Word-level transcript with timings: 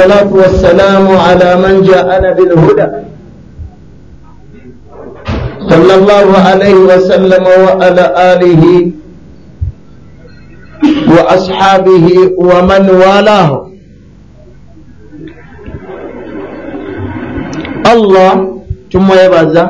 والصلاة 0.00 0.32
والسلام 0.32 1.06
على 1.16 1.50
من 1.64 1.74
جاءنا 1.82 2.30
بالهدى. 2.32 2.88
صلى 5.70 5.94
الله 5.94 6.28
عليه 6.48 6.74
وسلم 6.74 7.44
وعلى 7.64 8.04
آله 8.32 8.64
وأصحابه 11.14 12.06
ومن 12.38 12.84
والاه. 12.90 13.50
Allah 17.84 18.32
tumwebaza 18.88 19.64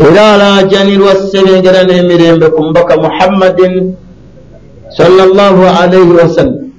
era 0.00 0.24
alaajanirwa 0.34 1.12
serengera 1.30 1.84
n'emirembe 1.84 2.48
ku 2.56 2.60
mubaka 2.72 2.96
muhammadin 2.96 3.94
sallallahu 4.96 5.60
alaihi 5.66 6.14
wasallam 6.16 6.69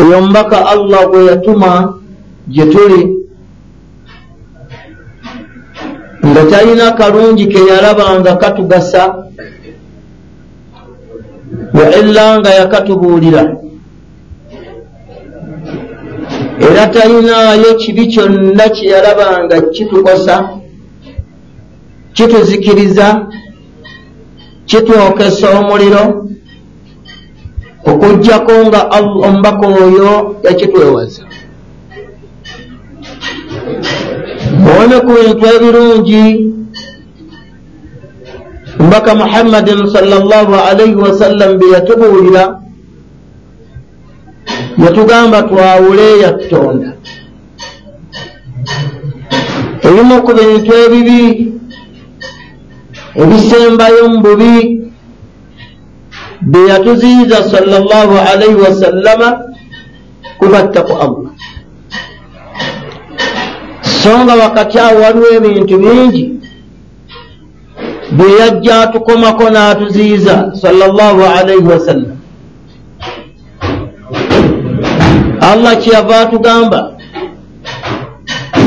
eyo 0.00 0.20
mbaka 0.20 0.66
allah 0.66 1.00
gwe 1.10 1.24
yatuma 1.30 1.98
gye 2.48 2.64
tuli. 2.66 3.02
Nga 6.26 6.42
talina 6.50 6.92
kalungi 6.92 7.46
ke 7.48 7.60
yalaba 7.70 8.20
nga 8.20 8.36
katugasa 8.36 9.02
wa 11.74 11.84
illa 12.00 12.38
nga 12.38 12.50
yakatubuulira. 12.50 13.42
Era 16.60 16.86
talinaayo 16.86 17.74
kibi 17.80 18.06
kyonna 18.06 18.68
kye 18.68 18.88
yalaba 18.88 19.44
nga 19.44 19.60
kitukosa 19.60 20.48
kituzikiriza 22.14 23.26
kitwokesa 24.66 25.46
omuliro 25.58 26.26
okugjako 27.90 28.52
nga 28.66 28.80
omubaka 29.26 29.66
oyo 29.84 30.12
yakitwewaza 30.44 31.22
muwone 34.62 34.96
ku 35.04 35.10
bintu 35.16 35.44
ebirungi. 35.54 36.26
Mbaka 38.76 39.14
muhammadin 39.14 39.88
salllah 39.88 40.48
alaihi 40.68 40.94
wasallam 40.94 41.58
bye 41.58 41.72
yatubuulira 41.74 42.44
yatugamba 44.84 45.42
twawule 45.42 46.08
yatutonda 46.20 46.90
ebimu 49.86 50.16
ku 50.24 50.30
bintu 50.38 50.70
ebibi 50.84 51.22
ebisembayo 53.16 54.02
mu 54.12 54.18
bubi 54.24 54.56
bye 56.46 56.66
yatuziyiza 56.68 57.42
salllah 57.42 58.30
alaihi 58.32 58.54
wasallama 58.54 59.28
kubatta 60.38 60.82
ku 60.86 60.92
allah 60.94 61.30
so 63.82 64.14
nga 64.24 64.34
wakati 64.34 64.78
awo 64.78 65.00
waliwo 65.02 65.26
ebintu 65.36 65.74
bingi 65.78 66.24
bye 68.14 68.32
yajja 68.40 68.80
atukomako 68.82 69.50
n'atuziyiza 69.50 70.54
salllah 70.54 71.18
alaihi 71.38 71.66
wasallam 71.66 72.16
allah 75.42 75.72
kyeyava 75.82 76.20
atugamba 76.20 76.80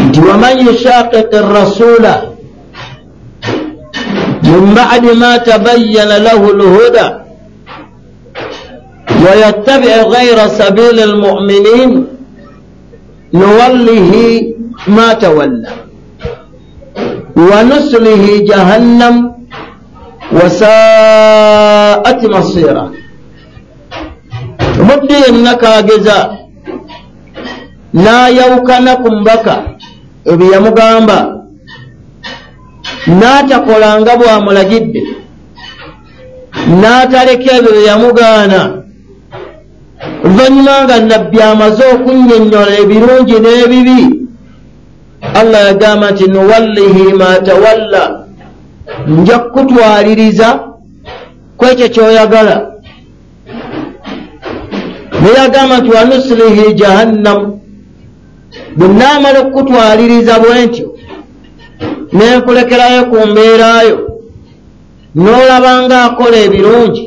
nti 0.08 0.20
waman 0.20 0.56
yushaqiqi 0.68 1.38
rasula 1.56 2.14
min 4.44 4.76
badi 4.76 5.12
ma 5.16 5.40
tabayana 5.40 6.20
lahu 6.20 6.52
lhuda 6.60 7.29
ويتبع 9.26 9.96
غير 10.16 10.38
سبيل 10.48 11.00
المؤمنين 11.00 12.08
نوله 13.34 14.14
ما 14.88 15.14
تولى 15.14 15.68
ونسله 17.36 18.24
جهنم 18.50 19.16
وساءت 20.32 22.26
مصيره. 22.26 22.92
muddi 24.88 25.14
yenna 25.14 25.54
kaageza 25.62 26.18
n'ayawukana 27.94 28.92
ku 29.02 29.10
mbaka 29.20 29.56
ebyo 30.32 30.48
yamugamba 30.54 31.18
n'atakolanga 33.20 34.12
bw'amulagidde 34.20 35.02
n'ataleka 36.80 37.50
ebyo 37.58 37.72
bye 37.76 37.86
yamugaana 37.90 38.60
oluvannyuma 40.26 40.84
nga 40.84 40.96
nabbi 41.10 41.40
amaze 41.42 41.84
okunnyonnyola 41.94 42.74
ebirungi 42.84 43.36
n'ebibi 43.44 44.00
allah 45.40 45.62
yagamba 45.68 46.06
nti 46.12 46.26
nuwallihi 46.28 47.14
ma 47.22 47.32
tawalla. 47.48 48.04
Nja 49.08 49.38
kukutwaliriza 49.40 50.48
ku 51.58 51.64
ekyo 51.72 51.88
kyoyagala. 51.94 52.56
Neyagamba 55.22 55.76
nti 55.80 55.90
wanusilihi 55.96 56.74
jahannamu 56.80 57.48
bwenaamala 58.78 59.40
okukutwaliriza 59.40 60.34
bwe 60.42 60.66
ntyo 60.66 60.88
nenkulekerayo 62.16 63.02
ku 63.12 63.18
mbeerayo 63.30 63.98
n'olabanga 65.16 65.98
akola 66.08 66.38
ebirungi 66.46 67.04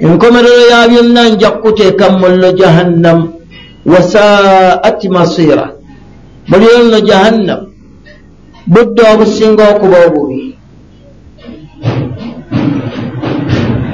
enkomerero 0.00 0.62
ya 0.72 0.88
byonna 0.88 1.22
nja 1.28 1.50
kukuteeka 1.50 2.04
mu 2.10 2.18
muliro 2.18 2.52
jahannamu 2.52 3.24
wasaati 3.86 5.08
masiira 5.08 5.66
muliro 6.48 6.78
nno 6.84 7.00
jahannamu 7.00 7.66
budde 8.66 9.02
obusinga 9.12 9.64
okuba 9.72 9.96
obubi 10.06 10.56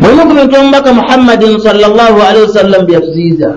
mulimu 0.00 0.22
ku 0.28 0.32
bintu 0.38 0.54
omubaka 0.60 0.90
muhammadin 0.92 1.58
salllahu 1.58 2.18
alihi 2.28 2.44
wasallam 2.46 2.82
byatuziyiza 2.86 3.50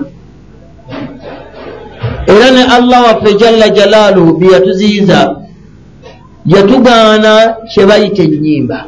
era 2.26 2.48
ne 2.50 2.62
allah 2.76 2.98
waffe 3.06 3.30
jalla 3.38 3.66
jalaaluhu 3.68 4.38
byeyatuziyiza 4.38 5.20
yatugaana 6.46 7.32
kye 7.70 7.86
bayita 7.86 8.22
ennyimba 8.22 8.78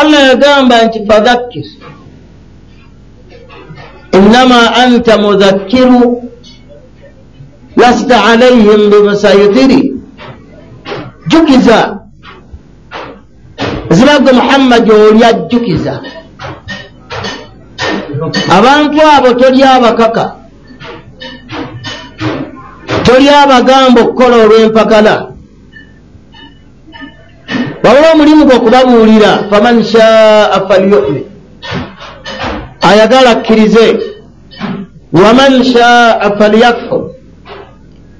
allah 0.00 0.20
yagamba 0.30 0.74
nti 0.84 0.98
fadhakkir 1.08 1.66
innama 4.18 4.60
anta 4.82 5.18
mudhakkiru 5.18 6.02
lasta 7.76 8.16
alaihim 8.24 8.90
bimusayitiri 8.90 9.80
jukiza 11.26 11.98
zibagwe 13.90 14.32
muhammadi 14.32 14.90
oli 14.92 15.24
ajjukiza 15.24 15.94
abantu 18.56 18.98
abo 19.16 19.30
toli 19.34 19.62
abakaka 19.62 20.24
toli 23.04 23.28
abagamba 23.28 24.00
okukola 24.02 24.36
olw'empakala 24.44 25.33
wabula 27.84 28.12
omulimu 28.12 28.44
gwe 28.44 28.54
okubabuulira 28.56 29.30
faman 29.50 29.84
shaa 29.84 30.60
falyumin. 30.68 31.24
Ayagala 32.80 33.30
akkirize 33.30 33.86
waman 35.12 35.64
shaa 35.64 36.30
falyakfur. 36.38 37.02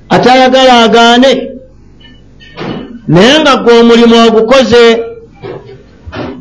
Ate 0.08 0.30
ayagala 0.30 0.84
agaane 0.84 1.32
naye 3.08 3.34
nga 3.40 3.56
gwe 3.56 3.80
omulimu 3.80 4.16
ogukoze 4.28 4.84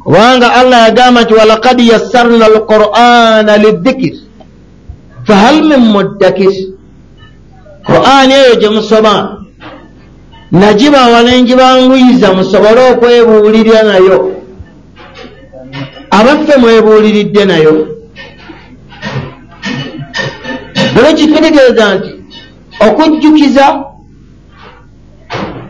kubanga 0.04 0.54
allah 0.54 0.80
yagamba 0.88 1.24
nti 1.24 1.34
walakad 1.34 1.80
yassarna 1.80 2.46
alqur'ana 2.46 3.58
lidhikir 3.58 4.16
fahal 5.28 5.64
min 5.64 5.82
muddakir 5.96 6.54
qur'ani 7.88 8.34
eyo 8.34 8.54
gye 8.60 8.70
musoma 8.70 9.43
nagibawa 10.54 11.20
nengibanguyiza 11.24 12.34
musobole 12.34 12.82
okwebuulirira 12.92 13.84
nayo. 13.84 14.18
Abaffe 16.18 16.58
mwebuuliridde 16.58 17.46
nayo. 17.46 17.74
Bwe 20.94 21.14
kitegeeza 21.14 21.86
nti 21.96 22.10
okujjukiza 22.88 23.66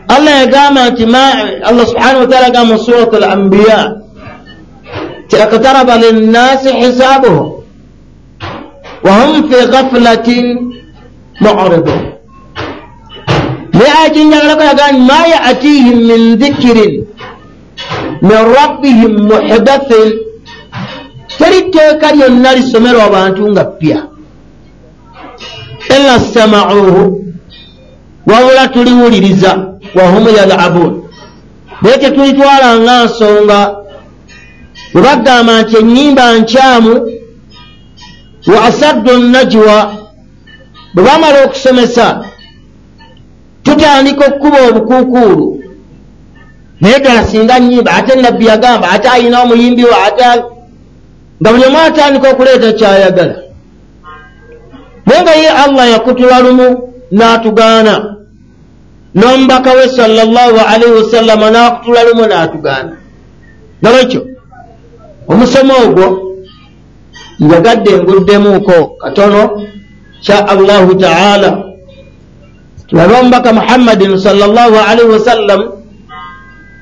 allah 0.08 0.32
yagamba 0.40 0.90
nti 0.90 1.04
allah 1.68 1.84
subhanahu 1.86 2.20
wataala 2.20 2.46
agamba 2.46 2.74
mu 2.74 2.78
surat 2.78 3.14
al 3.14 3.24
ambiya 3.24 3.80
ti 5.28 5.36
aktaraba 5.36 5.96
linnasi 5.96 6.68
hisabuhum 6.72 7.64
wahum 9.04 9.48
fi 9.48 9.56
ghaflatin 9.72 10.46
muridun 11.40 12.13
naye 13.74 13.92
ajinjagalako 14.06 14.62
yagamba 14.70 14.92
nti 14.92 15.00
ma 15.10 15.20
yaatihim 15.34 15.98
min 16.10 16.20
dhikirin 16.40 16.94
min 18.28 18.40
rabbihim 18.58 19.12
muhdathin 19.30 20.08
teri 21.38 21.60
tteeka 21.70 22.08
lyonna 22.16 22.50
lisomerwa 22.56 23.02
abantu 23.10 23.42
nga 23.52 23.64
ppya 23.64 24.00
illa 25.96 26.14
stamauhu 26.20 27.02
wabula 28.26 28.68
tuliwuliriza 28.68 29.50
wahum 29.94 30.24
yalabun. 30.36 30.92
Naye 31.82 31.98
tetulitwala 31.98 32.68
nga 32.80 33.04
nsonga 33.04 33.60
bwe 34.92 35.02
bagamba 35.02 35.52
nti 35.62 35.74
ennyimba 35.80 36.24
nkyamu 36.38 36.94
wa 38.52 38.58
asaddu 38.68 39.12
najwa 39.32 39.76
bwe 40.94 41.02
bamala 41.06 41.38
okusomesa 41.46 42.06
tutandika 43.64 44.26
okukuba 44.26 44.58
obukuukuulu. 44.68 45.46
Naye 46.80 46.98
ddala 46.98 47.24
singa 47.24 47.60
nyimba 47.60 47.90
ate 47.92 48.12
nabbi 48.20 48.46
yagamba 48.46 48.90
ate 48.90 49.08
ayina 49.08 49.42
omuyimbi 49.42 49.84
we 49.84 49.94
ate 50.06 50.24
nga 51.40 51.50
buli 51.52 51.64
omu 51.64 51.78
atandika 51.78 52.30
okuleeta 52.30 52.72
kyayagala. 52.78 53.36
Naye 55.06 55.20
nga 55.22 55.34
ye 55.42 55.48
allah 55.48 55.90
yakutula 55.90 56.40
lumu 56.40 56.68
n'atugaana. 57.12 57.94
N'omubaka 59.14 59.70
we 59.72 59.88
sallallahu 59.88 60.58
alaihi 60.72 60.94
wasallama 60.98 61.50
n'akutula 61.50 62.00
lumu 62.04 62.24
n'atugaana. 62.26 62.92
Nolwekyo 63.82 64.20
omusomo 65.28 65.74
ogwo 65.84 66.06
njagadde 67.40 67.92
nguddemuuko 67.98 68.86
katono 69.00 69.42
kya 70.24 70.48
allahu 70.48 70.94
taala 70.94 71.63
tulabe 72.94 73.14
omubaka 73.20 73.50
muhammadin 73.52 74.14
sallallahu 74.18 74.76
alaihi 74.78 75.10
wasallam 75.10 75.60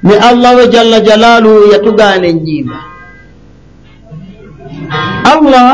ne 0.05 0.15
allah 0.21 0.51
we 0.61 0.69
jalla 0.69 1.01
jalaaluhu 1.01 1.73
yatugaana 1.73 2.27
ennyimba 2.33 2.77
allah 5.33 5.67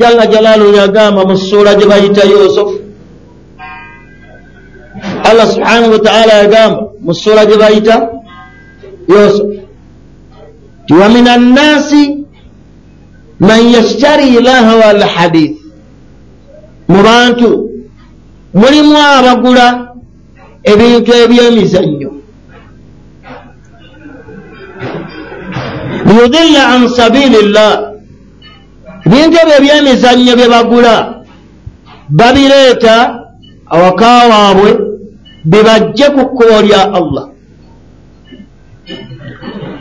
jalla 0.00 0.26
jalaaluhu 0.28 0.76
yagamba 0.76 1.24
mu 1.24 1.36
ssuula 1.40 1.74
gye 1.80 1.86
bayita 1.88 2.22
yusufu 2.28 2.76
allah 5.28 5.46
subhanahu 5.54 5.92
wataala 5.96 6.32
yagamba 6.44 6.80
mu 7.00 7.12
ssuula 7.16 7.42
gye 7.48 7.56
bayita 7.56 7.96
yusufu 9.08 9.64
ti 10.86 10.92
wa 10.92 11.08
min 11.08 11.24
annaasi 11.28 12.02
man 13.40 13.62
yashtari 13.72 14.28
lahwa 14.44 14.84
alhadith 14.92 15.56
mu 16.88 17.00
bantu 17.02 17.75
mulimu 18.60 18.96
abagula 19.18 19.66
ebintu 20.72 21.12
ebyemizannyo. 21.24 22.10
Liyudilla 26.06 26.62
an 26.74 26.82
sabilillah. 26.88 27.72
Ebintu 29.06 29.36
ebyo 29.42 29.54
ebyemizannyo 29.58 30.32
bye 30.38 30.48
bagula 30.54 30.94
babireeta 32.18 32.96
awaka 33.74 34.10
waabwe 34.30 34.70
bibajje 35.50 36.06
ku 36.14 36.22
kkubo 36.26 36.56
lya 36.66 36.82
allah. 36.98 37.24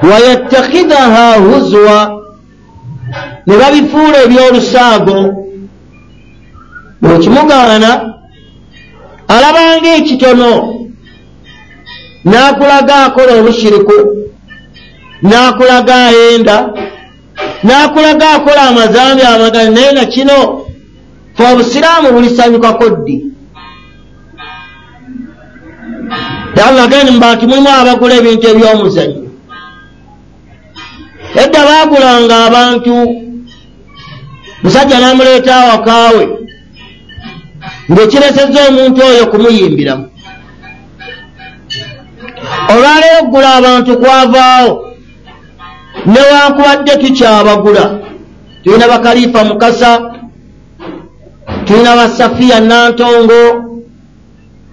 Wayattakhidaha 0.09 1.25
huzwa 1.45 1.97
ne 3.47 3.53
babifuula 3.57 4.17
ebyolusaago 4.25 5.17
bwekimugaana 7.01 8.14
alabanga 9.27 9.89
ekitono. 9.99 10.51
N'akulaga 12.25 12.95
akola 13.05 13.31
obushiriku 13.39 13.97
n'akulaga 15.23 15.95
ayenda 16.09 16.55
n'akulaga 17.63 18.27
akola 18.35 18.61
amazambi 18.69 19.21
amagani 19.23 19.75
naye 19.75 19.91
na 19.91 20.05
kino 20.05 20.37
fe 21.35 21.43
obusiraamu 21.51 22.07
bulisanyukako 22.15 22.89
ddi? 22.89 23.15
Allah 26.65 26.87
gani 26.87 27.11
mubantu 27.11 27.47
mulimu 27.47 27.69
abagula 27.69 28.13
ebintu 28.15 28.45
ebyomuzanyo 28.51 29.21
edda 31.43 31.59
baagulanga 31.67 32.35
abantu 32.47 32.93
musajja 34.63 34.97
n'amuleeta 34.99 35.51
awakaawe 35.61 36.23
ng'ekiresezza 37.91 38.59
omuntu 38.69 38.99
oyo 39.09 39.23
kumuyimbiramu. 39.31 40.05
Olwaleero 42.71 43.17
okugula 43.21 43.49
abantu 43.59 43.91
kwavaawo 44.01 44.71
newankubadde 46.11 46.93
tukyabagula. 47.01 47.85
Tulina 48.63 48.87
bakalifa 48.87 49.43
mukasa 49.43 49.89
tulina 51.65 51.95
basafiya 51.95 52.59
nantongo 52.59 53.41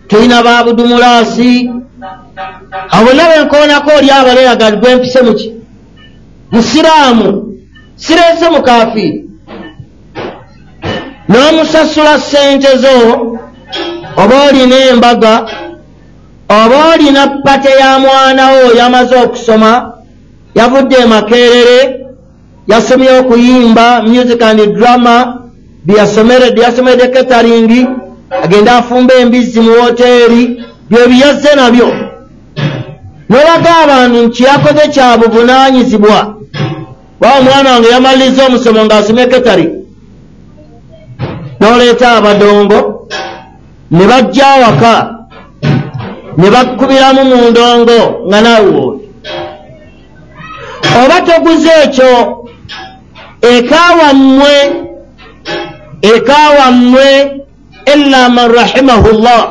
tulina 0.09 0.43
babudumulaasi 0.43 1.71
abonna 2.91 3.25
benkoonako 3.31 3.91
oli 3.99 4.11
abaleeraga 4.11 4.71
gwempise 4.71 5.21
muki 5.23 5.53
musiraamu 6.53 7.29
sireese 7.97 8.49
mukafiiri 8.51 9.32
n'omusasula 11.33 12.19
ssente 12.19 12.77
zo 12.83 12.97
oba 14.17 14.37
olina 14.49 14.77
embaga 14.91 15.47
oba 16.49 16.77
olina 16.95 17.27
pate 17.45 17.71
ya 17.81 17.99
mwanawo 17.99 18.73
yamaze 18.79 19.17
okusoma 19.17 19.93
yavudde 20.55 20.97
emakerere 20.97 22.01
yasomyewo 22.69 23.21
okuyimba 23.21 24.03
music 24.03 24.43
and 24.43 24.61
drama 24.77 25.43
byeyasomeredde 25.85 26.61
yasomedde 26.63 27.07
ketaringi 27.09 27.87
agenda 28.43 28.77
afumba 28.77 29.15
embizzi 29.15 29.61
mu 29.61 29.71
woteeri 29.71 30.63
byebiyazze 30.91 31.55
nabyo. 31.57 31.89
Nolaga 33.29 33.77
abantu 33.85 34.23
nti 34.27 34.43
yakoze 34.43 34.89
kya 34.89 35.17
buvunanyizibwa 35.17 36.35
wa 37.21 37.31
omwana 37.39 37.71
wange 37.73 37.89
yamaliriza 37.89 38.47
omusomo 38.47 38.85
ng'asomye 38.85 39.27
ketari 39.27 39.82
n'oleeta 41.63 42.13
abadongo 42.19 43.09
ne 43.91 44.05
bajja 44.07 44.47
awaka. 44.55 45.15
Ne 46.37 46.51
bakkubiramu 46.51 47.25
mu 47.25 47.51
ndongo 47.51 47.99
nga 48.27 48.41
naawe 48.41 48.83
oba 51.01 51.21
toguze 51.27 51.73
ekyo 51.85 52.13
ekawammwe 53.41 54.55
ekawammwe 56.03 57.07
illa 57.95 58.29
man 58.29 58.53
rahimahu 58.53 59.09
llah 59.23 59.45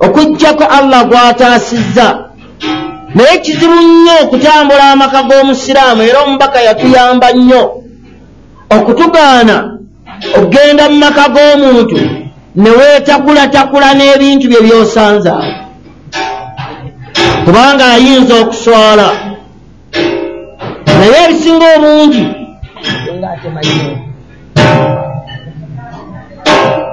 okugjako 0.00 0.64
allah 0.64 1.04
gw'ataasizza. 1.08 2.08
Naye 3.14 3.38
kizibu 3.38 3.74
nnyo 3.74 4.14
okutambula 4.22 4.92
amaka 4.92 5.22
g'omusiraamu 5.22 6.02
era 6.02 6.20
omubaka 6.20 6.60
yatuyamba 6.60 7.32
nnyo. 7.32 7.82
Okutugaana 8.70 9.75
okgenda 10.38 10.84
mu 10.90 10.96
maka 11.04 11.24
g'omuntu 11.34 11.98
ne 12.56 12.70
weetakulatakula 12.78 13.94
n'ebintu 13.94 14.44
bye 14.48 14.60
byosanza. 14.66 15.34
Kubanga 17.44 17.84
ayinza 17.94 18.34
okuswala. 18.42 19.08
Naye 20.98 21.16
ebisinga 21.24 21.66
obungi 21.76 22.24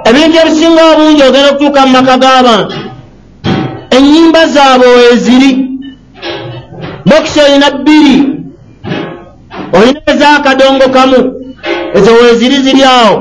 ebintu 0.08 0.36
ebisinga 0.42 0.82
obungi 0.92 1.22
ogenda 1.22 1.48
okutuuka 1.50 1.80
mu 1.86 1.92
maka 1.96 2.14
g'abantu 2.22 2.76
ennyimba 3.96 4.42
zaabwe 4.54 4.88
weeziri 4.96 5.50
bokisi 7.08 7.38
olina 7.44 7.68
bbiri 7.70 8.16
olina 9.76 10.00
ez'akadongo 10.12 10.86
kamu 10.94 11.20
ezo 11.96 12.10
weeziri 12.20 12.56
ziri 12.64 12.82
awo. 12.84 13.16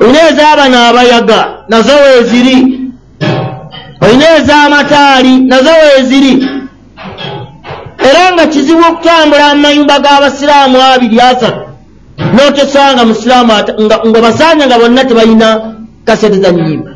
Olina 0.00 0.20
ez'abano 0.30 0.78
abayaga 0.88 1.40
nazo 1.68 1.92
weeziri 2.04 2.56
olina 4.04 4.26
ez'amataali 4.38 5.34
nazo 5.50 5.70
weeziri 5.82 6.32
era 8.08 8.22
nga 8.32 8.44
kizibu 8.52 8.82
okutambula 8.90 9.54
mu 9.54 9.60
mayumba 9.64 9.96
g'abasiraamu 10.04 10.76
abiri 10.92 11.18
asatu 11.30 11.62
n'otosanga 12.34 13.02
musiraamu 13.10 13.52
nga 14.10 14.20
basanya 14.26 14.64
nga 14.66 14.78
bonna 14.80 15.02
tebalina 15.08 15.48
kasete 16.06 16.38
za 16.42 16.50
nnyimba. 16.52 16.90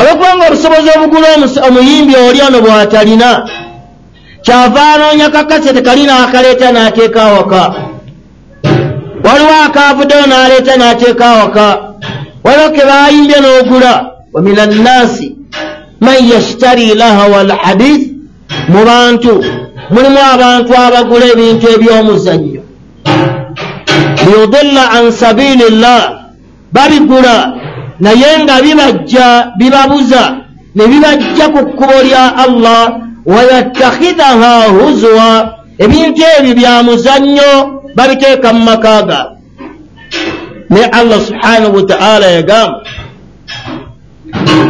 Olwokubanga 0.00 0.44
obusobozi 0.48 0.88
obugula 0.96 1.28
omuyimbi 1.68 2.14
oli 2.26 2.40
ono 2.46 2.58
bw'atalina 2.64 3.30
kyava 4.44 4.82
anoonya 4.94 5.28
kakasete 5.34 5.80
kali 5.86 6.02
n'akaleeta 6.06 6.68
n'ateeka 6.72 7.20
awaka 7.28 7.62
waliwo 9.32 9.54
akaavuddeyo 9.66 10.26
n'aleeta 10.26 10.76
n'ateeka 10.76 11.26
awaka. 11.26 11.78
Waliwo 12.44 12.70
ke 12.70 12.82
baayimbye 12.84 13.36
n'ogula. 13.40 14.10
Wa 14.32 14.42
min 14.42 14.58
annaasi 14.58 15.36
man 16.00 16.18
yashtari 16.32 16.94
lahawa 16.94 17.40
alhadith 17.40 18.04
mu 18.68 18.84
bantu. 18.84 19.44
Mulimu 19.90 20.18
abantu 20.34 20.72
abagula 20.76 21.26
ebintu 21.32 21.66
eby'omuzannyo. 21.74 22.62
Liyudilla 24.26 24.90
an 24.96 25.10
sabilillah 25.12 26.00
babigula. 26.72 27.36
Naye 28.00 28.30
nga 28.42 28.62
bibajja 28.62 29.52
bibabuza 29.58 30.36
ne 30.74 30.86
bibajja 30.86 31.48
ku 31.48 31.60
kkubo 31.66 32.02
lya 32.02 32.36
allah 32.36 32.82
wayattakhidhaha 33.26 34.68
huzwa. 34.68 35.54
Ebintu 35.78 36.22
ebyo 36.38 36.54
bya 36.54 36.82
muzannyo 36.82 37.79
mu 38.52 38.60
maka 38.64 39.02
gaabwe 39.02 39.18
naye 40.70 40.86
allah 40.86 41.18
subhanahu 41.20 41.76
wataala 41.76 42.26
yagamba 42.26 42.80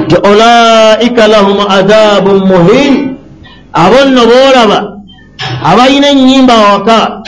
nti 0.05 0.17
ulaika 0.31 1.27
lahum 1.29 1.59
adhabun 1.69 2.39
muhin. 2.49 3.17
Abo 3.73 4.05
nno 4.05 4.23
boolaba 4.27 4.79
abalina 5.65 6.09
ennyimba 6.11 6.55
awaka 6.55 7.23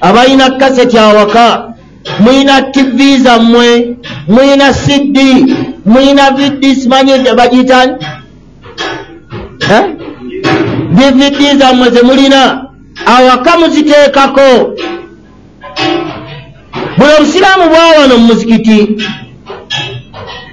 abalina 0.00 0.50
kaseti 0.50 0.98
awaka 0.98 1.74
mulina 2.20 2.62
tivi 2.62 3.18
zammwe 3.18 3.96
mulina 4.28 4.72
siddi. 4.74 5.56
Mulina 5.86 6.30
vidi 6.30 6.74
simanyi 6.76 7.12
bagitani 7.36 7.92
dividi 10.96 11.58
zammwe 11.58 11.90
zemulina 11.90 12.64
awaka 13.06 13.58
muziteekako 13.58 14.76
buli 17.00 17.12
obusiraamu 17.18 17.64
bwawano 17.72 18.14
mu 18.18 18.24
muzikiti 18.28 18.78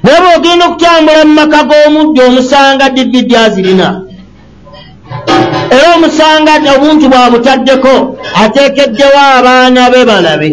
naye 0.03 0.19
bwogenda 0.23 0.65
okutambula 0.65 1.21
mu 1.27 1.33
maka 1.39 1.59
g'omuddo 1.69 2.21
omusanga 2.29 2.85
dividi 2.95 3.35
azirina. 3.35 3.87
Era 5.75 5.87
omusanga 5.95 6.51
obuntu 6.75 7.05
bwabutaddeko 7.11 7.93
ateekeddewo 8.43 9.19
abaana 9.37 9.89
be 9.91 10.01
balabe. 10.09 10.49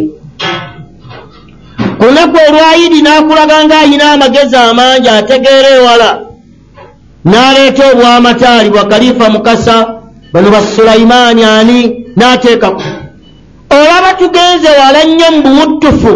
Ku 1.98 2.04
lunaku 2.06 2.36
olwayidi 2.48 2.98
n'akulaga 3.02 3.56
ng'ayina 3.64 4.04
amagezi 4.14 4.56
amangi 4.56 5.08
ategeera 5.18 5.68
ewala 5.78 6.10
n'aleeta 7.30 7.82
obwamataali 7.92 8.68
bwa 8.70 8.84
kalifa 8.90 9.30
mukasa 9.34 9.76
bano 10.32 10.48
ba 10.50 10.60
sulaimaani 10.74 11.42
ani 11.44 11.78
n'ateekaku 12.18 12.82
olaba 13.82 14.10
tugenze 14.18 14.68
wala 14.80 15.00
nnyo 15.04 15.28
mu 15.34 15.40
buwuttufu 15.44 16.12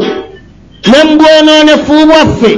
ne 0.91 0.99
mu 1.07 1.15
bwonoonefu 1.19 1.95
bwaffe. 2.09 2.53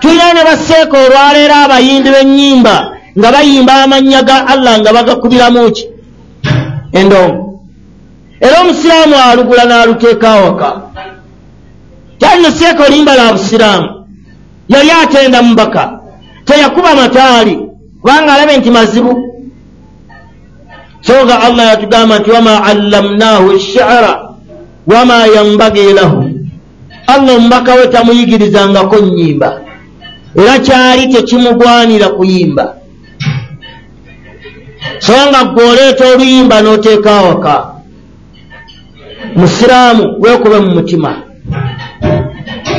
Tulina 0.00 0.32
ne 0.34 0.42
baseeka 0.48 0.96
olwaleero 1.04 1.54
abayimbi 1.64 2.08
b'ennyimba 2.14 2.74
nga 3.18 3.28
bayimba 3.34 3.72
amannya 3.84 4.20
ga 4.28 4.36
allah 4.52 4.74
nga 4.80 4.90
bagakubiramu 4.96 5.70
ki? 5.76 5.84
Endongo. 6.98 7.44
Era 8.40 8.60
omusiraamu 8.62 9.14
alugula 9.30 9.64
n'aluteeka 9.64 10.28
awaka. 10.36 10.70
Kyalino 12.18 12.50
seeka 12.50 12.82
olimba 12.86 13.12
lwa 13.16 13.32
busiraamu. 13.32 13.88
Yali 14.68 14.90
atenda 15.02 15.42
mubaka 15.42 15.82
teyakuba 16.44 16.94
mataali 16.94 17.54
kubanga 18.00 18.32
alabe 18.34 18.56
nti 18.56 18.70
mazibu. 18.70 19.12
So 21.00 21.24
nga 21.24 21.40
allah 21.42 21.64
yatugamba 21.66 22.18
nti 22.18 22.30
wama 22.30 22.64
allamnahu 22.64 23.58
shara 23.58 24.33
wama 24.86 25.26
yambagi 25.26 25.92
lahu. 25.92 26.30
Allah 27.06 27.36
omubaka 27.36 27.74
we 27.74 27.86
tamuyigirizangako 27.86 28.96
nnyimba. 28.96 29.60
Era 30.36 30.58
kyali 30.58 31.12
tekimugwanira 31.12 32.08
kuyimba. 32.08 32.74
So 34.98 35.12
nga 35.28 35.44
gweoleeta 35.44 36.04
oluyimba 36.14 36.62
n'oteeka 36.62 37.10
awaka 37.18 37.54
musiraamu 39.36 40.16
weekube 40.20 40.58
mu 40.60 40.70
mutima. 40.70 41.10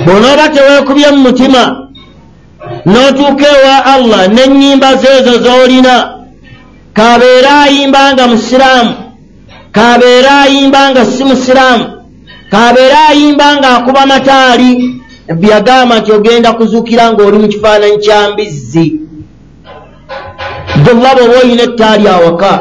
Bw'onooba 0.06 0.50
teweekubye 0.50 1.12
mu 1.12 1.18
mutima 1.28 1.62
n'otuuka 2.86 3.46
ewa 3.58 3.78
allah 3.94 4.22
n'ennyimba 4.28 4.96
zeezo 4.96 5.34
z'olina 5.46 5.96
kabeere 6.94 7.50
ayimba 7.64 8.14
nga 8.14 8.28
musiraamu 8.28 8.94
kabeere 9.72 10.30
ayimba 10.44 10.82
nga 10.92 11.06
si 11.06 11.24
musiraamu 11.24 11.95
kabeere 12.52 12.98
ayimba 13.10 13.48
ng'akuba 13.56 14.06
mataali 14.06 14.72
nabbi 15.28 15.48
yagamba 15.50 16.00
nti 16.00 16.12
ogenda 16.12 16.54
kuzuukira 16.54 17.12
ng'oli 17.12 17.38
mu 17.38 17.48
kifaananyi 17.48 17.98
kya 18.06 18.20
mbizzi. 18.30 18.88
Jolaba 20.84 21.22
oba 21.26 21.36
oyina 21.42 21.64
ettaali 21.64 22.08
awaka 22.08 22.54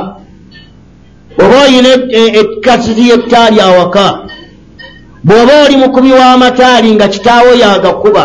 oba 1.42 1.56
oyina 1.64 1.88
ekasiri 2.40 3.08
yettaali 3.10 3.60
awaka 3.60 4.06
bw'oba 5.24 5.52
oli 5.64 5.76
mukubi 5.76 6.12
w'amataali 6.12 6.94
nga 6.94 7.08
kitaawo 7.08 7.54
yagakuba 7.62 8.24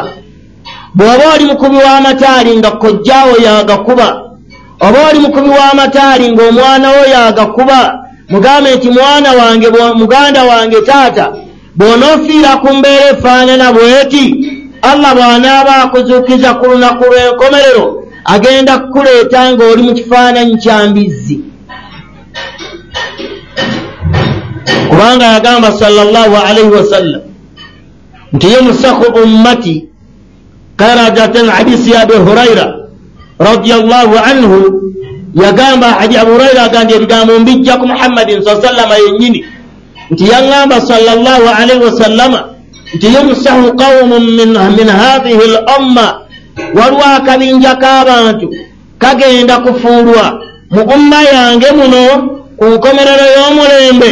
bw'oba 0.96 1.24
oli 1.34 1.46
mukubi 1.46 1.78
w'amataali 1.78 2.58
nga 2.58 2.72
kojjaawo 2.72 3.36
yagakuba 3.46 4.08
oba 4.88 5.00
oli 5.10 5.20
mukubi 5.20 5.50
w'amataali 5.50 6.25
ng'omwana 6.32 6.88
wo 6.96 7.04
yagakuba 7.16 7.80
mugambe 8.30 8.75
nti 8.75 8.89
mwana 8.89 9.32
wange 9.32 9.68
muganda 9.96 10.44
wange 10.44 10.82
taata 10.82 11.34
bw'onoofiira 11.80 12.52
ku 12.62 12.70
mbeera 12.78 13.06
efaanana 13.16 13.68
bweti 13.76 14.24
allah 14.92 15.12
bw'anaaba 15.18 15.74
akuzuukiza 15.84 16.50
ku 16.60 16.66
lunaku 16.72 17.04
lw'enkomerero 17.12 17.86
agenda 18.34 18.74
kukuleeta 18.84 19.40
ng'oli 19.52 19.82
mu 19.88 19.94
kifaananyi 19.98 20.56
kya 20.64 20.78
mbizzi. 20.90 21.38
Kubanga 24.90 25.26
yagamba 25.36 25.72
sallallahu 25.72 26.36
alaihi 26.50 26.72
wasallam 26.80 27.22
nti 28.34 28.48
yumsaku 28.54 29.06
ummati 29.24 29.76
karajatan 30.76 31.48
hadisi 31.50 31.92
ya 31.92 32.02
abi 32.02 32.14
huraira 32.14 32.68
radiallahu 33.40 34.16
anhu. 34.32 34.58
Yagamba 35.44 35.98
abu 36.00 36.32
huraira 36.32 36.64
agambye 36.64 36.96
ebigambo 36.96 37.40
mbijjaku 37.40 37.88
muhammadin 37.88 38.42
sa 38.44 38.62
sallama 38.62 38.96
yennyini 38.98 39.46
nti 40.12 40.24
yaŋŋamba 40.32 40.78
sallallahu 40.89 41.46
alaihi 41.60 41.84
wasallama 41.88 42.39
nti 42.96 43.08
yumsahu 43.16 43.68
qaumun 43.80 44.24
min 44.78 44.88
hathihi 44.89 45.44
l 45.54 45.58
umma 45.78 46.08
waliwo 46.78 47.06
akabinja 47.18 47.75
k'abantu 47.82 48.48
kagenda 49.01 49.56
kufuulwa 49.66 50.25
mu 50.74 50.82
umma 50.96 51.20
yange 51.34 51.70
muno 51.78 52.04
ku 52.58 52.66
nkomerero 52.75 53.25
y'omulembe. 53.36 54.12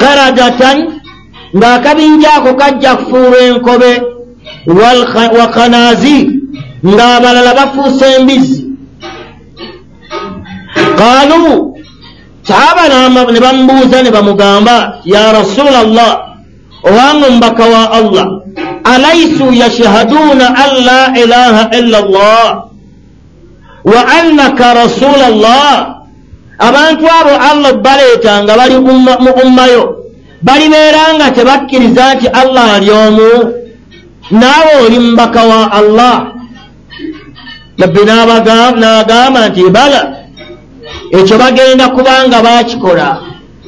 Karagatan 0.00 0.78
ng'akabinja 1.56 2.28
ako 2.38 2.50
kajja 2.60 2.92
kufuulwa 2.98 3.38
enkobe. 3.48 3.92
Wa 5.38 5.46
kanazi 5.54 6.16
ng'abalala 6.86 7.54
bafuusa 7.58 8.06
embizi 8.18 8.66
qaalu 10.98 11.71
saaba 12.42 12.82
ne 13.32 13.40
bamubuuza 13.40 14.02
ne 14.02 14.10
bamugamba 14.10 14.98
ya 15.04 15.32
rasula 15.32 15.78
allah 15.78 16.10
owanga 16.82 17.26
omubaka 17.26 17.64
wa 17.66 17.82
allah 17.92 18.26
alaisu 18.84 19.52
yashhaduuna 19.52 20.46
an 20.64 20.70
la 20.84 21.02
ilaha 21.22 21.62
illa 21.78 21.98
allah 21.98 22.46
wa 23.84 24.00
annaka 24.18 24.74
rasula 24.74 25.26
allah 25.26 25.96
abantu 26.58 27.04
abo 27.20 27.32
allah 27.50 27.72
baleeta 27.78 28.42
nga 28.42 28.56
bali 28.56 28.76
mu 28.78 29.32
ummayo 29.46 29.82
balibeera 30.42 31.14
nga 31.18 31.30
tebakkiriza 31.30 32.14
nti 32.14 32.26
allah 32.28 32.74
ali 32.78 32.90
omu 32.90 33.30
naawe 34.30 34.72
oli 34.86 34.98
mubaka 34.98 35.42
wa 35.44 35.60
allah. 35.72 36.16
Nabbi 37.78 38.00
n'agamba 38.04 39.48
nti 39.48 39.62
bala 39.70 40.21
ekyo 41.12 41.38
bagenda 41.38 41.88
kubanga 41.88 42.42
bakikola. 42.42 43.08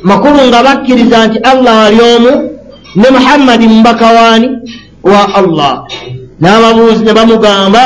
Makulu 0.03 0.41
nga 0.49 0.63
bakkiriza 0.63 1.27
nti 1.27 1.39
allah 1.39 1.77
ali 1.87 2.01
omu 2.01 2.33
ne 2.97 3.09
muhammadi 3.17 3.67
mubaka 3.69 4.07
waani? 4.17 4.49
Wa 5.03 5.23
allah. 5.41 5.75
N'ababuuzi 6.41 7.05
ne 7.05 7.13
bamugamba 7.13 7.85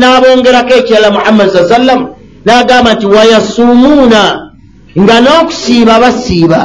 n'abongerako 0.00 0.72
ekirala 0.80 1.10
muhammadi 1.10 1.50
saa 1.50 1.70
sallam 1.74 2.00
n'agamba 2.46 2.90
nti 2.94 3.06
wayasuumuuna 3.06 4.22
nga 5.00 5.16
n'okusiiba 5.24 5.94
basiiba. 6.02 6.60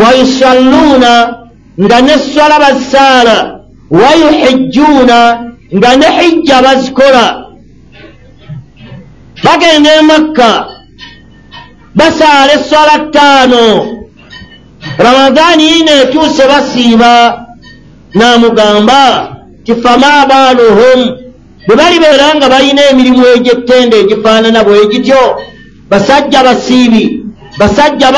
Wayusalluuna 0.00 1.12
nga 1.84 1.96
n'esswala 2.04 2.56
basaala 2.64 3.36
wayuhijjuuna 3.90 5.18
nga 5.76 5.90
ne 5.96 6.08
hijja 6.18 6.56
bazikola 6.64 7.49
bagenda 9.44 9.90
e 9.98 10.02
makka. 10.02 10.52
Basaala 11.94 12.52
esswala 12.52 12.98
ttaano 12.98 14.00
ramadaani 14.98 15.64
yina 15.72 15.92
etuuse 16.02 16.44
basiiba 16.46 17.12
n'amugamba 18.14 19.02
ti 19.64 19.74
fama 19.82 20.26
baaluhum 20.30 21.00
bwe 21.66 21.74
balibeera 21.76 22.26
nga 22.36 22.48
balina 22.52 22.82
emirimu 22.90 23.22
egy'ettende 23.34 23.96
egifaanana 24.02 24.60
bwe 24.66 24.86
gityo 24.92 25.22
basajja 25.90 26.40
basiibi 26.48 27.04
basajja 27.58 28.08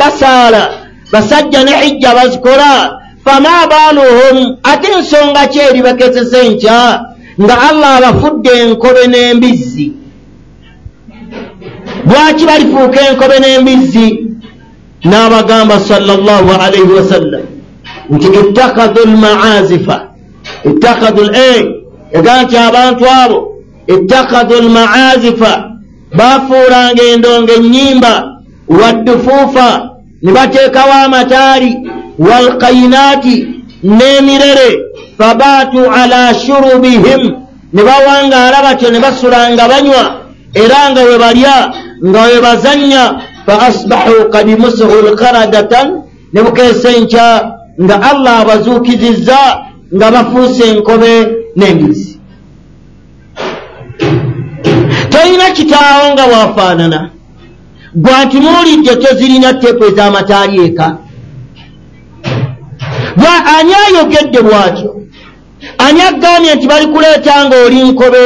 basaala 0.00 0.62
basajja 1.12 1.60
ne 1.64 1.72
hijja 1.82 2.10
bazikola 2.14 2.72
fama 3.24 3.54
baaluhum 3.72 4.36
ate 4.70 4.88
ensonga 4.98 5.42
ki 5.52 5.58
eri 5.68 5.80
bakezesa 5.86 6.38
enkya 6.46 6.78
nga 7.42 7.54
allah 7.68 7.90
abafudde 7.98 8.50
enkobe 8.62 9.02
n'embizzi 9.12 9.86
lwaki 12.06 12.44
balifuuka 12.46 13.00
enkobe 13.10 13.36
n'embizzi 13.40 14.06
n'abagamba 15.04 15.80
salllah 15.80 16.44
alaihi 16.66 16.92
wasallam 16.98 17.44
nti 18.10 18.26
ittakhadhu 18.40 19.00
lmaazifa 19.12 19.96
ittakhadhu 20.70 21.22
yagaa 22.14 22.42
nti 22.42 22.56
abantu 22.68 23.04
abo 23.22 23.38
ittakhadhu 23.94 24.54
lmaazifa 24.66 25.52
bafuulanga 26.18 27.02
endongo 27.12 27.52
ennyimba 27.58 28.12
waddufuufa 28.80 29.68
ne 30.22 30.30
bateekawo 30.32 30.92
amataali 31.04 31.70
walkainaati 32.18 33.36
n'emirere 33.84 34.70
fabaatu 35.18 35.80
ala 36.00 36.34
shurubihim 36.34 37.22
ne 37.72 37.82
bawangaala 37.82 38.62
batyo 38.62 38.90
ne 38.90 38.98
basulanga 39.00 39.68
banywa 39.68 40.04
era 40.54 40.90
nga 40.90 41.02
we 41.02 41.18
balya 41.18 41.72
nga 42.08 42.22
we 42.22 42.40
bazanya 42.40 43.04
fa 43.46 43.54
asbahu 43.68 44.30
kad 44.32 44.46
musuhu 44.58 45.06
lkaradatan 45.06 46.02
ne 46.32 46.42
bukeesa 46.42 46.88
enkya 46.98 47.26
nga 47.82 47.96
allah 48.10 48.40
abazuukizizza 48.40 49.38
nga 49.94 50.10
bafuuse 50.10 50.64
enkobe 50.70 51.12
n'embizi 51.56 52.12
tolina 55.10 55.50
kitaawo 55.56 56.12
nga 56.12 56.24
bwafaanana 56.26 57.10
gwantunuulidde 57.94 58.96
tozirina 58.96 59.54
teepu 59.54 59.84
ez'amataali 59.84 60.64
eka. 60.66 60.96
Ani 63.56 63.72
ayogedde 63.84 64.40
bw'atyo? 64.46 64.90
Ani 65.78 66.00
agambye 66.00 66.54
nti 66.54 66.66
bali 66.66 66.86
kuleeta 66.86 67.44
nga 67.44 67.56
oli 67.66 67.82
nkobe? 67.82 68.24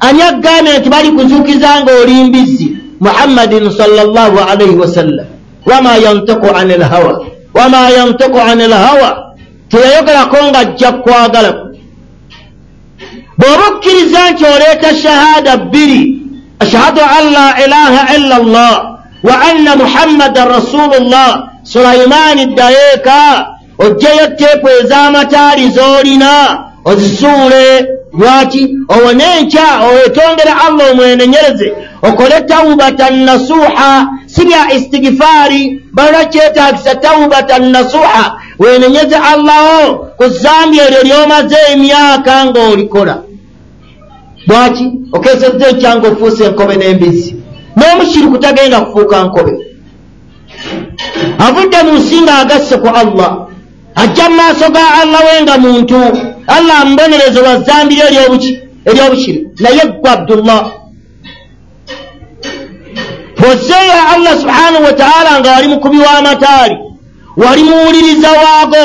Ani 0.00 0.22
agambye 0.22 0.78
nti 0.78 0.88
bali 0.88 1.10
kuzuukiza 1.10 1.80
nga 1.80 1.92
oli 2.02 2.24
mbizzi 2.24 2.81
muhammadin 3.06 3.64
salllah 3.80 4.30
alaihi 4.52 4.78
wasallam. 4.82 5.26
Wama 5.66 5.94
yantiku 6.06 6.48
ani 6.60 6.74
lhawa 6.82 7.12
wama 7.54 7.82
yantiku 7.98 8.38
ani 8.50 8.66
lhawa 8.74 9.10
teyayogerako 9.70 10.38
nga 10.48 10.58
ajja 10.58 10.90
kwagala 11.02 11.50
bw'oba 13.38 13.64
okkiriza 13.70 14.30
nti 14.30 14.44
oleeta 14.54 14.90
shahaada 15.02 15.56
bbiri 15.56 16.02
ashhadu 16.62 17.00
an 17.16 17.24
la 17.36 17.48
ilaha 17.64 18.02
illa 18.16 18.36
llah 18.54 18.74
wa 19.22 19.34
anna 19.50 19.76
muhammadan 19.82 20.48
rasulullah. 20.56 21.28
Sulaimaani 21.62 22.46
ddayeeka 22.46 23.46
ojjeyo 23.78 24.26
teepu 24.38 24.68
ez'amataali 24.82 25.70
z'olina 25.70 26.32
ozisuule 26.84 27.86
lwaki 28.18 28.76
owone 28.88 29.24
enkya 29.38 29.66
owetongere 29.86 30.52
allah 30.66 30.90
omwenenyereze 30.92 31.72
okole 32.02 32.40
taubatan 32.40 33.24
nasuha 33.24 34.08
si 34.26 34.44
bya 34.44 34.72
istigifaari 34.76 35.80
balina 35.92 36.24
kyetaagisa 36.24 36.94
taubatan 36.94 37.70
nasuha 37.70 38.24
wenenyeze 38.58 39.16
allaho 39.16 39.94
ku 40.18 40.28
zambi 40.28 40.78
eryo 40.78 41.02
lyomaze 41.02 41.56
emyaka 41.72 42.44
ng'olikola. 42.46 43.22
Lwaki? 44.48 44.86
Okesezza 45.12 45.68
ekyanga 45.68 46.08
ofuusa 46.08 46.44
enkobe 46.44 46.74
n'embizzi. 46.76 47.36
N'omushiriku 47.76 48.38
tagenda 48.38 48.80
kufuuka 48.80 49.24
nkobe. 49.24 49.52
Avudde 51.38 51.78
mu 51.86 51.92
nsi 51.98 52.16
ng'agasse 52.20 52.76
ku 52.82 52.88
allah 52.88 53.30
ajja 53.94 54.28
mu 54.28 54.36
maaso 54.36 54.66
ga 54.74 54.84
allah 55.02 55.20
we 55.26 55.42
nga 55.42 55.58
muntu 55.58 55.98
allah 56.46 56.80
amubonereze 56.82 57.40
lwa 57.40 57.60
zambi 57.60 57.94
lyo 57.94 58.06
ery'obushiri 58.86 59.40
naye 59.60 59.82
gwe 60.00 60.10
abdullah 60.10 60.62
bw'ozzeeyo 63.38 63.94
allah 64.14 64.32
subhanahu 64.42 64.84
wataala 64.84 65.40
nga 65.40 65.50
wali 65.52 65.68
mukubi 65.68 65.98
w'amataali 65.98 66.76
wali 67.36 67.62
muwuliriza 67.64 68.30
waago 68.42 68.84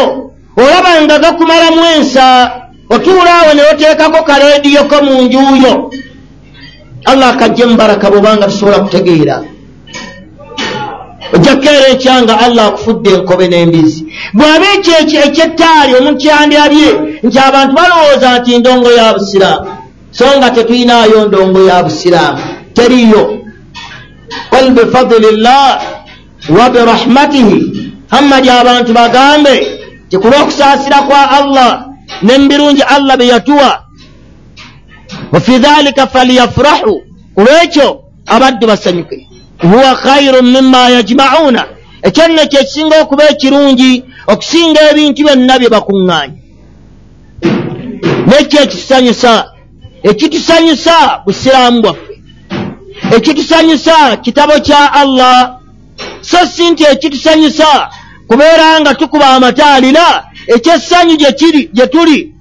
olaba 0.58 0.92
nga 1.04 1.20
gakumalamu 1.20 1.82
ensa 1.96 2.52
otuulaawo 2.90 3.54
ne 3.54 3.62
oteekako 3.72 4.24
kaleediyoko 4.24 4.96
mu 5.06 5.22
njuuyo 5.22 5.74
allah 7.06 7.30
akajje 7.34 7.66
mubaraka 7.66 8.10
bwobanga 8.12 8.46
tusobola 8.48 8.80
kutegeera 8.80 9.44
ojja 11.34 11.56
kukeera 11.56 11.88
ekyanga 11.88 12.40
allah 12.40 12.66
akufudde 12.68 13.10
enkobe 13.10 13.48
n'embizi. 13.48 14.02
Bw'aba 14.34 14.66
ekyo 14.76 15.20
ekyettaali 15.28 15.92
omuntu 16.00 16.20
kyandyabye 16.22 16.90
nti 17.26 17.38
abantu 17.48 17.72
balowooza 17.78 18.40
nti 18.40 18.58
ndongo 18.58 18.90
ya 18.92 19.14
busiraamu. 19.14 19.68
So 20.12 20.26
nga 20.38 20.50
tetuyinaayo 20.56 21.28
ndongo 21.28 21.60
ya 21.70 21.84
busiraamu. 21.84 22.40
Teriyo. 22.74 23.24
Qul 24.52 24.66
bifadli 24.76 25.30
llah 25.46 25.82
wa 26.58 26.70
birahmatihi 26.70 27.60
hammadi 28.10 28.50
abantu 28.50 28.94
bagambe 28.94 29.56
ti 30.10 30.18
kuba 30.18 30.42
okusaasira 30.42 31.02
kwa 31.02 31.32
allah 31.32 31.72
nembirungi 32.22 32.82
allah 32.82 33.18
bye 33.18 33.28
yatuwa 33.28 33.84
wafi 35.32 35.58
dhalika 35.58 36.08
falyafrahu. 36.08 37.04
Kulwekyo 37.36 38.04
abaddu 38.26 38.68
basanyuke 38.68 39.28
huwa 39.62 39.96
khairu 39.96 40.44
mima 40.44 40.90
yajmauna. 40.90 41.66
Ekyo 42.02 42.28
nno 42.28 42.46
kyekisinga 42.46 43.02
okuba 43.02 43.30
ekirungi 43.30 44.04
okusinga 44.28 44.80
ebintu 44.92 45.24
byonna 45.24 45.60
bye 45.60 45.70
bakuŋŋaanya. 45.70 46.40
Nekyo 48.28 48.60
ekitusanyusa 48.64 49.34
ekitusanyusa 50.04 50.96
busiraamu 51.26 51.82
bwaffe. 51.82 52.14
Ekitusanyusa 53.16 54.18
kitabo 54.18 54.60
kya 54.60 54.94
allah 54.94 55.60
so 56.22 56.38
si 56.46 56.70
nti 56.70 56.84
ekitusanyusa 56.84 57.90
kubeera 58.28 58.80
nga 58.82 58.96
tukuba 58.96 59.28
amataalira 59.28 60.08
ekyessanyu 60.56 61.16
gye 61.74 61.88
tuli 61.88 62.34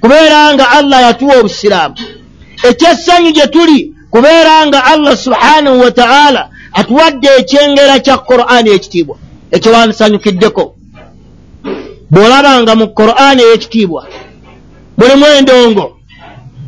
kubeera 0.00 0.54
nga 0.54 0.70
allah 0.70 1.02
yatuwa 1.02 1.36
obusiraamu. 1.38 1.96
Ekyessanyu 2.68 3.30
gye 3.30 3.46
tuli 3.46 3.97
kubeera 4.10 4.66
nga 4.66 4.84
allah 4.84 5.16
subhanahu 5.16 5.80
wataala 5.80 6.50
atuwadde 6.72 7.28
ekyengera 7.38 7.98
kya 8.00 8.16
qur'ani 8.18 8.70
ekitiibwa. 8.70 9.16
Ekyo 9.50 9.72
wansanyukiddeko 9.72 10.64
bw'olabanga 12.10 12.72
mu 12.80 12.86
qur'ani 12.98 13.42
ey'ekitiibwa 13.42 14.02
mulimu 14.98 15.26
endongo. 15.38 15.86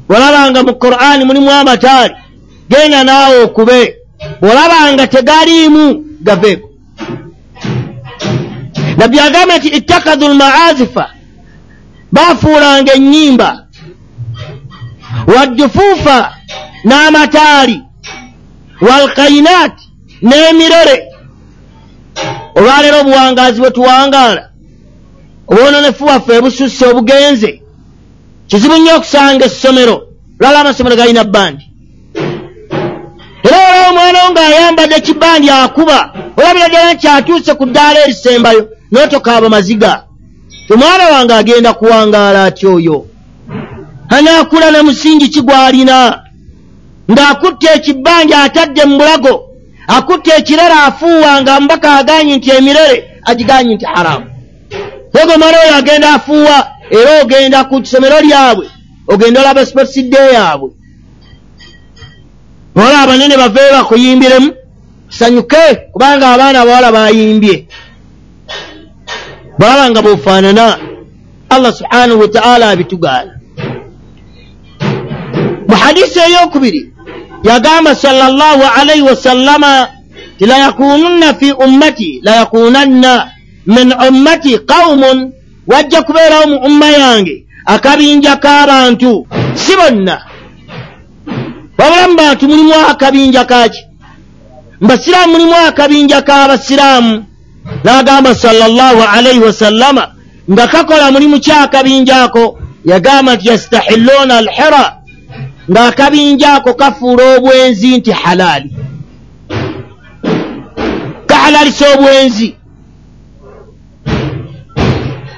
Bw'olabanga 0.09 0.61
mu 0.63 0.73
qur'ani 0.83 1.25
mulimu 1.25 1.51
amataali. 1.51 2.15
Genda 2.71 3.05
naawe 3.05 3.43
okube. 3.43 3.97
Bw'olabanga 4.41 5.07
tegaliimu 5.07 5.85
gaveeko. 6.27 6.69
Nabbi 8.97 9.21
agambye 9.21 9.59
nti 9.59 9.69
ittakadhu 9.69 10.29
lmaazifa 10.29 11.05
baafuulanga 12.13 12.93
ennyimba. 12.93 13.67
Waddufuufa 15.27 16.17
n'amataali 16.85 17.83
walkainaati 18.81 19.85
n'emirere 20.23 20.97
olwaleero 22.57 23.01
obuwangaazi 23.01 23.61
bwe 23.61 23.71
tuwangaala 23.71 24.43
obwononefu 25.51 26.05
bwaffe 26.05 26.33
ebususse 26.37 26.85
obugenze 26.87 27.63
kizibu 28.49 28.77
nnyo 28.77 28.97
okusanga 28.97 29.45
essomero 29.45 29.97
lwala 30.41 30.61
amasomero 30.61 30.97
galina 30.97 31.25
bandi. 31.25 31.65
Era 33.45 33.57
olaba 33.59 33.89
omwana 33.91 34.19
wo 34.25 34.31
ng'ayambadde 34.31 35.01
kibandi 35.01 35.51
akuba 35.51 35.99
olabira 36.37 36.69
ddala 36.69 36.95
nti 36.95 37.09
atuuse 37.09 37.55
ku 37.55 37.65
ddaala 37.67 37.99
erisembayo 38.05 38.63
n'otokaaba 38.93 39.49
maziga. 39.49 40.05
Omwana 40.73 41.05
wange 41.13 41.35
agenda 41.35 41.73
kuwangaala 41.75 42.45
ati 42.45 42.67
oyo? 42.67 43.07
Anaakula 44.09 44.71
ne 44.71 44.83
musingi 44.83 45.29
kigwalina 45.29 46.23
ng'akutte 47.11 47.69
ekibanja 47.77 48.37
atadde 48.47 48.83
mu 48.85 48.95
bulago 48.99 49.35
akutte 49.97 50.31
ekirere 50.39 50.77
afuuwa 50.89 51.43
nga 51.43 51.61
mbaka 51.61 51.89
aganyi 51.99 52.37
nti 52.37 52.51
emirere 52.59 52.97
agiganyi 53.31 53.75
nti 53.75 53.87
haramu. 53.95 54.27
Naye 55.13 55.25
omwana 55.35 55.57
oyo 55.63 55.75
agenda 55.81 56.15
afuuwa 56.15 56.57
era 56.91 57.11
ogenda 57.23 57.65
ku 57.65 57.75
ssomero 57.85 58.21
lyabwe 58.27 58.67
ogenda 59.13 59.41
olaba 59.41 59.67
siposidde 59.67 60.21
yaabwe. 60.37 60.71
Bawala 62.75 62.99
abanene 63.03 63.37
baveeyo 63.37 63.73
bakuyimbiremu 63.73 64.51
sanyuke 65.09 65.65
kubanga 65.93 66.25
abaana 66.35 66.61
abawala 66.61 66.93
bayimbye. 66.93 67.67
Bwaba 69.59 69.91
nga 69.91 70.03
bwefaanana 70.03 70.79
allah 71.51 71.73
subhanahu 71.73 72.21
wataala 72.21 72.71
abitugaana 72.71 73.33
mu 75.69 75.77
hadisi 75.77 76.19
eyokubiri 76.19 76.93
yagamba 77.45 77.95
salllahu 77.95 78.63
alaihi 78.81 79.03
wasallama 79.03 79.89
ti 80.39 80.47
layakununna 80.47 81.35
fi 81.35 81.53
ummati 81.53 82.21
layakunanna 82.23 83.29
min 83.67 83.93
ummati 84.09 84.59
qaumun 84.59 85.33
wajja 85.67 86.03
kubeerawo 86.03 86.47
mu 86.47 86.57
umma 86.57 86.87
yange 86.91 87.47
akabinja 87.67 88.37
k'abantu 88.37 89.27
si 89.55 89.77
bonna 89.77 90.23
wabula 91.79 92.09
mu 92.09 92.15
bantu 92.17 92.49
mulimu 92.49 92.75
akabinja 92.89 93.45
kaki 93.45 93.81
mbasiraamu 94.81 95.33
mulimu 95.33 95.55
akabinja 95.69 96.23
k'abasiraamu 96.23 97.25
n'agamba 97.85 98.35
sallallahu 98.35 99.03
alaihi 99.15 99.39
wasallama 99.41 100.09
nga 100.51 100.67
kakola 100.69 101.11
mulimu 101.13 101.41
kyakabinja 101.41 102.23
ako 102.25 102.59
yagamba 102.85 103.35
nti 103.37 103.49
yastahilluuna 103.49 104.37
alhira 104.39 104.97
ng'akabinja 105.69 106.53
ako 106.53 106.75
kafuula 106.75 107.37
obwenzi 107.37 107.97
nti 107.97 108.11
halaali 108.11 108.71
kahalalisa 111.27 111.85
obwenzi. 111.95 112.57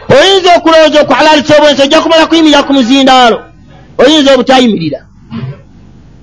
Oyinza 0.08 0.56
okulowooza 0.56 1.00
okuhalalisa 1.00 1.56
obwenzi 1.56 1.82
ojja 1.82 2.00
kumala 2.00 2.26
kuyimirira 2.26 2.62
ku 2.62 2.72
muzindaalo 2.72 3.38
oyinza 3.98 4.34
obutayimirira 4.34 5.00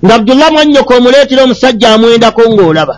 nga 0.04 0.14
abdullah 0.14 0.52
mwanyoko 0.52 0.94
omuleetera 0.94 1.42
omusajja 1.42 1.88
amwendako 1.94 2.42
ng'olaba. 2.50 2.96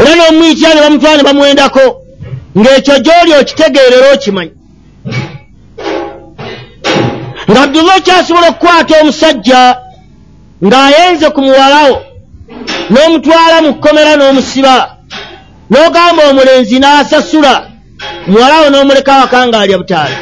Era 0.00 0.12
n'omuyitira 0.16 0.74
ne 0.74 0.80
bamutwala 0.80 1.16
ne 1.16 1.22
bamwendako 1.22 1.84
ng'ekyo 2.58 2.94
gy'oli 3.04 3.32
okitegeerera 3.40 4.06
okimanyi 4.14 4.61
nga 7.50 7.60
abdullah 7.62 7.96
okyasobola 7.98 8.48
okukwata 8.48 8.94
omusajja 9.00 9.62
ng'ayenze 10.66 11.26
ku 11.34 11.40
muwalawo 11.46 11.96
n'omutwala 12.90 13.56
mu 13.64 13.70
kkomera 13.74 14.12
n'omusiba 14.16 14.76
n'ogamba 15.70 16.22
omulenzi 16.30 16.76
n'asasula 16.78 17.54
muwalawo 18.30 18.66
n'omuleka 18.70 19.12
waka 19.20 19.38
ng'alya 19.46 19.80
butaala 19.80 20.16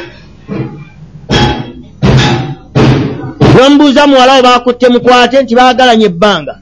nomubuuza 3.61 4.07
muwalawo 4.07 4.41
bakutte 4.47 4.89
mukwate 4.89 5.41
nti 5.43 5.55
baagalanye 5.55 6.05
ebbanga. 6.05 6.53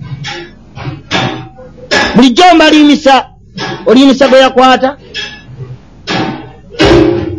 Bulijjo 2.15 2.43
mbalimisa 2.55 3.25
olimisa 3.85 4.27
gwe 4.27 4.39
yakwata? 4.39 4.97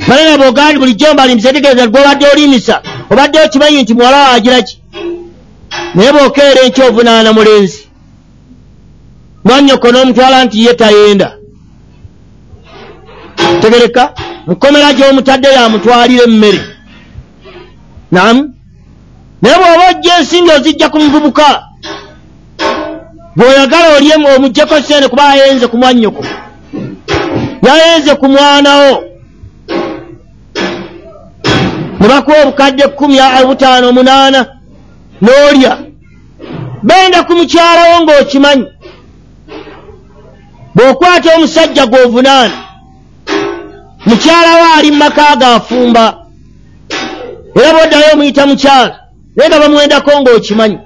Balena 0.08 0.38
bwogandi 0.38 0.78
bulijjo 0.78 1.14
mbalimisa 1.14 1.52
tegeeza 1.52 1.86
gwobadde 1.86 2.26
olimisa 2.32 2.82
obadde 3.10 3.38
okimanyi 3.40 3.82
nti 3.82 3.94
muwalawo 3.94 4.34
agira 4.34 4.62
ki? 4.62 4.78
Naye 5.94 6.12
bw'okeera 6.12 6.60
enkyovunaana 6.62 7.32
mulenzi 7.32 7.88
mwanyoko 9.44 9.86
n'omutwala 9.92 10.44
nti 10.44 10.64
ye 10.64 10.74
tayenda. 10.74 11.28
Tegereka 13.60 14.14
mukomera 14.46 14.92
gy'omutadde 14.92 15.48
yamutwalira 15.48 16.24
emmere. 16.24 16.60
Namu 18.12 18.54
naye 19.42 19.56
bw'oba 19.58 19.84
ojja 19.90 20.18
ensimbi 20.18 20.50
ozijja 20.50 20.88
ku 20.88 20.98
muvubuka 21.00 21.48
bw'oyagala 23.36 23.96
olye 23.96 24.14
omuggyeko 24.36 24.80
sente 24.82 25.08
kuba 25.08 25.28
ayenze 25.28 25.66
ku 25.66 25.76
mwannyoko 25.78 26.24
yayenze 27.66 28.14
ku 28.14 28.28
mwanawo 28.28 29.02
ne 32.00 32.08
bakuwa 32.08 32.42
obukadde 32.42 32.88
kkumi 32.88 33.18
butaano 33.46 33.92
munaana 33.92 34.46
n'olya. 35.22 35.78
Benda 36.82 37.24
ku 37.24 37.32
mukyalawo 37.36 38.00
ng'okimanyi. 38.02 38.66
Bw'okwata 40.74 41.34
omusajja 41.36 41.86
gw'ovunaana 41.86 42.56
mukyalawo 44.06 44.64
ali 44.78 44.90
mumaka 44.90 45.36
gaafumba 45.36 46.04
era 47.54 47.72
bwoddayo 47.72 48.12
omuyita 48.14 48.46
mukyala 48.46 48.96
naye 49.36 49.48
nga 49.48 49.60
bamwendako 49.60 50.10
ng'okimanyi. 50.20 50.78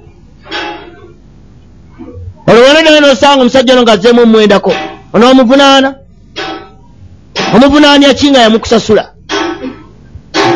Olwona 2.48 2.82
naye 2.82 3.00
nosanga 3.00 3.40
omusajja 3.40 3.72
ono 3.72 3.82
ng'azzeemu 3.82 4.22
omwendako 4.22 4.72
onoomuvunaana? 5.14 5.94
Omuvunaanya 7.54 8.14
ki 8.14 8.30
nga 8.30 8.40
yamukusasula 8.40 9.13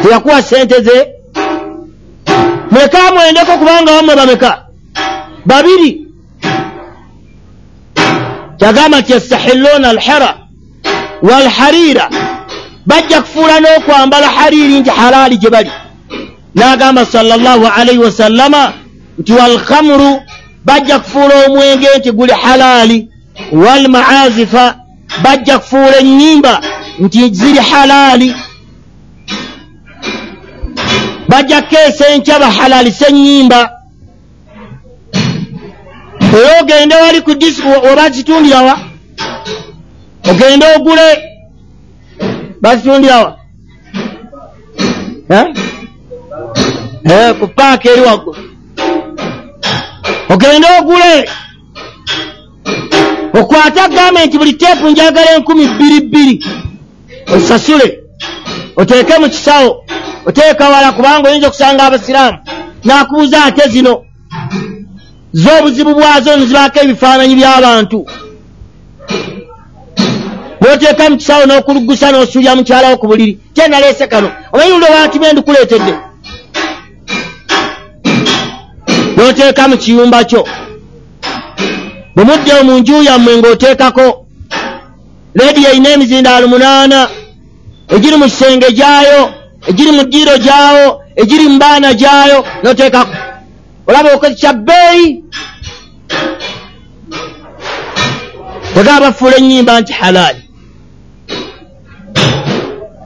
teyakuwa 0.03 0.43
sente 0.43 0.83
ze. 0.83 1.09
Muleke 2.71 2.99
amwendeko 2.99 3.53
kubanga 3.53 3.93
wamwe 3.93 4.17
bameka. 4.17 4.65
Babiri. 5.47 6.07
Kyagamba 8.59 9.01
nti 9.01 9.13
yastahilluuna 9.13 9.89
alhira 9.91 10.39
walharira. 11.23 12.11
Bajja 12.87 13.21
kufuula 13.23 13.61
n'okwambala 13.61 14.29
hariri 14.29 14.81
nti 14.81 14.91
halaali 14.91 15.37
gye 15.37 15.51
bali. 15.51 15.71
N'agamba 16.55 17.07
sallallahu 17.07 17.67
alaihi 17.67 17.99
wasallama 18.01 18.73
nti 19.19 19.33
walkhamru. 19.33 20.23
Bajja 20.65 20.99
kufuula 20.99 21.47
omwenge 21.47 21.89
nti 21.99 22.13
guli 22.13 22.33
halaali. 22.33 23.09
Walmaazifa. 23.53 24.77
Bajja 25.23 25.59
kufuula 25.59 25.99
ennyimba 25.99 26.61
nti 26.99 27.29
ziri 27.31 27.59
halaali 27.59 28.35
bajja 31.29 31.63
kukeesa 31.63 32.07
enkya 32.09 32.39
bahalalise 32.39 33.05
ennyimba 33.09 33.71
era 36.39 36.61
ogende 36.61 36.95
wali 36.95 37.21
ku 37.21 37.35
disi 37.35 37.63
oba 37.93 38.11
zitundirawa 38.11 38.79
ogende 40.31 40.67
ogule. 40.77 41.09
Bazitundirawa 42.61 43.39
ku 47.41 47.47
paaka 47.49 47.91
eri 47.91 48.01
waggulu. 48.01 48.43
Ogende 50.29 50.67
ogule. 50.81 51.31
Okwate 53.33 53.81
gavumenti 53.95 54.39
buli 54.39 54.53
teepu 54.53 54.89
njagala 54.91 55.35
enkumi 55.37 55.67
bbiri 55.67 56.01
bbiri. 56.01 56.45
Osasule 57.37 58.01
oteeke 58.79 59.19
mu 59.19 59.29
kisawo. 59.29 59.85
Oteeka 60.27 60.69
wala 60.69 60.93
kubanga 60.93 61.29
oyinza 61.29 61.47
okusanga 61.49 61.83
abasiraamu. 61.87 62.39
Nakubuuza 62.85 63.45
ate 63.45 63.69
zino. 63.69 64.05
Z'obuzibu 65.33 65.95
bwazo 65.95 66.37
nizibaako 66.37 66.79
ebifaananyi 66.81 67.35
by'abantu. 67.35 68.07
Bwoteeka 70.61 71.11
mu 71.11 71.17
kisawo 71.17 71.47
n'okulugusa 71.47 72.11
n'osuulya 72.13 72.57
mukyalawo 72.57 72.97
ku 72.97 73.07
buliri 73.07 73.39
kyenaleese 73.55 74.07
kano. 74.07 74.31
Omanyi 74.53 74.71
lulo 74.73 74.87
bantume 74.95 75.33
ndikuleetedde? 75.33 75.95
N'oteeka 79.17 79.69
mu 79.69 79.77
kiyumba 79.77 80.25
kyo. 80.25 80.43
Bwe 82.15 82.25
muddewo 82.25 82.63
mu 82.65 82.79
nju 82.79 83.03
yammwe 83.03 83.37
ng'oteekako. 83.39 84.27
Leediyo 85.35 85.69
erina 85.71 85.89
emizindaalo 85.91 86.49
munaana 86.49 87.09
egiri 87.95 88.17
mu 88.17 88.25
kisenge 88.25 88.69
gyayo 88.73 89.21
egiri 89.69 89.91
mu 89.97 90.03
ddiiro 90.05 90.37
gyawo 90.39 90.87
egiri 91.17 91.49
mu 91.49 91.59
baana 91.59 91.95
gyayo 91.95 92.39
n'oteekako 92.63 93.15
olaba 93.89 94.09
okozi 94.15 94.35
kya 94.41 94.53
bbeeyi? 94.53 95.25
Tegaba 98.75 99.01
bafuula 99.01 99.37
ennyimba 99.37 99.81
nti 99.81 99.93
halaali 99.93 100.43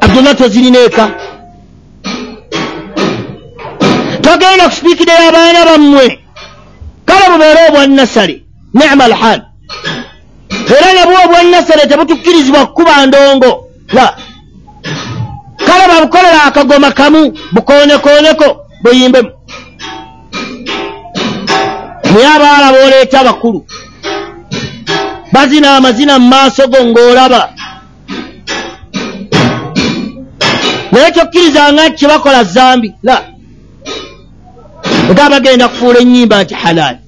abdullah 0.00 0.34
tozirina 0.36 0.78
eka 0.78 1.06
togenda 4.22 4.68
kusipiikirira 4.68 5.28
abaana 5.28 5.64
bammwe. 5.68 6.18
Kale 7.06 7.24
bubeere 7.32 7.60
obwannasale. 7.68 8.42
Nicma 8.74 9.04
alhal 9.04 9.40
era 10.76 10.88
nabwo 10.94 11.16
obwannasale 11.24 11.86
tebutukkirizibwa 11.88 12.66
kukuba 12.66 13.06
ndongo. 13.06 13.50
La 13.92 14.16
kale 15.66 15.84
babukolera 15.88 16.42
akagoma 16.44 16.90
kamu 16.92 17.32
bukonekoneko 17.52 18.46
buyimbemu 18.82 19.30
naye 22.12 22.26
abaala 22.36 22.72
booleeta 22.72 23.20
abakulu 23.20 23.66
bazina 25.32 25.76
amazina 25.76 26.18
mu 26.18 26.28
maaso 26.28 26.68
go 26.68 26.78
ng'olaba. 26.84 27.42
Naye 30.92 31.10
tokkirizanga 31.12 31.88
nti 31.88 31.96
kyebakola 31.96 32.44
zambi 32.44 32.92
la. 33.02 33.16
Ega 35.10 35.30
bagenda 35.30 35.68
kufuula 35.68 35.98
ennyimba 36.00 36.42
nti 36.42 36.54
halaali 36.54 36.98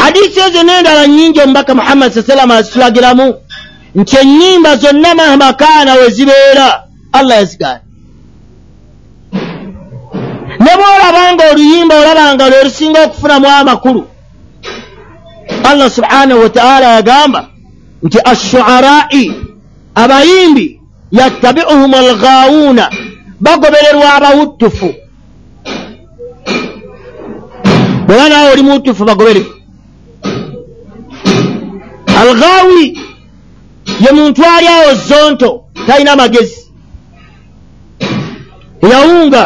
hadisi 0.00 0.40
ezo 0.40 0.62
n'endala 0.62 1.06
nnyingi 1.06 1.40
omubaka 1.40 1.74
muhammad 1.74 2.12
saa 2.12 2.22
salama 2.22 2.54
azitulagiramu 2.56 3.34
nti 3.94 4.16
ennyimba 4.16 4.76
zonna 4.76 5.14
mahmakaana 5.14 5.94
we 5.94 6.10
zibeera 6.10 6.84
allah 7.12 7.36
yazigaana. 7.36 7.80
Ne 10.60 10.72
bw'olaba 10.78 11.32
nga 11.32 11.44
oluyimba 11.50 11.94
olaba 12.00 12.34
nga 12.34 12.48
lwe 12.48 12.64
lusinga 12.64 13.04
okufunamu 13.04 13.48
amakulu 13.48 14.02
allah 15.64 15.90
subhanahu 15.90 16.40
wataala 16.40 16.86
yagamba 16.86 17.48
nti 18.02 18.18
ashuarai 18.24 19.32
abayimbi 19.94 20.80
yattabiuhum 21.12 21.94
alghawuuna 21.94 22.90
bagobererwa 23.40 24.14
abawuttufu. 24.14 24.94
Bweba 28.06 28.28
nawe 28.28 28.52
oli 28.52 28.62
muwuttufu 28.62 29.04
bagobere 29.04 29.42
alghawi 32.20 32.98
ye 34.02 34.10
muntu 34.12 34.42
ali 34.56 34.66
awo 34.68 34.94
zonto 35.08 35.64
talina 35.86 36.16
magezi. 36.16 36.60
Eyawunga 38.82 39.42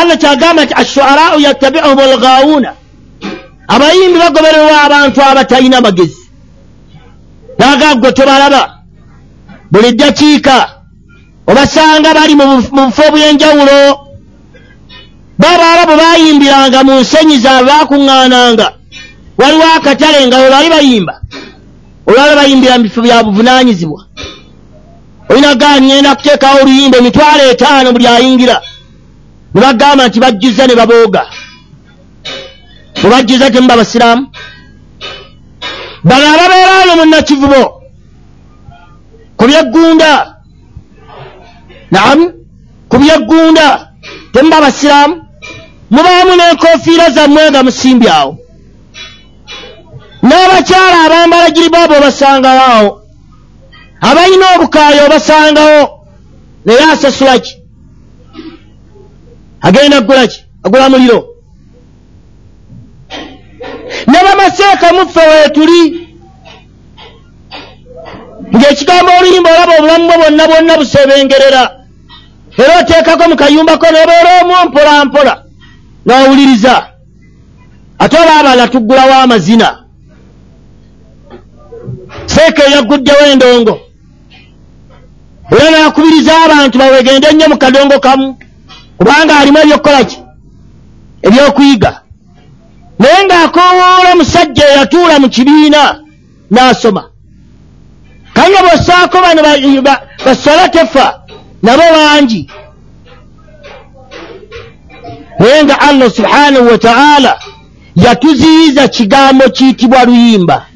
allah 0.00 0.16
kyagamba 0.18 0.64
nti 0.64 0.74
ashuarau 0.74 1.40
yattabiuhum 1.40 1.98
alghawuuna 1.98 2.70
abayimbi 3.68 4.18
bagobererwa 4.18 4.82
abantu 4.82 5.18
abatalina 5.22 5.80
magezi. 5.80 6.22
Naga 7.58 7.94
gwe 7.94 8.12
tobalaba. 8.12 8.62
Buli 9.70 9.92
ddakiika 9.92 10.56
obasanga 11.46 12.14
bali 12.14 12.34
mu 12.34 12.44
bufo 12.76 13.04
bw'enjawulo 13.12 13.78
babaala 15.38 15.82
bwe 15.86 15.96
bayimbiranga 16.02 16.84
mu 16.84 17.00
nsenyi 17.00 17.36
zaabwe 17.44 17.72
bakuŋŋaananga 17.72 18.66
waliwo 19.38 19.66
akatale 19.76 20.26
nga 20.26 20.36
we 20.42 20.50
bali 20.50 20.68
bayimba 20.74 21.14
olwala 22.06 22.36
bayimbira 22.36 22.78
mu 22.78 22.84
bifo 22.84 23.00
bya 23.02 23.22
buvunaanyizibwa. 23.24 24.00
Olina 25.28 25.54
gaa 25.54 25.78
ŋŋenda 25.80 26.16
kuteekawo 26.16 26.60
oluyimba 26.62 26.98
emitwalo 26.98 27.42
etaano 27.52 27.92
buli 27.92 28.06
ayingira. 28.06 28.56
Ne 29.54 29.60
bagamba 29.60 30.08
nti 30.08 30.18
bajjuza 30.20 30.66
ne 30.66 30.74
babooga. 30.74 31.22
Bwe 33.00 33.10
bajjuza 33.10 33.50
temuba 33.50 33.76
basiraamu 33.76 34.26
bano 36.04 36.24
ababeera 36.34 36.72
ano 36.82 36.92
munnakivubo 36.98 37.62
ku 39.36 39.44
byeggunda. 39.48 40.10
Naamu 41.90 42.24
ku 42.90 42.96
byeggunda 42.98 43.66
temuba 44.32 44.60
basiraamu 44.60 45.14
mubaamu 45.90 46.32
n'enkofiira 46.36 47.10
zammwe 47.10 47.50
nga 47.50 47.62
musimbye 47.62 48.10
awo 48.10 48.32
n'abakyala 50.22 50.98
abambala 51.06 51.50
giribaabo 51.50 51.94
obasangawo. 51.98 52.60
Awo 52.76 53.02
abalina 54.00 54.46
obukaayo 54.56 55.06
obasangawo. 55.06 55.82
Naye 56.64 56.84
asasula 56.92 57.38
ki? 57.38 57.52
Agenda 59.62 60.00
kugula 60.00 60.26
ki? 60.26 60.38
Agula 60.64 60.88
muliro. 60.88 61.20
Ne 64.06 64.18
bamaseeka 64.24 64.92
muffe 64.92 65.20
weetuli 65.30 65.82
ng'ekigambo 68.54 69.10
oluyimba 69.18 69.50
olaba 69.50 69.72
obulamu 69.78 70.06
bwo 70.08 70.16
bwonna 70.18 70.46
bwonna 70.48 70.76
busebengerera. 70.78 71.62
Era 72.58 72.78
oteekako 72.80 73.28
mu 73.28 73.36
kayumbako 73.36 73.86
nobeera 73.86 74.30
omu 74.42 74.54
mpola 74.68 75.04
mpola. 75.04 75.34
N'owuliriza 76.06 76.74
ate 77.98 78.16
oba 78.16 78.36
abala 78.40 78.68
tuggulawo 78.68 79.14
amazina 79.14 79.81
seeka 82.34 82.62
eyagguddewo 82.66 83.26
endongo. 83.32 83.80
Era 85.50 85.70
n'akubiriza 85.70 86.32
abantu 86.44 86.78
bawegende 86.78 87.32
nnyo 87.32 87.48
mu 87.48 87.56
kadongo 87.58 87.98
kamu 88.00 88.38
kubanga 88.98 89.38
alimu 89.38 89.58
ebyokukola 89.58 90.04
ki? 90.04 90.18
Ebyokuyiga. 91.22 91.92
Naye 92.98 93.20
ng'akoowoola 93.26 94.10
musajja 94.18 94.64
eyatuula 94.68 95.18
mu 95.22 95.28
kibiina 95.28 95.82
n'asoma. 96.50 97.02
Kanye 98.34 98.58
bw'ossaako 98.64 99.16
bano 99.24 99.40
basola 100.24 100.68
tefa 100.68 101.06
nabo 101.62 101.82
bangi. 101.96 102.50
Naye 105.38 105.64
nga 105.64 105.80
allah 105.80 106.10
subhanahu 106.10 106.66
wa 106.70 106.78
ta'ala 106.78 107.32
yatuziyiza 107.96 108.88
kigambo 108.88 109.44
kiyitibwa 109.48 110.04
luyimba 110.04 110.66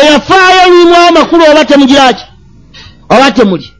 teyafaayo 0.00 0.70
lulimu 0.70 0.96
amakulu 0.96 1.44
oba 1.50 1.64
temugiraki? 1.64 2.24
Oba 3.08 3.30
temuli? 3.30 3.72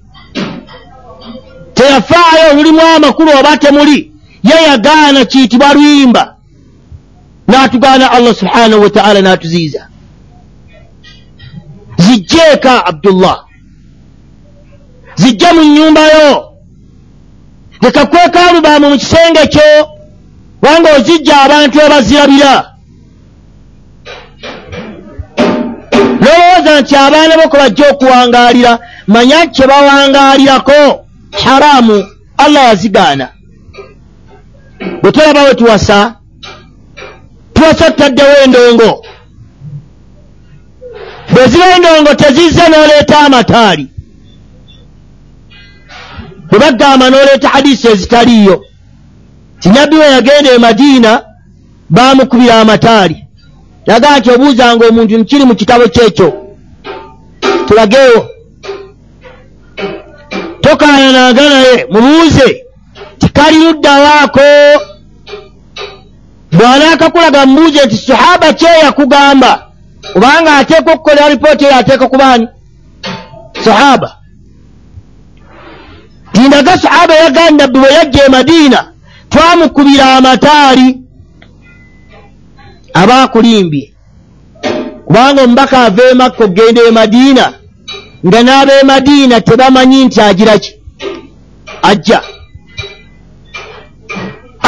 Teyafaayo 1.75 2.55
lulimu 2.55 2.81
amakulu 2.81 3.31
oba 3.39 3.57
temuli? 3.57 4.13
Ye 4.43 4.63
yagaana 4.69 5.25
kiyitibwa 5.25 5.75
luyimba. 5.75 6.35
N'atugaana 7.49 8.11
allah 8.11 8.35
subhanahu 8.35 8.83
wa 8.83 8.91
ta'ala 8.91 9.21
n'atuziyiza. 9.21 9.89
Zijjeeka 11.99 12.87
abdullah. 12.87 13.45
Zijje 15.15 15.53
mu 15.53 15.65
nnyumbayo 15.65 16.53
leka 17.83 18.07
kwekaalubaamu 18.07 18.91
mu 18.91 18.99
kisenge 18.99 19.47
kyo. 19.47 19.89
Wanga 20.63 20.97
ozijja 20.97 21.41
abantu 21.43 21.83
abazirabira 21.83 22.78
lowooza 26.21 26.81
nti 26.81 26.97
abaana 26.97 27.37
bo 27.37 27.49
kwe 27.49 27.61
bajja 27.61 27.91
okuwangaalira 27.91 28.79
manya 29.07 29.47
kye 29.47 29.67
bawangaalirako. 29.67 31.05
Haraamu 31.45 32.05
allah 32.39 32.65
yazigaana. 32.65 33.29
Bwe 35.03 35.13
tolaba 35.13 35.43
we 35.43 35.55
tuwasa 35.55 36.15
tuwasa 37.55 37.91
tutaddewo 37.91 38.37
endongo. 38.45 39.07
Bwe 41.33 41.47
ziba 41.49 41.77
endongo 41.77 42.15
tezizze 42.15 42.69
n'oleeta 42.69 43.19
amataali. 43.19 43.89
Bwe 46.51 46.59
bagamba 46.59 47.11
n'oleeta 47.11 47.49
hadisi 47.49 47.89
ezitaliiyo 47.89 48.65
tinabbi 49.61 49.97
we 49.97 50.07
yagenda 50.07 50.51
e 50.53 50.59
madiina 50.59 51.23
baamukubira 51.91 52.61
amataali 52.61 53.28
yagaa 53.89 54.19
nti 54.19 54.29
obuuzanga 54.31 54.87
omuntu 54.87 55.19
nkiri 55.19 55.45
mu 55.45 55.55
kitabo 55.55 55.85
kyekyo. 55.95 56.29
Tulageewo 57.67 58.21
tokaayanaga 60.61 61.43
naye 61.49 61.87
mubuuze 61.91 62.65
tikali 63.19 63.57
luddawaako 63.65 64.41
bw'anaakakulaga 66.53 67.47
mubuuze 67.47 67.81
nti 67.87 67.97
sahaba 67.97 68.53
kye 68.53 68.69
yakugamba 68.85 69.51
kubanga 70.13 70.57
ateeka 70.57 70.93
okukolera 70.93 71.29
lipooti 71.29 71.65
eyo 71.65 71.77
ateeka 71.77 72.09
kubaani 72.09 72.49
sahaba 73.65 74.17
tindaga 76.33 76.79
sahaba 76.79 77.15
yagamba 77.15 77.65
nabbi 77.65 77.79
bwe 77.79 77.93
yajja 77.93 78.25
e 78.27 78.29
madiina 78.29 78.81
twamukubira 79.31 80.15
amataali 80.17 81.08
aba 83.01 83.23
akulimbye 83.23 83.93
kubanga 85.07 85.43
omubaka 85.43 85.77
ava 85.87 86.03
e 86.11 86.15
makka 86.15 86.45
okgenda 86.45 86.81
e 86.89 86.91
madiina 86.91 87.47
nga 88.27 88.39
n'ab'e 88.43 88.83
madiina 88.91 89.37
tebamanyi 89.41 90.05
nti 90.05 90.21
agira 90.21 90.59
ki? 90.59 90.73
Ajja. 91.83 92.21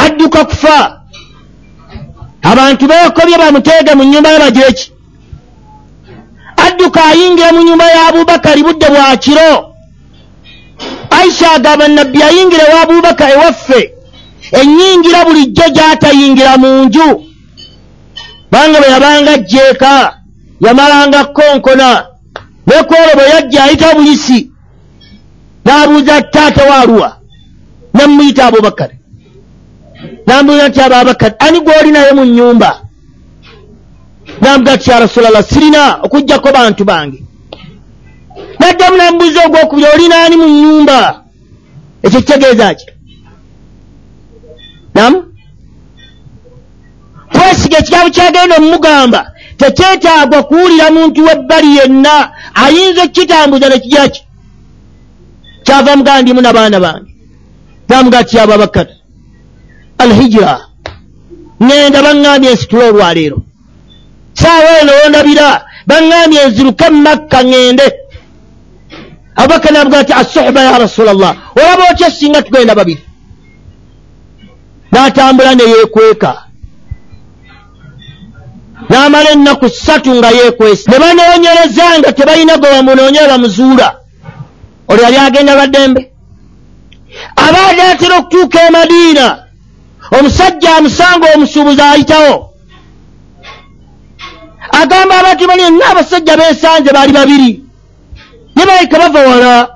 Adduka 0.03 0.45
kufa. 0.45 0.77
Abantu 2.41 2.83
beekobye 2.87 3.37
bamuteege 3.37 3.91
mu 3.95 4.03
nnyumba 4.03 4.29
ye 4.33 4.39
bagire 4.39 4.71
ki? 4.77 4.91
Adduka 6.65 6.99
ayingira 7.11 7.51
mu 7.55 7.61
nyumba 7.61 7.85
ya 7.95 8.07
abubakari 8.07 8.63
budde 8.63 8.87
bwa 8.89 9.17
kiro. 9.23 9.51
Aisha 11.19 11.51
agamba 11.51 11.87
nabbi 11.87 12.23
ayingira 12.23 12.63
ewa 12.69 12.81
abubaka 12.81 13.25
ewaffe. 13.33 13.81
Ennyingira 14.59 15.25
bulijjo 15.25 15.65
gy'atayingira 15.75 16.57
mu 16.57 16.85
nju 16.85 17.30
banga 18.51 18.77
bwe 18.79 18.89
yabanga 18.93 19.31
ajjeeka 19.31 19.93
yamalanga 20.65 21.25
konkona 21.25 21.87
nekwolwo 22.67 23.13
bwe 23.17 23.29
yajja 23.33 23.63
ayita 23.63 23.95
buyisi 23.95 24.39
n'abuuza 25.65 26.21
taata 26.21 26.63
waaluwa 26.69 27.09
namuyita 27.93 28.45
abubakari 28.45 29.01
nambuuza 30.25 30.67
nti 30.67 30.81
ababakari 30.81 31.35
ani 31.39 31.59
gw'oli 31.59 31.91
naye 31.91 32.11
mu 32.11 32.25
nnyumba? 32.25 32.71
Namuga 34.41 34.77
ti 34.77 34.89
ya 34.89 34.99
rasulallah 34.99 35.43
sirina 35.43 35.99
okugjako 36.03 36.51
bantu 36.51 36.83
bange. 36.85 37.19
Naddamu 38.59 38.97
namubuuza 38.97 39.45
ogwokubiri 39.45 39.87
olina 39.93 40.15
ani 40.23 40.35
mu 40.41 40.47
nnyumba? 40.47 41.23
Ekyo 42.03 42.19
kitegeeza 42.19 42.73
ki? 42.73 42.85
Namu 44.95 45.17
kwesiga 47.61 47.77
ekigambo 47.77 48.09
kyagenda 48.09 48.55
omumugamba 48.57 49.31
tekyetaagwa 49.57 50.43
kuwulira 50.43 50.91
muntu 50.91 51.19
w'ebbali 51.25 51.77
yenna 51.77 52.15
ayinza 52.63 53.03
okukitambuza 53.03 53.69
nekigira 53.69 54.07
ki? 54.13 54.21
Kyava 55.65 55.95
mugamba 55.95 56.21
ndimu 56.21 56.41
n'abaana 56.41 56.79
bange. 56.79 57.11
Namuga 57.89 58.23
ti 58.23 58.39
ababakari 58.39 58.93
alhijira 60.01 60.53
ŋŋenda 61.61 61.99
baŋŋambye 62.05 62.49
ensitula 62.51 62.85
olwaleero. 62.89 63.37
Saawa 64.33 64.69
eno 64.81 64.91
wondabira 64.99 65.47
baŋŋambye 65.89 66.41
nziruke 66.47 66.85
mumakka 66.89 67.39
ŋŋende. 67.43 67.87
Abubakar 69.39 69.71
nabuga 69.73 70.01
nti 70.01 70.13
assuhba 70.13 70.61
ya 70.61 70.79
rasula 70.83 71.13
llah 71.13 71.35
olaba 71.59 71.83
otya 71.91 72.09
singa 72.11 72.41
tugenda 72.41 72.75
babiri? 72.75 73.03
N'atambula 74.91 75.55
neyeekweka 75.55 76.50
n'amala 78.91 79.29
ennaku 79.31 79.69
ssatu 79.69 80.15
nga 80.15 80.29
yeekwese. 80.37 80.91
Ne 80.91 80.99
banoonyereza 80.99 81.99
nga 81.99 82.13
tebalina 82.13 82.57
gwe 82.57 82.69
bamunoonye 82.71 83.21
bamuzuula. 83.29 83.87
Olyo 84.87 85.03
yali 85.03 85.17
agenda 85.17 85.55
lwaddembe 85.55 86.11
abaali 87.35 87.81
atera 87.81 88.17
okutuuka 88.17 88.67
e 88.67 88.69
madiina 88.71 89.25
omusajja 90.17 90.75
amusanga 90.77 91.25
omusuubuzi 91.35 91.81
ayitawo. 91.81 92.35
Agamba 94.81 95.13
abantu 95.19 95.47
bali 95.47 95.63
enna 95.63 95.85
abasajja 95.91 96.37
beesanze 96.37 96.89
baali 96.93 97.13
babiri. 97.13 97.51
Ne 98.55 98.63
baika 98.65 98.99
bava 98.99 99.19
wala. 99.29 99.69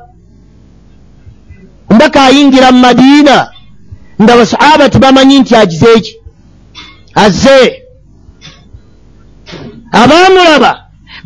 Mbaka 1.90 2.24
ayingira 2.24 2.72
mu 2.72 2.80
madiina 2.80 3.52
nga 4.22 4.38
basahaba 4.38 4.90
tebamanyi 4.90 5.40
nti 5.40 5.56
agize 5.56 5.88
eki 5.98 6.14
azze 7.16 7.85
abaamulaba 10.02 10.72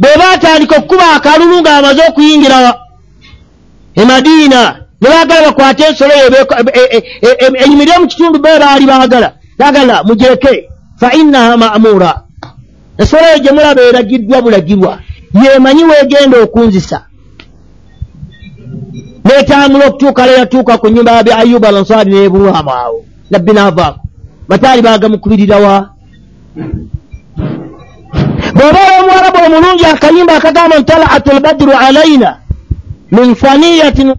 be 0.02 0.08
baatandika 0.22 0.76
okukuba 0.78 1.06
akalulu 1.16 1.56
ng'amaze 1.62 2.02
okuyingira 2.10 2.58
e 3.96 4.04
madiina 4.10 4.62
ne 5.02 5.08
baagala 5.10 5.48
bakwate 5.48 5.84
ensolo 5.90 6.14
eyo 6.14 6.28
eyimirire 7.62 7.98
mu 8.02 8.08
kitundu 8.08 8.40
be 8.40 8.60
baali 8.60 8.86
baagala. 8.86 9.30
Baagala 9.60 10.04
mugireke 10.04 10.70
fa 11.00 11.14
innaha 11.20 11.58
ma'muura. 11.58 12.12
Ensolo 13.00 13.26
eyo 13.28 13.40
gye 13.44 13.52
mulaba 13.52 13.82
eragiddwa 13.82 14.42
bulagirwa 14.42 15.00
yeemanyi 15.34 15.84
weegenda 15.84 16.38
okunzisa. 16.44 17.00
Neetambula 19.26 19.88
okutuuka 19.88 20.26
leyatuuka 20.26 20.78
ku 20.78 20.88
nyumba 20.90 21.12
yabi 21.12 21.32
ayuba 21.32 21.68
alansaari 21.70 22.12
neebulwamu 22.12 22.72
awo. 22.72 23.06
Nabbi 23.32 23.54
naavaako 23.54 24.00
mataali 24.50 24.82
baagamukubirirawa 24.82 25.90
bw'oba 28.60 28.82
omuwarabu 29.00 29.40
omulungi 29.46 29.86
akayimba 29.86 30.34
akagamba 30.36 30.80
ntalaat 30.80 31.26
lbadru 31.38 31.72
alaina 31.88 32.38
min 33.12 33.36
faniyatin. 33.36 34.10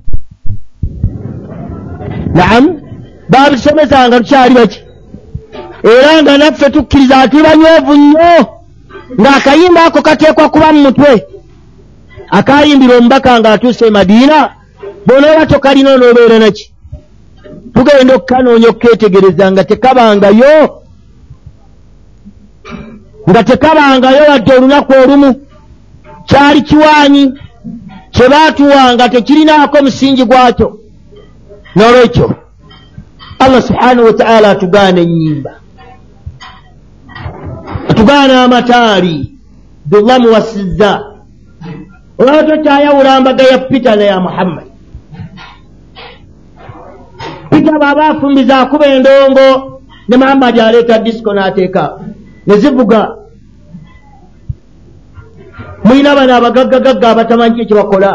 Naam. 2.35 2.65
Babisomesanga 3.29 4.19
tukyali 4.19 4.55
baki 4.55 4.81
era 5.85 6.23
nga 6.23 6.39
naffe 6.39 6.71
tukkiriza 6.71 7.17
atuli 7.19 7.43
banywevu 7.43 7.95
nnyo 7.95 8.35
ng'akayimba 9.21 9.85
ako 9.85 10.03
kateekwa 10.03 10.49
kuba 10.49 10.73
mu 10.73 10.81
mutwe. 10.83 11.13
Akayimbira 12.31 12.97
omubaka 12.97 13.41
ng'atuuse 13.41 13.87
e 13.87 13.91
madiina 13.91 14.39
bw'onooba 15.07 15.47
tokalina 15.47 15.91
onoobeera 15.95 16.39
naki 16.39 16.65
tugenda 17.75 18.15
okukanoonya 18.15 18.69
okukeetegereza 18.69 19.53
nga 19.53 19.65
tekabangayo 19.65 20.80
nga 23.29 23.45
tekabangayo 23.45 24.23
wadde 24.31 24.53
olunaku 24.57 24.93
olumu 25.03 25.31
kyali 26.29 26.63
kiwaanyi 26.63 27.33
kye 28.11 28.29
baatuwanga 28.29 29.09
tekirinaako 29.09 29.77
musingi 29.83 30.25
gwakyo. 30.25 30.79
N'olwekyo 31.77 32.35
allah 33.39 33.63
subhanahu 33.63 34.07
wataala 34.07 34.51
atugaana 34.51 35.01
ennyimba. 35.01 35.53
Atugaana 37.89 38.43
amataali 38.45 39.33
dullah 39.87 40.19
muwasizza. 40.21 41.05
Olaba 42.19 42.43
tokyayawula 42.43 43.21
mbaga 43.21 43.43
ya 43.45 43.59
pita 43.59 43.97
neya 43.97 44.21
muhammad. 44.21 44.67
Pita 47.51 47.79
baaba 47.79 48.07
afumbiza 48.07 48.61
akuba 48.61 48.87
endongo 48.87 49.81
ne 50.09 50.17
muhammadi 50.17 50.61
aleeta 50.61 50.99
disiko 50.99 51.35
n'ateeka 51.35 51.99
ne 52.51 52.59
zivuga 52.59 53.15
mulina 55.85 56.15
bano 56.19 56.33
abagaggagagga 56.35 57.07
abatamanyi 57.11 57.55
ki 57.63 57.67
kyebakola 57.71 58.11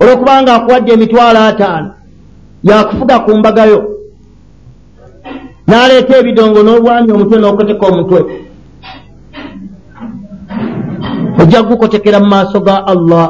olwokubanga 0.00 0.54
akuwadde 0.54 0.90
emitwalo 0.92 1.38
ataano. 1.50 1.90
Yakufuga 2.66 3.16
ku 3.22 3.30
mbagayo. 3.38 3.78
N'aleeta 5.66 6.18
ebidongo 6.18 6.58
n'obwami 6.62 7.10
omutwe 7.14 7.36
n'okoteka 7.38 7.84
omutwe. 7.86 8.20
Ojja 11.40 11.62
kugukotekera 11.62 12.18
mu 12.20 12.28
maaso 12.34 12.58
ga 12.66 12.82
allah 12.92 13.26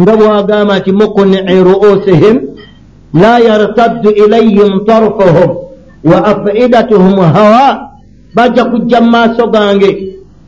nga 0.00 0.12
bwagamba 0.16 0.80
nti 0.80 0.90
mukunici 0.96 1.60
ruusihim 1.60 2.36
la 3.20 3.36
yartaddu 3.38 4.10
ilayhim 4.16 4.84
tarfuhum 4.88 5.50
wa 6.04 6.18
afidatuhum 6.24 7.16
hawa 7.20 7.91
bajja 8.34 8.64
kujja 8.64 9.00
mu 9.00 9.10
maaso 9.10 9.46
gange 9.54 9.90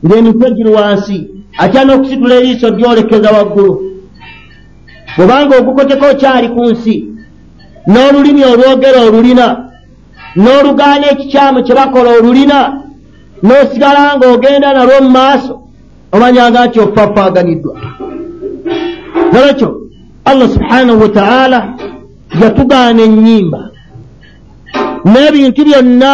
ng'emitwe 0.05 0.47
giri 0.57 0.71
wansi 0.77 1.17
atya 1.63 1.81
n'okusitula 1.85 2.35
eriiso 2.39 2.67
ryolekeza 2.77 3.31
waggulu. 3.37 3.73
Bwebanga 5.17 5.55
ogukoteka 5.61 6.05
okyali 6.13 6.49
ku 6.55 6.63
nsi 6.73 6.95
n'olulimi 7.93 8.43
olwogera 8.53 9.01
olulina 9.07 9.47
n'olugaana 10.43 11.07
ekikyamu 11.13 11.59
kye 11.67 11.75
bakola 11.79 12.11
olulina 12.19 12.59
n'osigala 13.47 14.03
ng'ogenda 14.17 14.69
nalwo 14.75 14.97
mu 15.05 15.11
maaso 15.19 15.55
omanyanga 16.15 16.67
nti 16.67 16.79
opapaaganiddwa 16.87 17.75
nolwekyo 19.33 19.69
allah 20.31 20.49
subhanahu 20.57 21.01
wataala 21.05 21.59
yatugaana 22.41 23.03
ennyimba 23.09 23.61
n'ebintu 25.13 25.61
byonna 25.69 26.13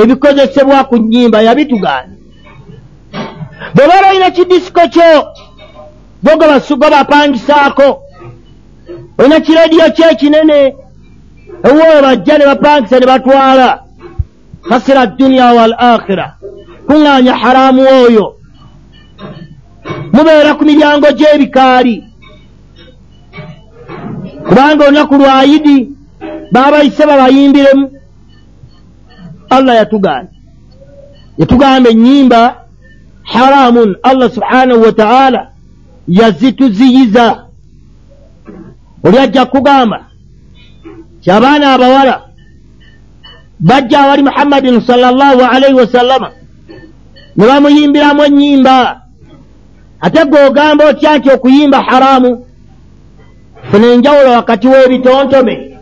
ebikozesebwa 0.00 0.84
ku 0.88 0.96
nnyimba 0.96 1.38
yabitugaana 1.46 2.14
bwe 3.74 3.84
baba 3.88 4.08
olina 4.10 4.30
kidisiko 4.30 4.80
kyo 4.94 5.10
boga 6.22 6.46
basuga 6.48 6.90
bapangisaako. 6.90 8.02
Olina 9.18 9.40
kirediyo 9.40 9.90
kyekinene 9.96 10.74
ewooyo 11.68 12.02
bajja 12.02 12.38
ne 12.38 12.44
bapangisa 12.46 12.98
ne 13.00 13.06
batwala. 13.06 13.82
Khasira 14.68 15.06
dduniya 15.06 15.52
wal 15.56 15.74
akhira 15.78 16.26
kuŋŋaanya 16.86 17.34
haramu 17.42 17.82
oyo. 18.04 18.26
Mubeera 20.12 20.54
ku 20.54 20.64
miryango 20.64 21.06
gy'ebikaali. 21.18 22.04
Kubanga 24.48 24.84
olunaku 24.84 25.14
lwayidi 25.14 25.88
baabayise 26.52 27.06
babayimbiremu 27.06 27.97
allah 29.50 29.74
yatugaana. 29.76 30.28
Yatugamba 31.38 31.90
ennyimba 31.90 32.64
haramun. 33.22 33.96
Allah 34.02 34.30
subhanahu 34.30 34.82
wataala 34.82 35.50
yazituziyiza. 36.08 37.44
Oli 39.04 39.18
ajja 39.18 39.46
kugamba 39.46 40.04
ti 41.20 41.30
abaana 41.30 41.74
abawala 41.74 42.22
bajja 43.60 44.00
awali 44.00 44.22
muhammadin 44.22 44.80
salllahu 44.80 45.42
alaihi 45.44 45.74
wasallama 45.74 46.30
ne 47.36 47.46
bamuyimbiramu 47.46 48.22
ennyimba. 48.24 49.00
Ate 50.00 50.24
gweogamba 50.24 50.84
otya 50.84 51.18
nti 51.18 51.30
okuyimba 51.30 51.82
haramu? 51.82 52.46
Funa 53.70 53.86
enjawulo 53.86 54.30
wakati 54.30 54.68
w'ebitontome 54.68 55.78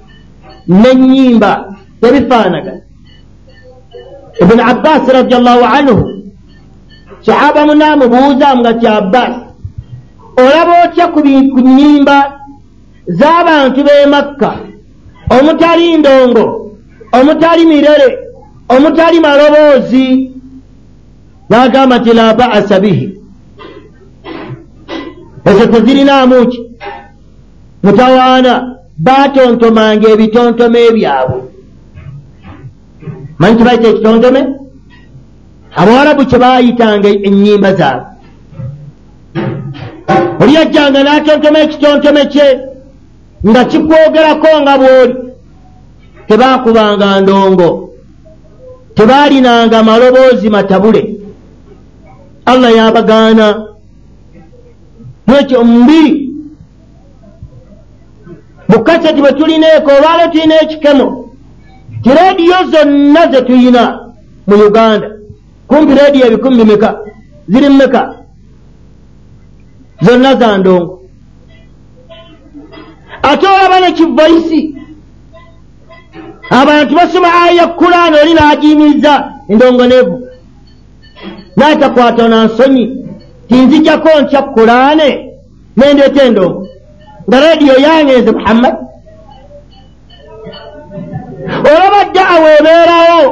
n'ennyimba 0.69 1.75
tebifaanagana 2.01 2.81
ibuni 4.43 4.63
abbasi 4.63 5.13
radiallahu 5.13 5.65
anhu. 5.65 5.97
Sahaba 7.27 7.67
munaamubuuzamu 7.67 8.61
nga 8.61 8.75
ti 8.75 8.87
abbasi 8.87 9.41
olaba 10.37 10.73
otya 10.85 11.07
ku 11.09 11.21
nnyimba 11.21 12.17
z'abantu 13.19 13.81
b'e 13.87 14.07
makka? 14.07 14.51
Omutali 15.37 15.99
ndongo 15.99 16.45
omutali 17.19 17.67
mirere 17.67 18.09
omutali 18.75 19.19
maloboozi? 19.21 20.07
N'agamba 21.51 21.99
nti 21.99 22.13
la 22.13 22.35
ba'asa 22.35 22.77
bihi. 22.83 23.07
Ezo 25.49 25.65
tezirinaamu 25.73 26.47
ki? 26.51 26.59
Mutawaana 27.83 28.55
baatontomanga 28.99 30.07
ebitontome 30.15 30.81
byabwe 30.97 31.56
manyi 33.39 33.57
kibayita 33.57 33.89
ekitontome 33.89 34.43
abawarabu 35.77 36.25
kye 36.27 36.39
baayitanga 36.39 37.09
ennyimba 37.09 37.75
zaabwe. 37.75 38.07
Oli 40.41 40.55
yajjanga 40.55 41.03
n'atontoma 41.03 41.59
ekitontome 41.61 42.23
kye 42.33 42.47
nga 43.49 43.65
kikwogerako 43.65 44.49
nga 44.63 44.75
bw'oli. 44.81 45.15
Tebaakubanga 46.29 47.21
ndongo. 47.21 47.69
Tebaalinanga 48.95 49.83
maloboozi 49.83 50.49
matabule. 50.51 51.03
Allah 52.47 52.71
yabagaana. 52.77 53.47
Nekyo 55.27 55.61
omubiri 55.61 56.31
mukaseti 58.69 59.21
bwe 59.21 59.33
tulineeko 59.33 59.91
olwalo 59.91 60.31
tulina 60.33 60.63
ekikemo 60.63 61.26
ti 62.03 62.11
rediyo 62.11 62.57
zonna 62.73 63.33
ze 63.33 63.43
tuyina 63.43 64.01
mu 64.47 64.55
uganda. 64.67 65.09
Kumpi 65.69 65.95
rediyo 65.95 66.27
ebikumi 66.27 66.65
meka 66.65 66.99
ziri 67.49 67.69
mumeka 67.69 68.15
zonna 70.01 70.35
za 70.35 70.59
ndongo. 70.59 71.03
Ate 73.23 73.47
olaba 73.47 73.81
nekivoisi 73.81 74.75
abantu 76.51 76.95
basoma 76.95 77.29
aya 77.43 77.67
kulaani 77.67 78.17
oli 78.23 78.35
naagiyimiriza 78.35 79.33
endongo 79.49 79.87
nevu. 79.87 80.29
Naatakwata 81.57 82.29
nansonyi 82.29 83.07
tinzijako 83.49 84.09
ntya 84.21 84.43
kulaane 84.43 85.09
nendeeta 85.77 86.23
endongo 86.25 86.67
nga 87.29 87.41
rediyo 87.41 87.75
yangenze 87.79 88.31
muhammad 88.33 88.75
olaba 91.71 92.01
daawa 92.15 92.49
ebeerawo 92.59 93.25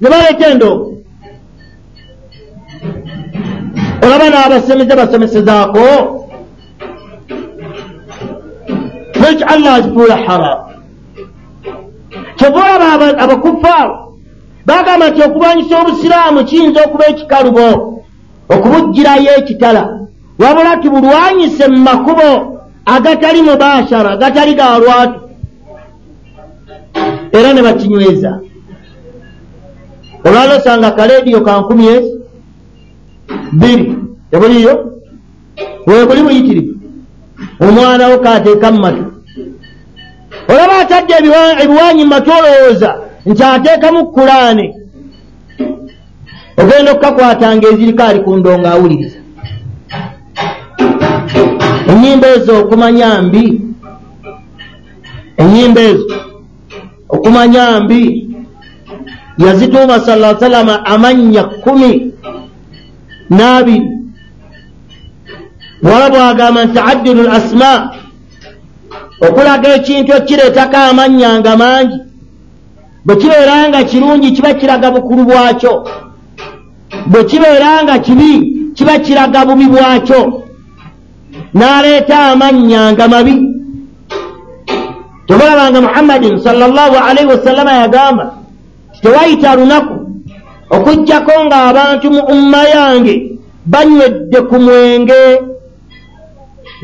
ne 0.00 0.08
baleeta 0.10 0.46
endongo 0.52 0.94
olaba 4.04 4.26
n'abasomeze 4.30 4.94
basomesezaako. 4.96 5.84
Lwekyo 9.20 9.46
allah 9.46 9.74
azifuula 9.74 10.16
haram. 10.26 10.58
Kyova 12.36 12.60
olaba 12.76 13.06
abakufaaru 13.18 13.94
bagamba 14.66 15.10
nti 15.10 15.22
okulwanyisa 15.22 15.80
obusiraamu 15.80 16.44
kiyinza 16.44 16.80
okuba 16.84 17.04
ekikalubo 17.06 17.66
okubugirayo 18.48 19.30
ekitala. 19.38 19.84
Wabula 20.38 20.76
tubulwanyise 20.76 21.68
mu 21.68 21.78
makubo 21.78 22.30
agatali 22.86 23.42
mubashara 23.42 24.10
agatali 24.10 24.54
ga 24.54 24.78
lwatu 24.78 25.23
era 27.32 27.52
ne 27.52 27.62
bakinyweza. 27.62 28.40
Olwala 30.24 30.56
osanga 30.56 30.90
kalediyo 30.90 31.40
kankumi 31.40 31.86
ezi 31.86 32.12
bbiri. 33.52 33.94
Tebuliyo 34.30 34.92
webuli 35.86 36.22
buyitirivu 36.22 36.74
omwanawo 37.60 38.18
kateeka 38.18 38.72
mu 38.72 38.80
matu. 38.80 39.04
Olaba 40.48 40.78
atadde 40.78 41.14
ebiwanyi 41.62 42.02
mu 42.04 42.10
matu 42.10 42.30
olowooza 42.30 42.90
nti 43.26 43.42
ateekamu 43.42 44.06
kulaane 44.06 44.66
ogenda 46.56 46.92
okukakwatanga 46.92 47.68
eziriko 47.68 48.02
ali 48.02 48.20
ku 48.20 48.36
ndongo 48.36 48.68
awuliriza. 48.68 49.18
Enyimba 51.90 52.28
ezo 52.34 52.52
okumanya 52.60 53.22
mbi. 53.22 53.44
Enyimba 55.36 55.80
ezo 55.80 56.33
okumanya 57.08 57.80
mbi. 57.80 58.28
Yazituuma 59.38 60.00
sala 60.00 60.40
salama 60.40 60.84
amannya 60.86 61.42
kumi 61.44 62.12
n'abiri. 63.30 63.88
Wala 65.82 66.10
bwagamba 66.10 66.64
nti 66.64 66.78
addilu 66.78 67.22
l 67.22 67.30
asma 67.30 67.90
okulaga 69.20 69.68
ekintu 69.76 70.12
ekireetako 70.12 70.76
amannya 70.76 71.38
nga 71.38 71.56
mangi. 71.56 71.98
Bwe 73.04 73.16
kibeera 73.16 73.68
nga 73.68 73.84
kirungi 73.84 74.32
kiba 74.32 74.54
kiraga 74.54 74.90
bukulu 74.90 75.24
bwakyo. 75.24 75.84
Bwe 77.06 77.24
kibeera 77.24 77.82
nga 77.82 77.98
kibi 77.98 78.32
kiba 78.74 78.98
kiraga 78.98 79.44
bubi 79.44 79.66
bwakyo. 79.66 80.20
N'aleeta 81.54 82.18
amannya 82.32 82.92
nga 82.92 83.08
mabi 83.08 83.53
tebulabanga 85.26 85.80
muhammadin 85.80 86.38
salllahu 86.38 86.96
alaihi 87.08 87.28
wasallama 87.28 87.72
yagamba 87.72 88.24
tewayita 89.02 89.56
lunaku 89.56 89.94
okujjako 90.70 91.32
ng'abantu 91.46 92.06
mu 92.14 92.22
umma 92.34 92.62
yange 92.74 93.14
banywedde 93.66 94.38
ku 94.48 94.56
mwenge 94.60 95.22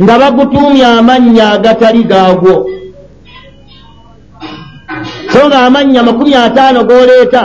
nga 0.03 0.15
bagutuumya 0.21 0.99
amannya 0.99 1.45
agatali 1.57 2.05
gaagwo. 2.05 2.67
So 5.33 5.47
nga 5.47 5.67
amannya 5.67 6.03
makumi 6.03 6.35
ataano 6.35 6.85
g'oleeta 6.89 7.43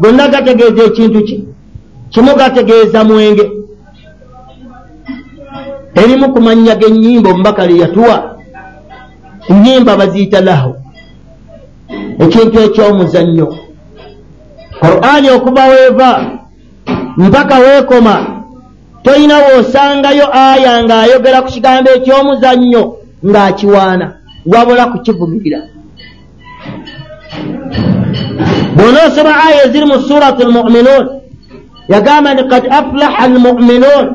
gonna 0.00 0.28
gategeeza 0.28 0.82
ekintu 0.90 1.20
ki? 1.22 1.36
Kimu 2.10 2.32
gategeeza 2.34 3.04
mwenge. 3.04 3.46
Erimu 5.94 6.32
ku 6.34 6.40
mannya 6.40 6.74
g'ennyimba 6.74 7.30
omubaka 7.30 7.66
lye 7.66 7.78
yatuwa 7.82 8.29
ennyimba 9.48 9.96
baziyita 9.96 10.40
lahu. 10.40 10.74
Ekintu 12.18 12.60
eky'omuzannyo. 12.60 13.48
Qur'ani 14.80 15.30
okuva 15.30 15.64
weeva 15.66 16.40
mpaka 17.16 17.58
weekoma 17.58 18.26
tolina 19.02 19.38
woosangayo 19.38 20.26
aya 20.32 20.84
ng'ayogera 20.84 21.42
ku 21.42 21.48
kigambo 21.48 21.90
eky'omuzannyo 21.96 22.82
ng'akiwaana 23.24 24.06
wabula 24.46 24.84
kukivumirira 24.92 25.60
bw'onoosoma 28.76 29.32
aya 29.46 29.66
eziri 29.66 29.86
mu 29.92 29.98
surati 30.08 30.42
almu'minuun 30.42 31.06
yagamba 31.88 32.34
nti 32.34 32.44
kad 32.52 32.64
aflaha 32.80 33.16
almu'minuun 33.24 34.06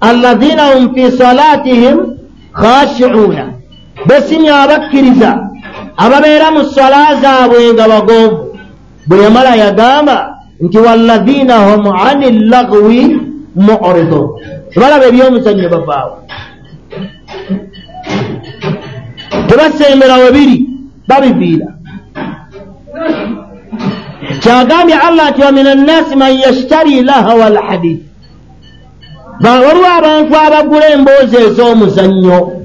alladhina 0.00 0.64
hum 0.72 0.94
fi 0.94 1.02
salatihim 1.10 1.96
khashi'uuna 2.52 3.44
besimye 4.06 4.50
abakkiriza 4.50 5.30
ababeera 5.96 6.50
mu 6.50 6.62
sola 6.74 7.02
zaabwe 7.22 7.72
nga 7.72 7.84
bagonvu 7.88 8.44
bwe 9.06 9.22
yamala 9.22 9.52
yagamba 9.56 10.16
nti 10.60 10.78
walladhina 10.78 11.56
hum 11.66 11.82
ani 12.08 12.28
llagwi 12.50 13.02
mu'ridun 13.56 14.28
tebalaba 14.72 15.04
ebyomuzannyo 15.10 15.68
bavaawo. 15.74 16.14
Tebasembera 19.48 20.16
we 20.22 20.28
biri 20.36 20.56
babiviira. 21.08 21.68
Kyagambye 24.42 24.96
allah 25.08 25.30
nti 25.30 25.40
wamin 25.46 25.66
annaasi 25.66 26.14
man 26.16 26.32
yashtari 26.44 27.02
lahawa 27.02 27.46
alhadith. 27.46 28.02
Waliwo 29.44 29.88
abantu 29.98 30.34
abagula 30.46 30.86
emboozi 30.94 31.36
ez'omuzannyo 31.46 32.63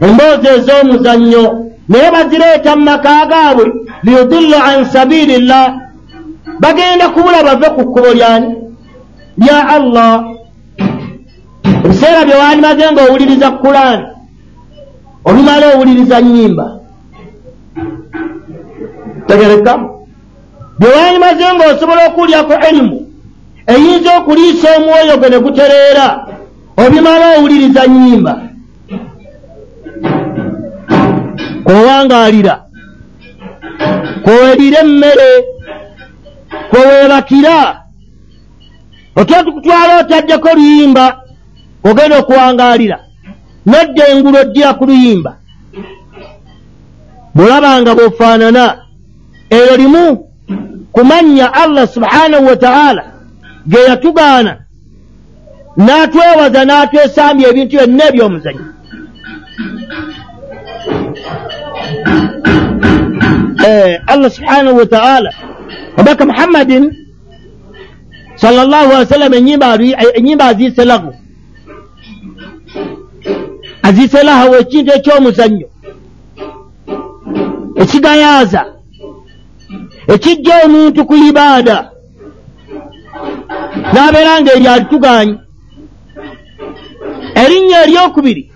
emboozi 0.00 0.46
ez'omuzannyo 0.56 1.44
naye 1.88 2.10
bazireeta 2.10 2.76
mu 2.76 2.84
maka 2.84 3.26
gaabwe 3.30 3.64
liyudillu 4.04 4.56
an 4.68 4.84
sabiilillah. 4.84 5.66
Bagenda 6.60 7.08
kubula 7.08 7.44
bave 7.44 7.68
ku 7.76 7.82
kkubo 7.84 8.12
lyani. 8.14 8.54
Lya 9.38 9.68
allah 9.68 10.24
ebiseera 11.84 12.24
bye 12.24 12.36
wandimaze 12.36 12.84
ng'owuliriza 12.92 13.50
kulaani 13.50 14.06
obimala 15.24 15.66
owuliriza 15.74 16.20
nnyimba. 16.20 16.66
Tegereka. 19.26 19.72
Bye 20.78 20.88
wandimaze 20.96 21.44
ng'osobola 21.54 22.06
okuwulyako 22.08 22.54
erimu 22.68 23.06
eyinza 23.66 24.18
okuliisa 24.18 24.68
omwoyo 24.76 25.16
gwe 25.18 25.28
ne 25.30 25.38
gutereera 25.38 26.06
obimala 26.76 27.26
owuliriza 27.36 27.86
nnyimba 27.86 28.45
kwowangaalira 31.66 32.54
kwewerira 34.24 34.78
emmere 34.80 35.30
kweweebakira 36.70 37.56
otya 39.16 39.44
tukutwala 39.44 40.00
otaddeko 40.00 40.48
luyimba 40.54 41.04
ogenda 41.88 42.16
okuwangaalira 42.18 42.98
nodda 43.66 44.08
engulo 44.12 44.44
ddira 44.44 44.70
ku 44.78 44.84
luyimba. 44.88 45.32
Bwolabanga 47.34 47.90
bw'ofaanana 47.94 48.64
eyo 49.58 49.76
limu 49.76 50.04
kumanya 50.92 51.46
allah 51.62 51.88
subhanahu 51.88 52.46
wa 52.46 52.56
taala 52.56 53.04
ge 53.68 53.80
yatugaana 53.88 54.52
n'atwewaza 55.84 56.60
n'atwesambya 56.64 57.46
ebintu 57.50 57.76
byonna 57.76 58.04
eby'omuzanyo 58.10 58.66
allah 64.06 64.30
subhanahu 64.30 64.76
wa 64.78 64.86
taala. 64.86 65.30
Omubaka 65.96 66.26
muhammadin 66.26 66.92
sallallahu 68.36 68.92
alihi 68.92 69.08
wasallam 69.08 69.34
enyimba 70.14 70.44
aziise 70.44 70.84
lahu 70.84 71.14
aziise 73.82 74.22
lahu 74.22 74.54
ekintu 74.54 74.92
eky'omuzannyo 74.92 75.68
ekigayaaza 77.82 78.62
ekijja 80.14 80.54
omuntu 80.64 81.04
ku 81.06 81.14
ibaada. 81.16 81.90
N'abeera 83.92 84.40
nga 84.40 84.52
eri 84.56 84.66
alitugaanyi 84.68 85.38
erinnya 87.42 87.82
eryokubiri 87.84 88.52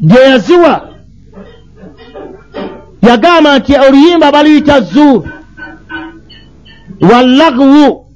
gye 0.00 0.20
yaziwa 0.20 0.87
yagamba 3.02 3.58
nti 3.58 3.72
oluyimba 3.76 4.32
baluyita 4.32 4.80
zuur 4.80 5.22
wallagwu 7.00 8.06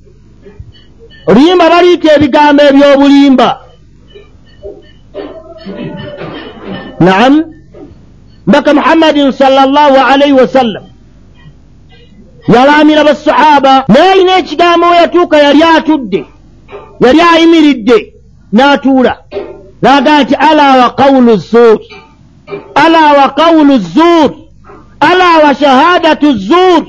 oluyimba 1.26 1.70
baluyita 1.70 2.08
ebigambo 2.16 2.62
eby'obulimba. 2.62 3.58
Naam. 7.00 7.44
Mbaka 8.46 8.74
muhammadin 8.74 9.32
salllahu 9.32 9.96
alaihi 10.12 10.32
wasallam 10.32 10.82
yalaamira 12.48 13.04
basahaba 13.04 13.84
naye 13.88 14.10
alina 14.12 14.38
ekigambo 14.38 14.86
we 14.90 14.96
yatuuka 14.96 15.38
yali 15.38 15.62
atudde 15.62 16.26
yali 17.00 17.20
ayimiridde 17.34 18.14
n'atuula. 18.52 19.16
N'agaa 19.82 20.22
nti 20.22 20.34
ala 20.34 20.76
wa 20.76 20.90
qawulu 20.90 21.36
zuur 21.36 21.78
ala 22.74 23.12
wa 23.12 23.28
qawulu 23.28 23.78
zuur 23.78 24.30
ala 25.11 25.38
wa 25.44 25.55
shahadatu 25.55 26.32
zuur 26.32 26.82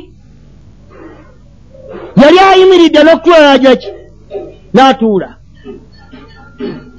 yali 2.22 2.39
ayimiridde 2.51 2.99
n'okutwalagaki 3.03 3.88
n'atuula. 4.74 5.30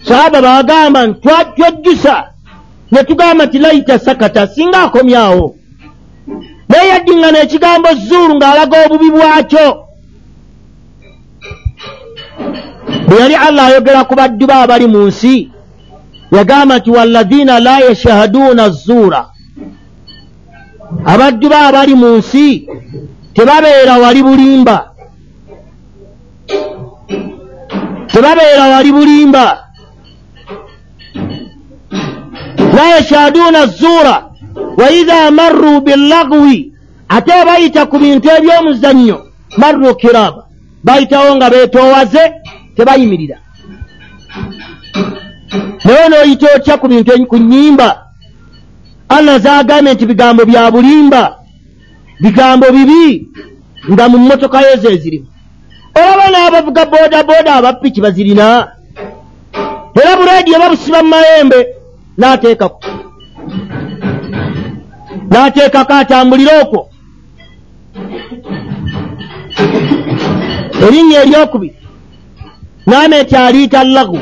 Sahaba 0.09 0.39
baagamba 0.43 1.07
nti 1.07 1.21
twajjusa 1.21 2.17
ne 2.93 3.05
tugamba 3.05 3.47
nti 3.47 3.59
layita 3.59 3.99
sakata 3.99 4.47
singa 4.47 4.79
akomyawo 4.83 5.47
naye 6.69 6.89
yaddiŋŋana 6.89 7.39
ekigambo 7.45 7.89
zuuru 8.07 8.35
ng'alaga 8.39 8.77
obubi 8.87 9.09
bwakyo. 9.15 9.69
Bwe 13.09 13.17
yali 13.21 13.35
allah 13.47 13.65
ayogera 13.67 14.05
ku 14.09 14.15
baddu 14.15 14.47
be 14.47 14.55
abali 14.55 14.87
mu 14.87 15.01
nsi 15.09 15.51
yagamba 16.37 16.79
nti 16.79 16.91
walladhiina 16.91 17.61
la 17.61 17.75
yashahaduuna 17.89 18.65
zuura 18.71 19.34
abaddu 21.05 21.49
be 21.49 21.57
abali 21.57 21.95
mu 21.95 22.17
nsi 22.19 22.69
tebabeera 23.35 23.99
wali 23.99 24.23
bulimba. 24.23 24.77
Tebabeera 28.13 28.65
wali 28.73 28.93
bulimba. 28.93 29.59
La 32.75 32.85
yashahaduuna 32.97 33.67
zuura 33.67 34.17
wa 34.77 34.91
idha 34.91 35.31
marru 35.31 35.81
billagwi 35.81 36.73
ate 37.09 37.33
bayita 37.47 37.87
ku 37.87 37.99
bintu 37.99 38.29
eby'omuzannyo 38.31 39.19
marru 39.57 39.95
kiraba. 39.97 40.47
Bayitawo 40.85 41.35
nga 41.37 41.51
beetoowaze 41.51 42.33
tebayimirira 42.77 43.39
naye 45.85 46.09
n'oyita 46.09 46.47
otya 46.57 46.77
ku 46.77 46.89
bintu 46.89 47.27
ku 47.27 47.37
nnyimba 47.39 48.04
allah 49.09 49.39
zaagambye 49.39 49.95
nti 49.95 50.07
bigambo 50.07 50.45
bya 50.45 50.71
bulimba 50.71 51.39
bigambo 52.21 52.67
bibi 52.73 53.29
nga 53.93 54.09
mu 54.09 54.19
mmotoka 54.19 54.61
yo 54.61 54.77
ze 54.77 54.97
zirimu. 54.97 55.27
Olaba 55.95 56.31
n'abavuga 56.31 56.87
boodabooda 56.87 57.55
abapiki 57.55 58.01
bazirina 58.01 58.69
era 59.95 60.17
bureediyo 60.17 60.59
babusiba 60.59 61.03
mu 61.03 61.09
mayembe 61.09 61.59
n'ateekako 62.19 62.81
n'ateekako 65.31 65.93
atambulire 65.95 66.53
okwo. 66.63 66.81
Erinnya 70.87 71.23
eryokubiri 71.23 71.77
naame 72.87 73.23
nti 73.23 73.37
aliita 73.37 73.85
lagu 73.85 74.21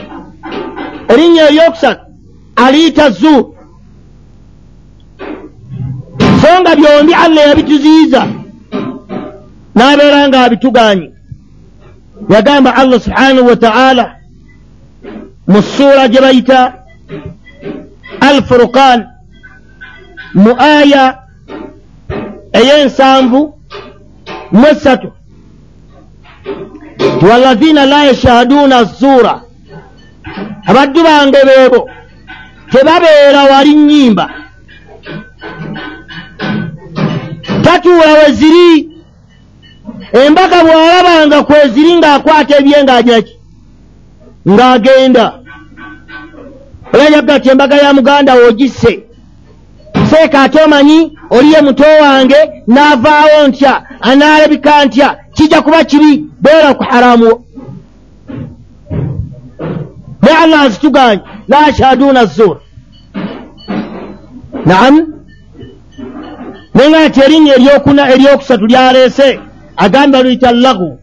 erinnya 1.08 1.48
eryokusatu 1.48 2.04
aliita 2.56 3.10
zuur 3.10 3.51
so 6.42 6.60
nga 6.60 6.76
byombi 6.76 7.14
allah 7.14 7.42
yabituziyiza 7.48 8.22
n'abeera 9.74 10.28
nga 10.28 10.38
abitugaanyi 10.44 11.08
yagamba 12.34 12.70
allah 12.80 13.00
subhanahu 13.00 13.46
wa 13.48 13.56
ta'ala 13.56 14.04
mu 15.46 15.62
ssuura 15.62 16.08
gye 16.08 16.20
bayita 16.20 16.60
alfuruqan 18.20 19.00
mu 20.34 20.52
aya 20.58 21.04
ey'ensanvu 22.58 23.40
mu 24.52 24.66
esatu 24.72 25.08
walladhiina 27.28 27.86
la 27.86 28.04
yashahaduuna 28.04 28.84
zuura 28.84 29.34
abaddu 30.70 31.00
bange 31.02 31.38
beebo 31.48 31.80
tebabeera 32.72 33.42
wali 33.50 33.74
nnyimba 33.74 34.26
tatuula 37.72 38.12
we 38.12 38.32
ziri 38.32 38.88
embaga 40.26 40.58
bw'alabanga 40.64 41.38
kweziri 41.42 41.92
ng'akwata 41.98 42.52
ebye 42.60 42.78
ng'agiraki 42.84 43.34
ng'agenda. 44.48 45.26
Oyajaga 46.94 47.34
ti 47.40 47.48
embaga 47.52 47.76
ya 47.76 47.92
muganda 47.96 48.32
woogisse 48.34 48.92
seeka 50.10 50.42
ate 50.42 50.58
omanyi 50.64 50.98
oliye 51.30 51.60
muto 51.66 51.84
wange 52.02 52.40
n'avaawo 52.74 53.38
ntya 53.48 53.72
anaalabika 54.00 54.84
ntya 54.84 55.08
kijja 55.34 55.62
kuba 55.62 55.84
kibi 55.84 56.12
beera 56.42 56.74
ku 56.74 56.84
haramu. 56.90 57.30
Ne 60.22 60.30
allah 60.42 60.60
azituganye 60.62 61.20
la 61.48 61.58
ashaduuna 61.66 62.24
zuur 62.24 62.56
naam 64.66 64.94
naye 66.74 66.88
nga 66.90 67.08
nti 67.08 67.20
erinnya 67.20 67.54
eryokuna 67.56 68.02
eryokusatu 68.14 68.66
lyaleese 68.66 69.40
agamba 69.76 70.22
luyita 70.22 70.52
lagu 70.52 70.98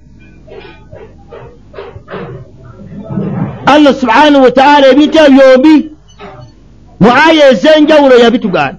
allah 3.66 3.94
subhanahu 4.02 4.44
wataala 4.44 4.86
ebintu 4.88 5.18
ebyo 5.18 5.44
byombi 5.46 5.76
mu 7.00 7.10
aya 7.26 7.44
ez'enjawulo 7.52 8.16
yabitugaana. 8.24 8.78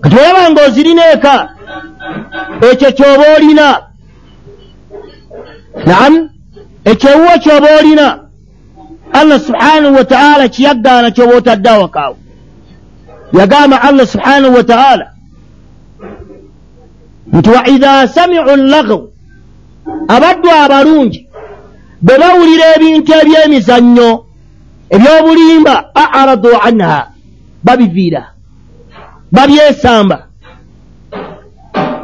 Kati 0.00 0.16
olaba 0.16 0.50
nga 0.50 0.60
ozirina 0.66 1.02
eka 1.14 1.36
ekyo 2.70 2.88
kyoba 2.96 3.24
olina. 3.36 3.68
Naam 5.86 6.14
ekyewuwo 6.90 7.34
kyoba 7.44 7.68
olina 7.78 8.06
allah 9.12 9.40
subhanahu 9.40 9.94
wataala 9.96 10.48
kiyaggaana 10.48 11.10
kyoba 11.10 11.36
otadde 11.36 11.68
awakaawo 11.68 12.16
yagamba 13.32 13.82
allah 13.82 14.06
subhanahu 14.06 14.54
wataala 14.54 15.06
nti 17.32 17.50
wa 17.50 17.68
idha 17.68 18.08
samicu 18.08 18.56
lagaw 18.56 19.02
abaddu 20.08 20.48
abalungi 20.50 21.28
bwe 22.02 22.18
bawulira 22.18 22.64
ebintu 22.76 23.12
eby'emizannyo 23.20 24.10
eby'obulimba 24.94 25.74
aradu 25.94 26.50
anha 26.66 27.10
babiviira 27.64 28.22
babyesamba 29.32 30.26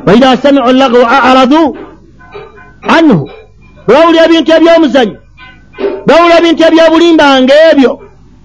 waidha 0.07 0.37
samicu 0.37 0.73
lagaw 0.73 1.03
aradu 1.07 1.77
anhu 2.97 3.31
bwe 3.87 3.95
bawulira 3.95 4.25
ebintu 4.27 4.51
eby'omuzannyo 4.59 5.19
bawulira 6.07 6.39
ebintu 6.39 6.63
eby'obulimba 6.69 7.27
ng'ebyo 7.43 7.93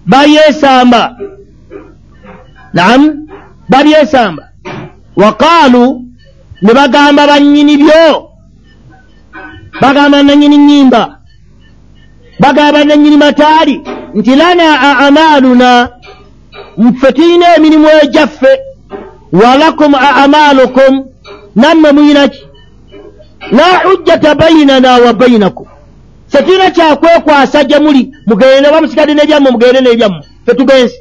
babyesamba 0.05 1.01
naam 2.77 3.01
babyesamba 3.71 4.43
waqaalu 5.21 5.83
ne 6.61 6.71
bagamba 6.73 7.27
bannyini 7.27 7.77
byo. 7.77 8.03
Bagamba 9.81 10.23
nanyini 10.23 10.57
nnyimba 10.57 11.01
bagamba 12.39 12.83
nanyini 12.83 13.17
mataali 13.17 13.75
nti 14.13 14.35
lana 14.35 14.67
amaaluna 15.05 15.89
ffe 16.97 17.11
tulina 17.11 17.55
emirimu 17.55 17.87
egyaffe 18.03 18.51
walakum 19.41 19.95
amaalukum 19.95 21.05
nammwe 21.55 21.91
muyinaki 21.91 22.43
la 23.51 23.67
hujjata 23.83 24.35
bainana 24.35 24.97
wa 24.97 25.13
bainakum 25.13 25.67
ffe 26.29 26.43
tulina 26.43 26.71
kyakwekwasa 26.71 27.63
gye 27.63 27.79
muli 27.79 28.11
mugende 28.27 28.69
oba 28.69 28.81
musigadde 28.81 29.13
n'ebyammwe 29.13 29.51
mugende 29.51 29.79
n'ebyammwe 29.81 30.21
ffe 30.45 30.53
tugenze 30.55 30.95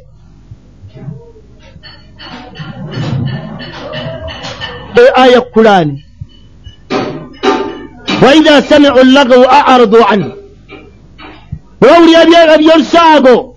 aya 5.15 5.41
kurani 5.41 6.05
waidha 8.23 8.63
samicu 8.63 9.05
lagaw 9.05 9.43
aradu 9.67 10.05
anhu. 10.09 10.33
Bwewulira 11.81 12.55
ebyolusaago 12.55 13.57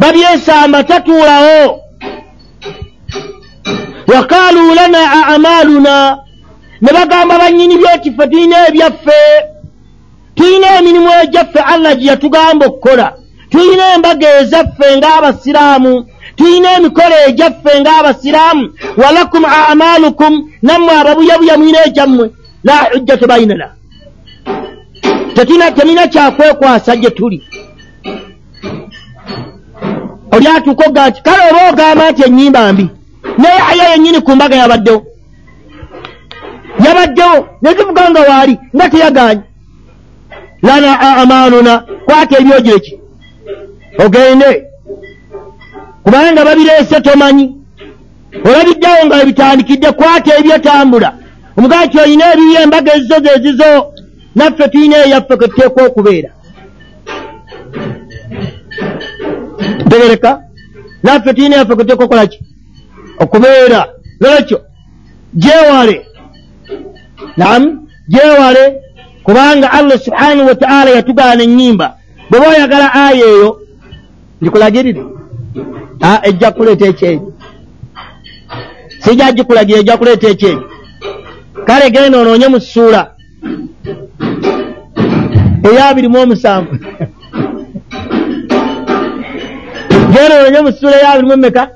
babyesamba 0.00 0.84
tatuulawo 0.84 1.80
wakaalu 4.06 4.74
lana 4.74 5.26
amaluna 5.26 6.18
ne 6.82 6.92
bagamba 6.92 7.38
bannyini 7.38 7.76
byekifo 7.76 8.26
tulina 8.26 8.68
ebyaffe. 8.68 9.20
Tulina 10.34 10.78
emirimu 10.78 11.10
egyaffe 11.22 11.60
allah 11.60 11.96
gye 11.96 12.06
yatugamba 12.06 12.66
okukola. 12.66 13.12
Tulina 13.50 13.94
embaga 13.94 14.40
ezaffe 14.40 14.96
ng'abasiraamu 14.96 16.06
tulina 16.36 16.68
emikolo 16.76 17.14
egyaffe 17.28 17.80
ng'abasiraamu 17.80 18.64
walakum 18.96 19.44
amalukum 19.44 20.32
nammwe 20.62 20.92
ababuyabuya 21.00 21.58
mwina 21.58 21.86
egyammwe 21.86 22.30
la 22.64 22.76
hujjatu 22.92 23.26
bainana 23.26 23.68
temina 25.76 26.06
kyakwekwasa 26.08 26.96
gye 26.96 27.10
tuli. 27.10 27.42
Oli 30.32 30.46
atuuka 30.48 30.86
oga 30.88 31.08
nti 31.10 31.22
kale 31.22 31.42
oba 31.50 31.68
ogamba 31.70 32.10
nti 32.10 32.22
enyimba 32.22 32.72
mbi? 32.72 32.88
Naye 33.38 33.60
aya 33.70 33.90
yennyini 33.90 34.20
ku 34.20 34.34
mbaga 34.34 34.56
yabaddewo. 34.56 35.06
Yabaddewo 36.84 37.48
netuvuga 37.62 38.10
nga 38.10 38.20
waali 38.20 38.58
nga 38.76 38.88
teyaganye. 38.90 39.42
Lana 40.62 41.00
amaluna 41.00 41.78
kwata 42.04 42.38
ebyogyo 42.40 42.76
eki. 42.76 43.00
Ogende 43.98 44.50
kubanga 46.04 46.44
babireese 46.44 47.00
tomanyi. 47.00 47.56
Olabiddewo 48.44 49.06
nga 49.06 49.16
webitandikidde 49.16 49.92
kwata 49.92 50.38
ebyotambula. 50.38 51.10
Omugaa 51.56 51.86
ti 51.86 51.98
olina 51.98 52.32
ebiyo 52.32 52.60
embaga 52.60 52.94
ezizo 52.96 53.16
zezizo 53.24 53.92
naffe 54.34 54.68
tulina 54.68 54.96
eyaffe 55.04 55.36
kwetuteekwa 55.36 55.82
okubeera. 55.86 56.30
Tegereka? 59.88 60.30
Naffe 61.02 61.34
tulina 61.34 61.56
yaffe 61.56 61.74
kwetuteekwa 61.74 62.04
okukolaki 62.04 62.38
okubeera. 63.18 63.80
Lwekyo 64.20 64.58
gyewale 65.34 66.06
namu 67.36 67.88
gyewale 68.08 68.82
kubanga 69.22 69.72
allah 69.72 69.98
subhanahu 69.98 70.48
wataala 70.48 70.90
yatugaana 70.90 71.42
enyimba 71.42 71.96
bweba 72.30 72.48
oyagala 72.48 72.94
aya 72.94 73.26
eyo 73.26 73.60
ndikulagirire 74.40 75.02
ejja 76.22 76.50
kuleeta 76.50 76.86
ekyenyi 76.86 77.22
sijja 78.98 79.32
gikulagira 79.32 79.78
ejja 79.80 79.96
kuleeta 79.96 80.28
ekyenyi 80.28 80.62
kale 81.66 81.90
genda 81.90 82.18
onoonye 82.18 82.48
mu 82.48 82.60
ssuula. 82.60 83.02
Eyabiri 85.68 86.08
mu 86.08 86.18
omusanvu. 86.20 86.74
Genda 90.12 90.34
onoonye 90.38 90.60
mu 90.60 90.72
ssuula 90.72 90.96
eyabiri 91.00 91.26
mu 91.26 91.32
emeka 91.32 91.68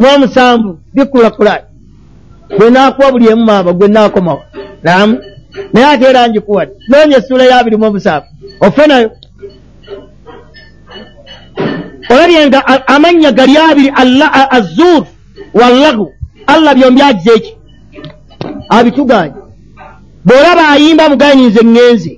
mu 0.00 0.06
omusanvu. 0.14 0.78
Bikulakula 0.94 1.62
gwe 2.58 2.70
naakuwa 2.70 3.12
buli 3.12 3.28
emu 3.28 3.44
maaba 3.44 3.72
gwe 3.72 3.88
naakomawo. 3.88 4.42
Namu 4.82 5.18
naye 5.72 5.86
ate 5.86 6.04
era 6.04 6.26
njikuwadde 6.26 6.74
noonya 6.88 7.16
essuula 7.18 7.44
eyabiri 7.44 7.76
mu 7.76 7.86
omusanvu. 7.86 8.26
Ofe 8.60 8.86
nayo 8.86 9.10
olabye 12.10 12.46
nga 12.46 12.86
amannya 12.86 13.32
gali 13.32 13.56
abiri 13.58 13.90
azuur 14.50 15.06
wallagu 15.54 16.12
allah 16.46 16.74
byombi 16.74 17.02
agize 17.02 17.32
eki? 17.36 17.56
Abituganye. 18.68 19.34
Bw'olaba 20.24 20.68
ayimba 20.68 21.08
muganyize 21.08 21.60
ŋŋenze 21.64 22.12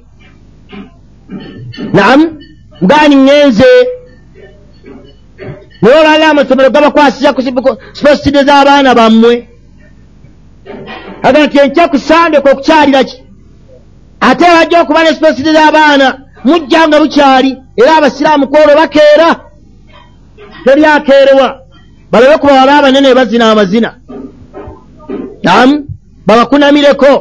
naam 1.93 2.21
mugani 2.81 3.17
ŋŋenze 3.17 3.71
naye 5.83 5.95
olwalira 6.01 6.31
amasomero 6.31 6.71
gabakwasiza 6.71 7.33
ku 7.33 7.41
sipositide 7.97 8.41
z'abaana 8.49 8.95
bammwe. 8.95 9.49
Aga 11.23 11.47
nti 11.47 11.59
enkya 11.59 11.89
ku 11.89 11.99
sandeka 11.99 12.51
okukyalira 12.51 13.05
ki? 13.09 13.17
Ate 14.21 14.45
bajja 14.55 14.83
okuba 14.83 15.03
ne 15.03 15.15
sipositide 15.15 15.53
z'abaana 15.53 16.07
mujja 16.45 16.89
nga 16.89 17.01
bukyali 17.01 17.51
era 17.77 17.97
abasiraamu 17.97 18.49
kwolwo 18.49 18.75
bakeera 18.81 19.46
teryakeerewa 20.67 21.61
balabe 22.11 22.37
ku 22.39 22.47
bawala 22.47 22.79
abanene 22.79 23.15
bazina 23.15 23.51
amazina. 23.51 23.95
Namu 25.43 25.87
babakunamireko. 26.27 27.13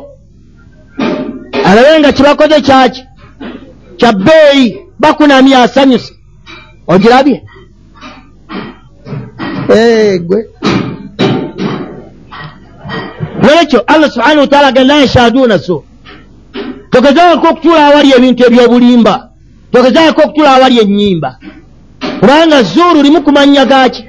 Alabe 1.65 1.99
nga 1.99 2.11
kibakoze 2.11 2.61
kyaki? 2.61 3.03
Kya 3.97 4.11
bbeeyi 4.11 4.77
bakunamya 4.99 5.63
asanyuse. 5.63 6.13
Ogirabye? 6.87 7.43
Gwe. 10.27 10.49
Lwekyo 13.41 13.79
allah 13.87 14.09
subhanahu 14.11 14.39
wataala 14.39 14.71
ga 14.71 14.83
la 14.83 14.95
yashaduna 14.97 15.59
so. 15.59 15.83
Togezaako 16.89 17.47
okutuula 17.47 17.85
awali 17.87 18.11
ebintu 18.17 18.45
ebyobulimba. 18.45 19.29
Togezaako 19.71 20.21
okutuula 20.21 20.55
awali 20.55 20.79
ennyimba 20.79 21.39
kubanga 22.19 22.63
zuuru 22.63 23.01
limu 23.03 23.21
kumanya 23.21 23.65
gaki 23.65 24.05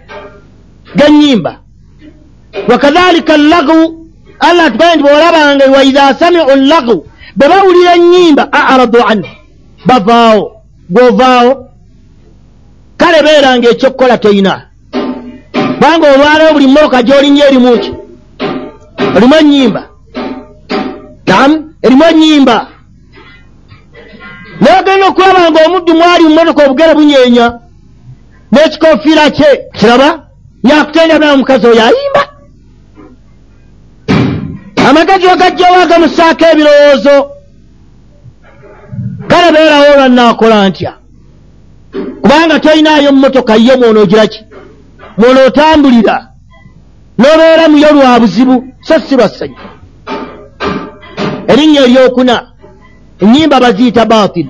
genyimba 0.96 1.58
wakadhalika 2.68 3.36
lagu 3.36 4.08
allah 4.40 4.64
atugambye 4.66 4.94
nti 4.96 5.02
bwolabanga 5.04 5.64
waidha 5.74 6.14
samiu 6.14 6.56
lagu 6.56 7.06
bwe 7.36 7.48
bawulira 7.48 7.94
enyimba 7.94 8.52
aradu 8.52 8.98
anhu 9.06 9.28
bavaawo 9.86 10.52
gwovaawo 10.90 11.68
kale 12.96 13.22
beeranga 13.22 13.68
ekyokukola 13.70 14.18
toyina 14.18 14.62
kubanga 15.74 16.06
olwalewo 16.14 16.52
buli 16.52 16.66
mmooka 16.66 17.02
gyolinnya 17.02 17.48
erimuki 17.48 17.92
erimu 19.16 19.34
enyimba 19.40 19.82
namu 21.26 21.74
erimu 21.82 22.04
enyimba 22.10 22.66
naye 24.60 24.80
ogenda 24.80 25.06
okulaba 25.06 25.50
nga 25.50 25.60
omuddu 25.66 25.94
mwali 25.94 26.24
mu 26.24 26.34
motoka 26.34 26.64
obugere 26.64 26.94
bunyeenya 26.94 27.46
n'ekikofiira 28.52 29.30
kye 29.30 29.50
kiraba 29.78 30.08
yakutenda 30.68 31.18
bna 31.18 31.32
omukazi 31.32 31.66
oyo 31.66 31.82
ayimba 31.88 32.22
amagezi 34.88 35.26
wagajjawo 35.26 35.76
agamusaako 35.82 36.44
ebirowoozo 36.52 37.16
kale 39.30 39.48
beerawo 39.54 39.86
olwannaakola 39.92 40.68
ntya 40.68 40.92
kubanga 42.22 42.60
toyinaayo 42.60 43.12
mumotoka 43.12 43.54
yo 43.56 43.74
mwonoogiraki 43.78 44.40
mwonootambulira 45.18 46.16
n'obeera 47.18 47.68
muyo 47.68 47.92
lwa 47.92 48.20
buzibu. 48.20 48.64
So 48.80 49.00
si 49.00 49.16
lwa 49.16 49.28
ssanyu 49.28 49.56
erinnya 51.48 51.80
eryokuna 51.84 52.46
ennyimba 53.20 53.60
baziyita 53.60 54.04
batil. 54.04 54.46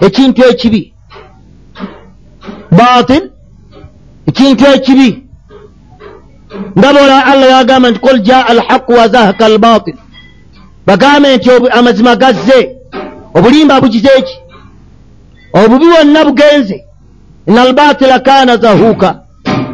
Ekintu 0.00 0.44
ekibi 0.50 0.94
batil 2.70 3.30
ekintu 4.28 4.64
ekibi 4.74 5.22
nga 6.78 6.92
bola 6.92 7.26
allah 7.26 7.48
yagamba 7.50 7.90
nti 7.90 8.00
kul 8.00 8.18
jaa 8.18 8.44
alhaqu 8.46 8.92
wazahaka 8.92 9.46
albatil 9.46 9.96
bagambe 10.86 11.36
nti 11.36 11.50
amazima 11.70 12.16
gazze 12.16 12.76
obulimba 13.34 13.80
bugize 13.80 14.10
eki 14.18 14.36
obubi 15.52 15.86
bwonna 15.86 16.24
bugenze 16.24 16.86
ina 17.46 17.62
albatila 17.62 18.18
kana 18.18 18.56
zahuuka. 18.56 19.20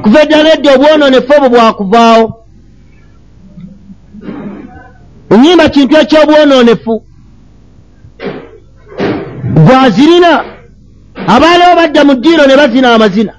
Kuva 0.02 0.22
eddala 0.22 0.54
eddi 0.54 0.68
obwononefu 0.68 1.32
obwo 1.36 1.48
bwakuvaawo. 1.48 2.44
Enyimba 5.30 5.68
kintu 5.68 5.96
ekyobwononefu 5.96 7.02
gwazirina 9.66 10.44
abaaliwo 11.14 11.76
badda 11.76 12.04
mu 12.04 12.14
ddiiro 12.14 12.46
ne 12.46 12.56
bazina 12.56 12.94
amazina. 12.94 13.32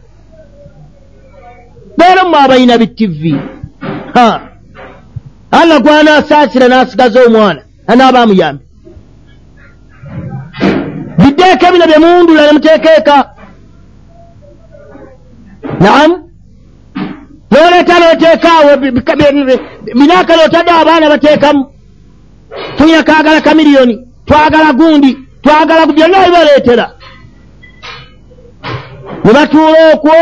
Beera 1.98 2.24
mu 2.24 2.36
abayina 2.36 2.78
bitivi 2.78 3.36
allah 5.52 5.80
gwanaasaasira 5.82 6.68
n'asigaza 6.68 7.20
omwana 7.28 7.62
anaaba 7.88 8.20
amuyambe 8.22 8.64
biddeeko 11.20 11.66
bino 11.74 11.86
bye 11.88 12.00
muwundula 12.04 12.46
ne 12.46 12.52
muteekeeka. 12.52 13.18
Naamu 15.80 16.16
noleeta 17.52 18.00
nooteekaawo 18.00 18.72
binaaka 19.98 20.36
lootadde 20.36 20.72
abaana 20.72 21.10
bateekamu. 21.10 21.66
Tunya 22.78 23.04
kaagala 23.04 23.42
kamiliyoni 23.42 23.96
twagala 24.26 24.74
gundi 24.74 25.18
twagala 25.44 25.86
byonna 25.86 26.18
bibaleetera 26.26 26.86
ne 29.24 29.34
batuula 29.34 29.94
okwo? 29.94 30.14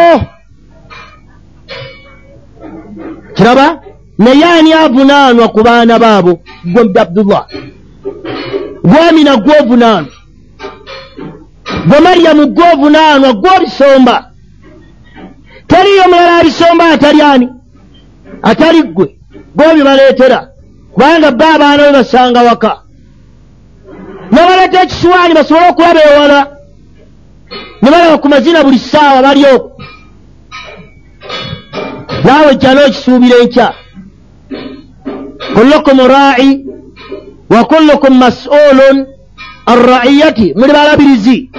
Kiraba 3.34 3.82
naye 4.18 4.46
ani 4.46 4.74
avunaanwa 4.74 5.48
ku 5.48 5.64
baana 5.64 6.00
baabo? 6.00 6.40
Gwe 6.66 7.02
abdullah. 7.02 7.46
Gwamina 8.84 9.36
gwovunaanwa 9.38 10.12
gwe 11.88 12.00
maryamu 12.00 12.46
gwovunaanwa 12.48 13.34
gwobisomba 13.34 14.32
teriyo 15.68 16.04
mulala 16.08 16.38
abisomba 16.38 16.86
atali 16.94 17.22
ani? 17.22 17.50
Atali 18.44 18.84
ggwe. 18.84 19.18
Gwebibaleetera 19.56 20.48
kubanga 20.94 21.32
ba 21.32 21.54
abaana 21.54 21.84
be 21.84 21.92
basanga 21.92 22.42
waka. 22.42 22.82
Nabaleeta 24.32 24.82
ekisiwaani 24.84 25.34
basobole 25.34 25.70
okulaba 25.70 26.02
ewala 26.14 26.48
ne 27.82 27.92
balaba 27.92 28.18
ku 28.18 28.28
mazina 28.30 28.64
buli 28.64 28.80
ssaawa 28.80 29.22
bali 29.22 29.46
okwo 29.46 29.72
naawe 32.24 32.56
jja 32.56 32.74
n'okisuubira 32.74 33.36
enkya. 33.44 33.74
Kullukum 35.54 35.98
raaci 36.08 36.66
wa 37.50 37.66
kullukum 37.66 38.14
mas'ulun 38.18 39.06
an 39.66 39.78
ra'iyati. 39.92 40.54
Muli 40.56 40.74
balabirizi. 40.74 41.50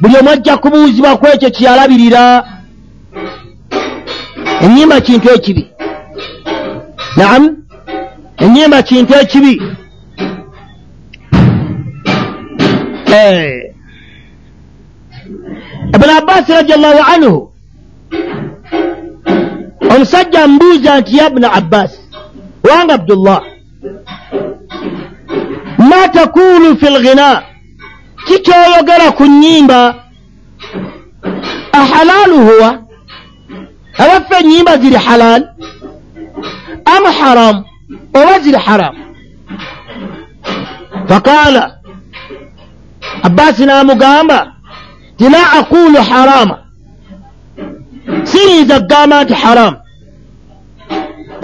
Buli 0.00 0.16
omu 0.20 0.30
ajja 0.30 0.56
kubuuzibwa 0.56 1.16
ku 1.16 1.26
ekyo 1.26 1.50
kyeyalabirira 1.50 2.44
enyimba 4.60 5.00
kintu 5.00 5.30
ekibi. 5.30 5.64
Naam 7.16 7.56
enyimba 8.38 8.82
kintu 8.82 9.14
ekibi 9.14 9.62
ibuni 15.94 16.12
abbasi 16.18 16.52
radiallahu 16.52 17.00
anhu. 17.14 17.52
Omusajja 19.94 20.46
mbuuza 20.48 21.00
nti 21.00 21.16
ya 21.16 21.30
buna 21.30 21.52
abbasi 21.52 21.98
wanga 22.70 22.94
abdullah 22.94 23.42
ma 25.78 26.08
takulu 26.08 26.76
fi 26.76 26.86
lghina 26.86 27.42
kikyoyogera 28.26 29.10
ku 29.16 29.26
nyimba 29.26 29.94
ahalaalu 31.72 32.38
huwa? 32.46 32.82
Abaffe 33.98 34.34
enyimba 34.40 34.76
ziri 34.78 34.96
halaal 34.96 35.42
am 36.84 37.04
haramu 37.20 37.64
oba 38.14 38.38
ziri 38.40 38.58
haramu 38.58 38.98
faqaala 41.08 41.78
abbaasi 43.22 43.66
n'amugamba 43.66 44.52
ti 45.18 45.28
la 45.28 45.52
aqulu 45.58 45.98
harama 46.10 46.58
siyinza 48.24 48.80
kugamba 48.80 49.24
nti 49.24 49.34
haramu 49.34 49.76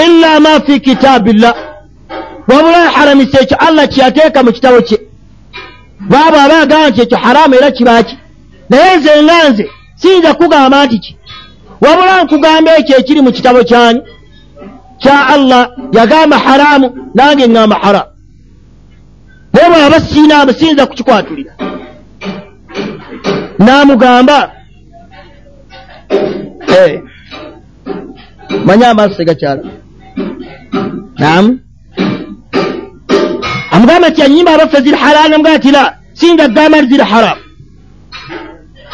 illa 0.07 0.41
ma 0.41 0.61
fi 0.67 0.81
kitaabillah 0.81 1.55
wabula 2.49 2.79
yaharamisa 2.87 3.41
ekyo 3.41 3.57
allah 3.67 3.89
kyeyateeka 3.89 4.43
mu 4.43 4.53
kitabo 4.53 4.81
kye 4.89 4.99
baabo 6.11 6.37
aba 6.45 6.57
agamba 6.63 6.89
nti 6.91 7.01
ekyo 7.01 7.19
haramu 7.19 7.55
era 7.55 7.71
kibaaki 7.71 8.17
naye 8.71 8.97
nze 8.97 9.23
nga 9.23 9.49
nze 9.51 9.65
siyinza 10.01 10.35
kugamba 10.35 10.87
nti 10.87 10.99
ki 10.99 11.17
wabula 11.81 12.25
nkugamba 12.25 12.71
ekyo 12.79 12.95
ekiri 13.01 13.21
mu 13.23 13.33
kitabo 13.33 13.61
kyani 13.65 14.01
kya 15.03 15.27
allah 15.35 15.63
yagamba 15.93 16.37
haramu 16.39 16.87
nange 17.15 17.45
ŋŋamba 17.47 17.77
haramu 17.83 18.11
naye 19.53 19.69
bwaba 19.71 20.01
siinamu 20.01 20.53
siyinza 20.53 20.87
kukikwatulira 20.87 21.53
n'amugamba 23.59 24.51
manye 28.67 28.87
amaaso 28.87 29.15
tegakyala 29.15 29.63
namu 31.19 31.59
amugamba 33.71 34.09
nti 34.09 34.21
enyimba 34.23 34.55
abaffe 34.55 34.81
ziri 34.81 34.97
halaali 34.97 35.31
namugamba 35.31 35.59
nti 35.59 35.71
la 35.71 35.83
siyinza 36.15 36.49
kugamba 36.49 36.79
nti 36.79 36.89
ziri 36.91 37.05
haramu 37.13 37.41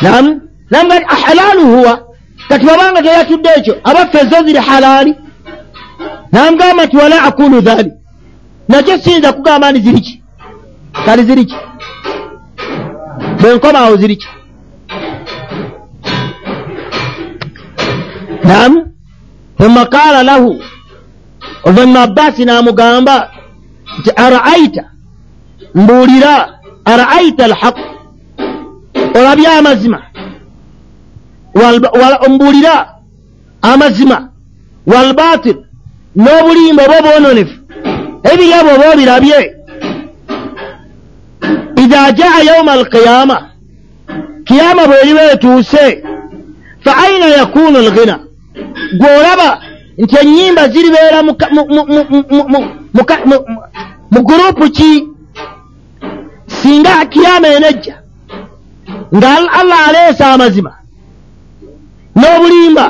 namu 0.03 0.41
namugamba 0.71 0.97
nti 0.99 1.07
ahalaalu 1.15 1.63
huwa? 1.73 1.95
Kati 2.49 2.67
babanga 2.67 3.03
teyatudde 3.03 3.49
ekyo 3.57 3.75
abaffe 3.85 4.19
zo 4.31 4.39
ziri 4.47 4.59
halaali 4.59 5.13
namugamba 6.33 6.85
nti 6.87 6.97
wala 6.97 7.23
akulu 7.23 7.61
dhalik. 7.61 7.93
Nakyo 8.69 8.99
siyinza 8.99 9.33
kugamba 9.33 9.73
nti 9.73 9.81
ziriki 9.81 10.23
kali 11.05 11.23
ziriki 11.23 11.57
bwenkomaawo 13.41 13.97
ziriki 13.97 14.29
nam 18.51 18.73
thumma 19.59 19.83
qaala 19.95 20.21
lahu 20.31 20.51
oluvanyuma 21.67 22.01
abbaasi 22.07 22.43
n'amugamba 22.45 23.17
nti 23.99 24.11
araaita? 24.25 24.85
Mbuulira 25.75 26.35
araaita 26.85 27.45
alhaqu 27.45 27.81
olabye 29.19 29.47
amazima 29.59 30.03
mbuulira 32.29 32.75
amazima 33.63 34.29
walbatil 34.87 35.57
n'obulimba 36.17 36.83
oba 36.85 36.97
obwononefu 36.99 37.57
ebiryabo 38.31 38.71
oba 38.75 38.87
obirabye 38.93 39.39
idha 41.83 42.13
jaa 42.19 42.41
yauma 42.49 42.73
alqiyama 42.73 43.37
kiyama 44.47 44.83
bweriba 44.89 45.23
etuuse 45.33 46.05
fa 46.85 46.93
aina 47.05 47.27
yakunu 47.27 47.79
alghina 47.79 48.19
gweolaba 48.99 49.61
nti 49.99 50.17
enyimba 50.23 50.69
ziribeera 50.69 51.23
mu 54.13 54.21
gurupu 54.23 54.71
ki? 54.71 55.09
Singa 56.47 57.05
kiyama 57.13 57.49
enejja 57.49 57.97
nga 59.17 59.29
allah 59.61 59.89
aleese 59.89 60.25
amazima 60.25 60.73
n'obulimba 62.17 62.87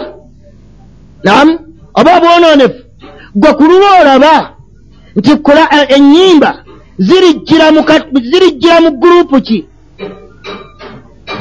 nam 1.25 1.49
oba 1.95 2.11
obwononefu 2.17 2.81
gwe 3.35 3.53
kulula 3.55 3.89
olaba 4.01 4.35
nti 5.17 5.33
enyimba 5.97 6.51
zirijjira 6.99 8.81
mu 8.81 8.91
gurupu 9.01 9.41
ki? 9.41 9.59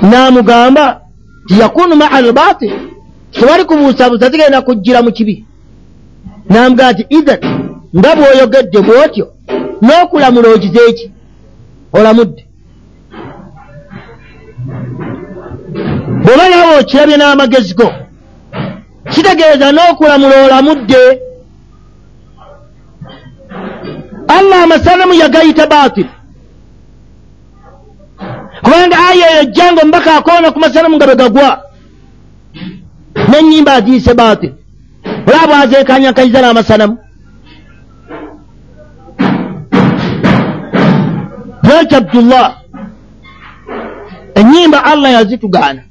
N'amugamba 0.01 1.01
nti 1.45 1.59
yakunu 1.61 1.95
maa 1.95 2.11
albatil 2.11 2.73
tewali 3.31 3.63
kubuusabuusa 3.65 4.29
zigenda 4.29 4.61
kujjira 4.61 5.01
mu 5.01 5.11
kibi. 5.11 5.45
N'amugamba 6.49 6.91
nti 6.93 7.03
ithan 7.17 7.39
nga 7.97 8.11
bw'oyogedde 8.17 8.79
bw'otyo 8.87 9.25
n'okulamula 9.81 10.47
ogize 10.55 10.79
eki 10.89 11.05
olamudde. 11.97 12.43
Bw'oba 16.23 16.45
nawe 16.49 16.73
okirabye 16.81 17.17
n'amagezi 17.17 17.73
go 17.79 17.87
kitegeeza 19.11 19.67
n'okulamula 19.71 20.35
olamudde 20.45 21.01
allah 24.37 24.63
amasanamu 24.63 25.13
yagayita 25.13 25.67
baatiri 25.67 26.09
kubanga 28.63 28.97
aya 29.09 29.25
eyo 29.33 29.43
jjanga 29.45 29.81
omubaka 29.81 30.15
akoona 30.17 30.51
ku 30.51 30.59
masanamu 30.59 30.95
nga 30.95 31.05
bwe 31.05 31.15
gagwa 31.15 31.49
n'enyimba 33.27 33.73
agiyise 33.73 34.13
baatiri 34.13 34.53
olaba 35.27 35.47
bwazeekanyakanyiza 35.47 36.41
n'amasanamu. 36.41 36.97
Lwekyo 41.63 41.97
abdullah 41.97 42.47
enyimba 44.39 44.83
allah 44.91 45.11
yazitugaana 45.11 45.81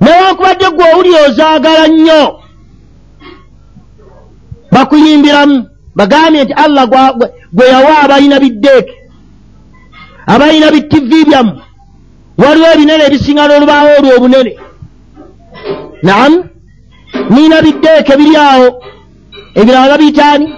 newankubadde 0.00 0.66
gwe 0.70 0.84
owulira 0.92 1.18
ozaagala 1.28 1.88
nnyo 1.88 2.22
bakuyimbiramu 4.74 5.56
bagambye 5.98 6.44
nti 6.44 6.54
allah 6.64 6.84
gwe 7.52 7.66
yawa 7.72 7.98
abalina 8.04 8.40
biddeeke 8.40 8.94
abalina 10.26 10.70
bitivi 10.74 11.24
byammwe 11.28 11.62
waliwo 12.42 12.68
ebinene 12.74 13.02
ebisinga 13.04 13.42
n'olubaawo 13.46 13.90
olwo 13.98 14.10
obunene 14.16 14.52
naamu 16.02 16.44
niina 17.30 17.62
biddeeke 17.62 18.16
biri 18.16 18.36
awo 18.36 18.82
ebirala 19.54 19.88
babiyitaani 19.88 20.48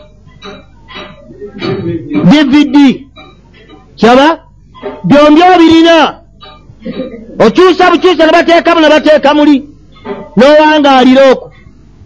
dvd 2.30 2.76
kyaba? 3.96 4.38
Byombi 5.04 5.42
obirina 5.54 6.14
okyusa 7.38 7.90
bukyusa 7.90 8.26
ne 8.26 8.32
bateekamu 8.32 8.80
ne 8.80 8.88
bateeka 8.88 9.34
muli. 9.34 9.68
N'owangaalira 10.36 11.30
okwo. 11.32 11.50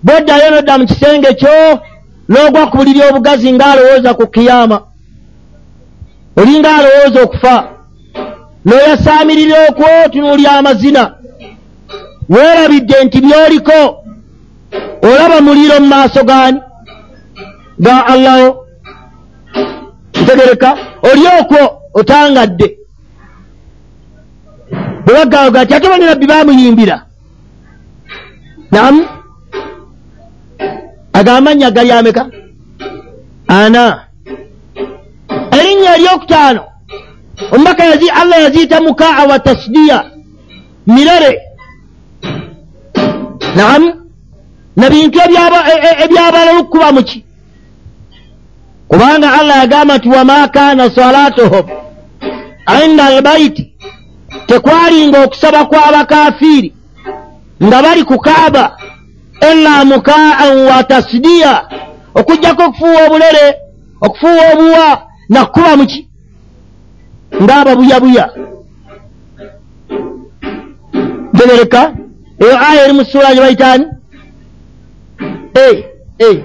Boddayo 0.03 0.51
nodda 0.51 0.79
mu 0.79 0.87
kisenge 0.87 1.35
kyo 1.35 1.81
n'ogwa 2.29 2.67
ku 2.71 2.77
buliri 2.77 3.01
obugazi 3.09 3.53
ng'alowooza 3.53 4.15
ku 4.15 4.27
kiyama. 4.27 4.79
Olinga 6.37 6.71
alowooza 6.77 7.23
okufa. 7.23 7.57
N'oyasaamirira 8.67 9.57
okwo 9.69 10.09
tunuulya 10.13 10.53
amazina 10.59 11.18
weerabidde 12.29 13.05
nti 13.05 13.21
byoliko? 13.21 14.05
Olaba 15.03 15.41
muliro 15.41 15.81
mu 15.81 15.87
maaso 15.87 16.25
gaani? 16.25 16.61
Ga 17.79 18.07
allaho 18.07 18.49
ntegereka. 20.23 20.77
Oli 21.03 21.27
okwo 21.41 21.83
otangadde 21.95 22.79
bwebagaaga 25.05 25.67
ti 25.67 25.75
ate 25.75 25.89
bani 25.89 26.05
nabbi 26.05 26.27
baamuyimbira. 26.27 27.07
Namu 28.73 29.07
agamanya 31.13 31.71
gali 31.71 31.93
ameka? 31.93 32.27
Ana. 33.49 34.05
Erinnya 35.59 35.97
eryokutaano 35.97 36.63
omubaka 37.53 37.83
allah 38.21 38.43
yaziyita 38.43 38.81
mukaa 38.81 39.27
wa 39.27 39.39
tasdiya. 39.39 40.11
Mirere 40.87 41.48
naamu 43.57 43.89
nabintu 44.77 45.19
ebyabala 46.05 46.51
olukuba 46.53 46.93
muki 46.93 47.25
kubanga 48.89 49.33
allah 49.33 49.57
yagamba 49.59 49.97
nti 49.99 50.09
wama 50.09 50.49
kana 50.49 50.91
salatuhum 50.91 51.67
inda 52.85 53.05
albaiti 53.05 53.73
tekwalinga 54.47 55.25
okusaba 55.25 55.65
kw'abakafiiri 55.65 56.73
nga 57.65 57.83
bali 57.83 58.05
ku 58.05 58.19
kaaba 58.19 58.77
ila 59.53 59.85
mukaan 59.85 60.57
wa 60.67 60.85
tasdiya. 60.85 61.69
Okugjako 62.15 62.63
okufuuwa 62.65 63.07
obulere 63.07 63.55
okufuuwa 64.01 64.53
obuwa 64.53 65.03
nakuba 65.29 65.77
muki 65.77 66.09
ngaababuyabuya 67.43 68.31
bebereka 71.33 71.93
eyo 72.41 72.59
aya 72.69 72.85
eri 72.85 72.93
mu 72.93 73.05
suula 73.05 73.35
gye 73.35 73.41
bayitaani? 73.41 73.87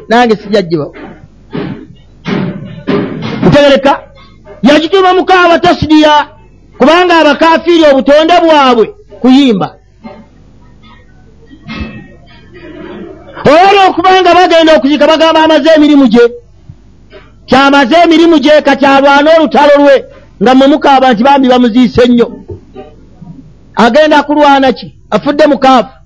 Nange 0.09 0.35
sijajjibawo 0.35 0.95
ntegereka. 3.47 3.99
Yakituuma 4.63 5.13
mukaaba 5.13 5.59
tasdiya 5.59 6.27
kubanga 6.77 7.17
abakafiiri 7.19 7.83
obutonde 7.91 8.33
bwabwe 8.43 8.85
kuyimba. 9.21 9.75
Oba 13.45 13.81
okubanga 13.89 14.35
bagenda 14.35 14.75
okuzika 14.75 15.07
bagamba 15.07 15.43
amaze 15.43 15.69
emirimu 15.75 16.07
gye. 16.07 16.25
Kyamaze 17.45 17.95
emirimu 18.03 18.39
gye 18.39 18.61
kakyalwana 18.61 19.31
olutalo 19.37 19.73
lwe 19.77 20.05
nga 20.41 20.55
mwe 20.55 20.67
mukaaba 20.67 21.13
nti 21.13 21.23
bambi 21.23 21.47
bamuziise 21.47 22.01
ennyo 22.03 22.42
agenda 23.75 24.23
kulwana 24.23 24.71
ki? 24.73 24.95
Afudde 25.09 25.47
mukaafu 25.47 26.03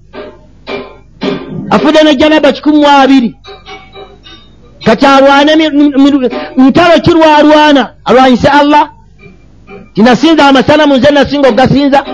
afudde 1.70 2.03
nejanaba 2.03 2.51
kikumi 2.51 2.78
mu 2.78 2.88
abiri. 2.88 3.36
Kakyalwane 4.86 5.70
ntalo 6.57 6.99
kirwalwana 7.01 7.93
alwanyise 8.05 8.47
allah. 8.47 8.91
Tinasinza 9.93 10.47
amasanamu 10.47 10.97
nze 10.97 11.11
nasinga 11.11 11.47
okugasinza. 11.47 12.05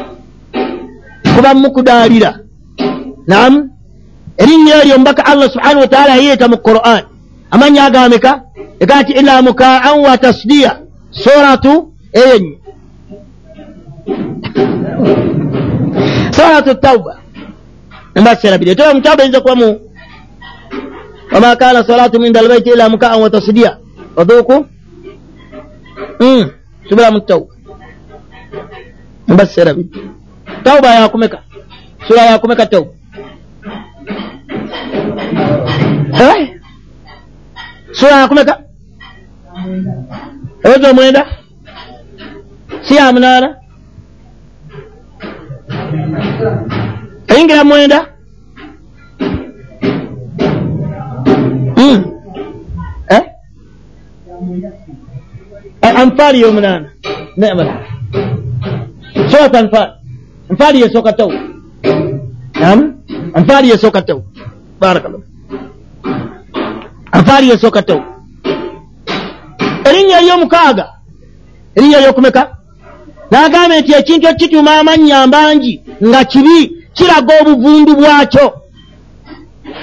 Kuba 1.35 1.53
mukudaalira. 1.53 2.39
Namu 3.27 3.69
erinnya 4.37 4.81
eryo 4.81 4.95
omubaka 4.95 5.25
allah 5.25 5.49
subhanahu 5.49 5.79
wataala 5.79 6.15
yayeeta 6.15 6.47
mu 6.47 6.57
quran. 6.57 7.03
Amanya 7.51 7.83
agameka 7.85 8.41
ega 8.79 9.01
nti 9.01 9.11
ila 9.13 9.41
mukaan 9.41 9.99
wa 9.99 10.17
tasdiya. 10.17 10.79
Suratu 11.11 11.93
eyenye 12.13 12.57
suratu 16.31 16.75
tauba. 16.75 17.19
Embaserabire 18.15 18.75
toba 18.75 18.93
mutauba 18.93 19.23
eyinza 19.23 19.41
kuba 19.41 19.55
mu. 19.55 19.79
Wama 21.31 21.55
kana 21.55 21.83
salatu 21.83 22.19
min 22.19 22.33
dalbaiti 22.33 22.69
ila 22.69 22.89
mukaan 22.89 23.21
wa 23.21 23.29
tasdiya 23.29 23.77
oduuku 24.15 24.65
hmm, 26.19 26.43
subira 26.89 27.11
mu 27.11 27.19
tauba 27.19 27.53
embaserabire 29.29 29.89
tauba 30.63 30.89
yakumeka 30.95 31.39
sura 32.07 32.21
yakumeka 32.21 32.65
tauba. 32.65 32.91
Sura 37.93 38.15
yakumeka 38.21 38.59
ewezo 40.63 40.89
omwenda 40.91 41.25
si 42.85 42.95
ya 42.95 43.11
munaana 43.13 43.55
eyingira 47.27 47.63
mwenda? 47.63 47.99
Hmm. 51.75 52.03
eh? 53.09 53.23
anfaali 55.81 56.41
yomunaana 56.41 56.89
nemala 57.37 57.73
surat 59.31 59.55
anfaal 59.55 59.89
anfaali 60.49 60.81
yesooka 60.81 61.13
taw 61.13 61.29
nam 62.61 62.79
anfaali 63.33 63.69
yesooka 63.69 64.01
taw 64.01 64.19
barakallah 64.79 65.21
anfaali 67.11 67.49
yesooka 67.49 67.81
taw 67.81 67.99
erinnya 69.89 70.17
eryomukaaga 70.21 70.85
erinnya 71.75 71.97
eryokumeka 71.99 72.41
n'agambe 73.33 73.81
nti 73.81 73.91
ekintu 73.99 74.25
ekituma 74.27 74.71
amannya 74.79 75.27
mbangi 75.27 75.73
nga 76.07 76.21
kibi 76.31 76.59
kiraga 76.95 77.33
obuvundu 77.41 77.91
bwakyo. 77.99 78.45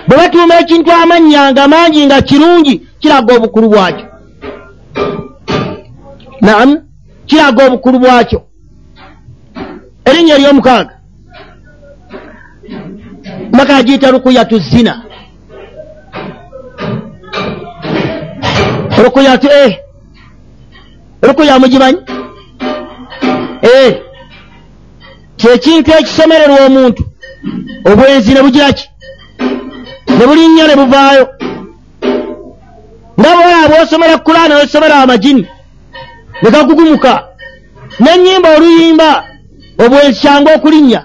Bwe 0.06 0.16
batuuma 0.20 0.54
ekintu 0.62 0.90
amannya 1.02 1.42
nga 1.52 1.64
mangi 1.72 2.06
nga 2.06 2.18
kirungi 2.28 2.74
kiraga 3.00 3.30
obukulu 3.36 3.68
bwakyo. 3.72 4.06
Naamu 6.40 6.74
kiraga 7.26 7.60
obukulu 7.66 7.98
bwakyo. 7.98 8.40
Erinnya 10.08 10.34
eryomukaaga. 10.34 10.94
Maka 13.52 13.76
agiyita 13.76 14.10
rukuyatu 14.10 14.58
zina. 14.58 14.94
Rukuyatu 19.04 19.48
eh 19.64 19.72
rukuya 21.22 21.56
eh 21.56 22.19
kyekintu 25.36 25.90
ekisemererwa 25.98 26.66
omuntu 26.66 27.02
obwenzi 27.84 28.34
ne 28.34 28.42
bugira 28.42 28.72
ki? 28.72 28.86
Ne 30.18 30.24
bulinnya 30.26 30.66
ne 30.66 30.74
buvaayo. 30.80 31.24
Nga 33.18 33.30
bwolaba 33.36 33.68
bwosomera 33.68 34.18
kulaana 34.18 34.54
nosomera 34.54 34.96
amajini 35.02 35.46
ne 36.42 36.50
gagugumuka 36.50 37.12
nenyimba 38.00 38.48
oluyimba 38.56 39.24
obwenzi 39.82 40.20
kyangu 40.20 40.50
okulinnya. 40.56 41.00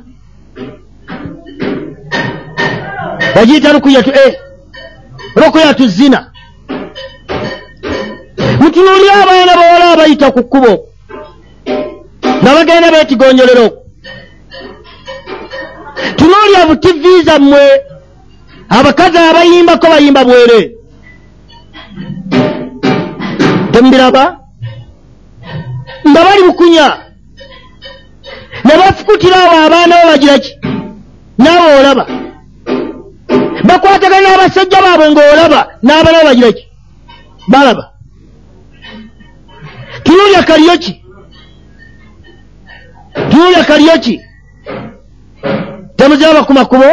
Bagiyita 3.35 3.71
rukuyatu 3.71 4.11
e 4.25 4.27
rukuyatu 5.35 5.87
zina. 5.87 6.31
Mutunuulire 8.59 9.13
abaana 9.23 9.55
bawala 9.59 9.85
abayita 9.91 10.31
ku 10.31 10.43
kkubo 10.43 10.94
nga 12.45 12.53
bagenda 12.55 12.91
beetigonyolero 12.91 13.67
tunuulya 16.17 16.65
butivi 16.69 17.23
zammwe. 17.25 17.81
Abakazi 18.69 19.17
abayimbako 19.17 19.87
bayimba 19.87 20.23
bwere. 20.25 20.59
Temubiraba 23.71 24.23
nga 26.09 26.21
bali 26.25 26.43
bukunya 26.47 26.87
ne 28.65 28.73
bafukutira 28.77 29.37
awo 29.43 29.55
abaana 29.65 29.95
bo 30.01 30.07
bagira 30.11 30.39
ki? 30.39 30.51
Naaba 31.37 31.79
olaba. 31.79 32.05
Bakwatagana 33.67 34.29
n'abasajja 34.29 34.81
baabwe 34.85 35.07
ng'olaba 35.09 35.61
n'abaana 35.83 36.19
bo 36.21 36.27
bagira 36.29 36.51
ki? 36.57 36.63
Balaba. 37.47 37.83
Tunuulya 40.03 40.43
kaliyo 40.43 40.77
ki 40.77 41.04
tunuulya 43.29 43.63
kaliyo 43.63 43.99
ki 43.99 44.21
temuziraba 45.95 46.43
ku 46.43 46.53
makubo 46.53 46.89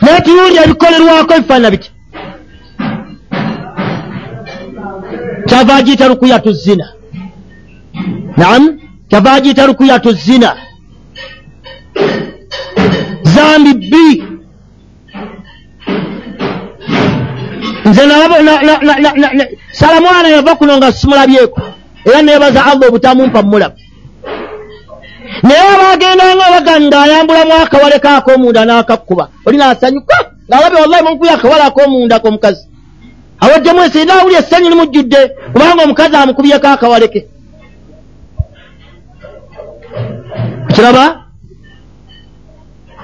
naye 0.00 0.20
tunuulya 0.20 0.64
ebikolerwako 0.64 1.34
ebifaanana 1.34 1.70
biti 1.70 1.90
kyava 5.48 5.74
agiyita 5.74 6.08
rukuyatu 6.08 6.52
zina 6.52 6.86
naamu 8.36 8.80
kyava 9.08 9.32
agiyita 9.32 9.66
rukuyatu 9.66 10.12
zina 10.12 10.56
zambi 13.22 13.74
bbiri 13.74 14.24
nze 17.84 18.02
salamwana 19.72 20.28
yava 20.28 20.54
kuno 20.54 20.76
nga 20.76 20.92
simulabyeko 20.92 21.60
era 22.04 22.22
nebaza 22.22 22.66
allah 22.66 22.88
obutamumpa 22.88 23.42
mulaba 23.42 23.76
naye 25.42 25.60
abagendanga 25.74 26.50
baga 26.50 26.80
ngaayambulamu 26.80 27.52
akawale 27.52 27.98
kakomunda 27.98 28.64
n'akakkuba. 28.64 29.28
Oli 29.46 29.56
naasanyuka 29.58 30.16
ngaalabe 30.48 30.76
wallahi 30.80 31.04
munkuya 31.04 31.34
akawale 31.34 31.62
akomunda 31.62 32.18
komukazi 32.18 32.68
awaddemu 33.40 33.82
esi 33.84 34.04
naawuli 34.04 34.34
essanyu 34.34 34.70
limujjudde 34.70 35.28
kubanga 35.52 35.82
omukazi 35.84 36.16
amukubyeko 36.16 36.68
akawale 36.68 37.08
ke. 37.08 37.26
Kiraba? 40.74 41.24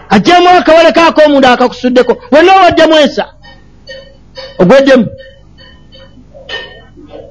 Ajjemu 0.08 0.48
akawale 0.48 0.92
kakomunda 0.92 1.52
akakusuddeko 1.52 2.16
wenna 2.32 2.52
owaddemu 2.56 2.94
ensa. 2.98 3.26
Ogweddemu? 4.58 5.06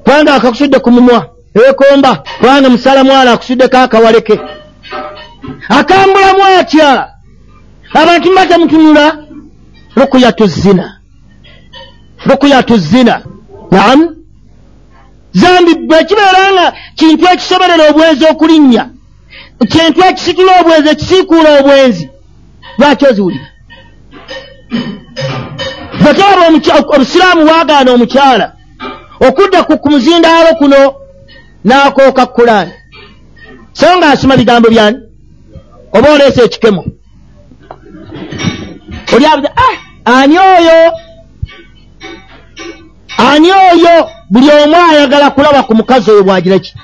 Kubanga 0.04 0.34
akakusudde 0.34 0.78
ku 0.78 0.90
mumwa. 0.90 1.26
Ewekomba 1.54 2.22
kubanga 2.38 2.68
musala 2.70 3.04
mwana 3.04 3.32
akusuddeko 3.32 3.76
akawaleke 3.78 4.40
akambulamu 5.68 6.44
atya 6.60 7.08
abantu 7.94 8.32
mbatamutunula 8.32 9.18
rukuyatu 9.96 10.46
zina 10.46 11.00
rukuyatu 12.26 12.76
zina 12.76 13.22
naamu 13.70 14.16
zambi 15.32 15.74
bwe 15.74 16.04
kibeera 16.04 16.52
nga 16.52 16.72
kintu 16.94 17.24
ekisoberera 17.32 17.90
obwenzi 17.90 18.24
okulinnya 18.24 18.84
kintu 19.72 20.00
ekisitula 20.08 20.60
obwenzi 20.60 20.88
ekisiikuula 20.90 21.50
obwenzi 21.60 22.08
lwaki 22.78 23.06
oziwulira? 23.06 23.48
Bwetaba 26.02 26.42
obusiraamu 26.94 27.42
bwagaana 27.44 27.90
omukyala 27.92 28.46
okudda 29.26 29.62
ku 29.64 29.88
muzindaalo 29.90 30.50
kuno 30.60 30.80
n'akooka 31.64 32.26
kulaani 32.26 32.72
so 33.72 33.86
nga 33.96 34.06
asoma 34.10 34.36
bigambo 34.36 34.68
byani 34.70 34.98
oba 35.92 36.12
oleesa 36.12 36.42
ekikemo? 36.42 36.84
Oli 39.14 39.26
abuza 39.26 39.50
ah 39.56 39.76
ani 40.04 40.38
oyo? 40.38 40.92
Ani 43.18 43.48
oyo? 43.52 44.08
Buli 44.30 44.50
omu 44.50 44.76
ayagala 44.76 45.30
kulaba 45.30 45.62
ku 45.62 45.74
mukazi 45.74 46.10
oyo 46.10 46.22
bwagira 46.24 46.58
ki? 46.58 46.74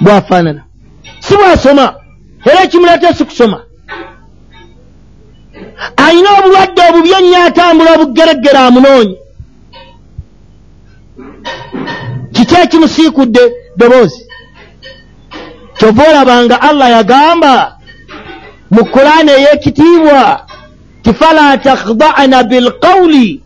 Bwafaanana. 0.00 0.64
Si 1.20 1.36
bwasoma 1.36 1.94
era 2.44 2.62
ekimuleeta 2.64 3.14
si 3.14 3.24
kusoma. 3.24 3.60
Alina 5.96 6.28
obulwadde 6.38 6.82
obubi 6.88 7.12
ennyo 7.12 7.44
atambula 7.44 7.94
obugeregere 7.94 8.58
amunoonye. 8.58 9.16
Kiki 12.32 12.54
ekimusiikudde 12.54 13.40
ddoboozi 13.76 14.26
kyova 15.78 16.02
olabanga 16.10 16.62
allah 16.62 16.90
yagamba 16.90 17.73
mu 18.70 18.84
kulaani 18.84 19.30
ey'ekitiibwa 19.30 20.46
ti 21.02 21.12
fala 21.12 21.56
takhda'na 21.58 22.42
bilqawli 22.42 23.40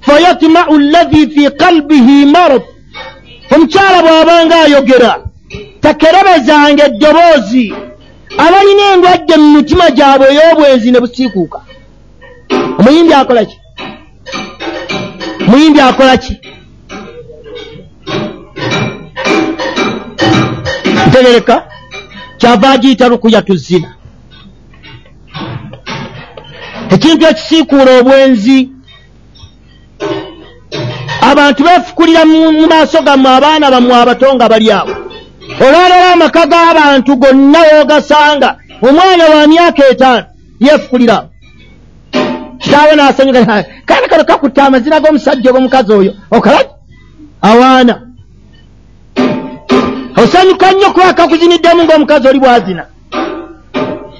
fayatma'u 0.00 0.74
allazi 0.76 1.22
fi 1.34 1.50
qalbihi 1.62 2.26
marad. 2.26 2.62
Omukyala 3.54 3.98
bw'abanga 4.02 4.56
ayogera 4.64 5.12
takerebezanga 5.80 6.84
eddoboozi 6.86 7.66
abalina 8.44 8.84
endwadde 8.92 9.34
mu 9.36 9.48
mitima 9.56 9.86
gyabwe 9.90 10.26
ey'obwenzi 10.32 10.90
ne 10.90 11.00
busiikuuka 11.00 11.58
omuyimbi 12.78 13.14
akola 13.14 13.44
ki? 13.44 13.56
Omuyimbi 15.46 15.80
akola 15.80 16.16
ki? 16.16 16.34
Ntegereka 21.08 21.56
kyava 22.38 22.70
agiyita 22.70 23.08
lukuyatu 23.08 23.56
zina 23.56 23.90
ekintu 26.90 27.26
ekisiikuula 27.26 27.98
obwenzi. 27.98 28.58
Abantu 31.30 31.60
beefukulira 31.64 32.24
mu 32.24 32.66
maaso 32.68 33.02
gammwe 33.02 33.30
abaana 33.30 33.70
bammwe 33.70 33.94
abato 33.94 34.34
nga 34.34 34.48
bali 34.48 34.70
awo. 34.72 34.94
Olwalala 35.64 36.12
amaka 36.12 36.46
g'abantu 36.46 37.16
gonna 37.16 37.60
woogasanga 37.68 38.56
omwana 38.82 39.24
wa 39.32 39.46
myaka 39.46 39.82
etaano 39.90 40.26
yeefukulira. 40.60 41.14
Awo 41.14 41.28
kitaawe 42.58 42.92
n'asanyuka 42.96 43.64
kaana 43.86 44.08
kano 44.08 44.24
kakutta 44.24 44.64
amazina 44.66 45.00
g'omusajja 45.00 45.50
og'omukazi 45.50 45.92
oyo 45.92 46.12
okalaki 46.30 46.74
awaana. 47.42 47.94
Osanyuka 50.22 50.72
nnyo 50.72 50.90
kuba 50.92 51.12
kakuziniddemu 51.14 51.82
ng'omukazi 51.84 52.28
oli 52.28 52.40
bwazina 52.40 52.86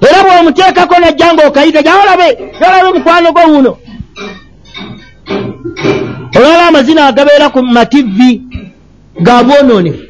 era 0.06 0.18
bw'omuteekako 0.24 0.94
najja 1.00 1.32
ng'okayiga 1.34 1.82
gyawolabe 1.82 2.28
gyawolabe 2.60 2.98
mukwano 2.98 3.32
gwo 3.32 3.42
wuno 3.52 3.72
olwala 6.36 6.66
amazina 6.68 7.06
agabeera 7.06 7.48
ku 7.54 7.62
mativi 7.62 8.42
ga 9.20 9.42
bwonoonefu 9.44 10.02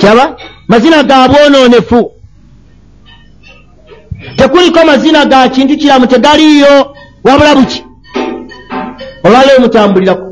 kyaba? 0.00 0.36
Mazina 0.68 1.02
ga 1.02 1.28
bwonoonefu 1.28 2.12
tekuliko 4.36 4.84
mazina 4.84 5.24
ga 5.24 5.48
kintu 5.48 5.76
kiramu 5.76 6.06
tegaliiyo 6.06 6.94
wabula 7.24 7.54
buki? 7.54 7.84
Olwala 9.24 9.54
emutambuliraku 9.56 10.26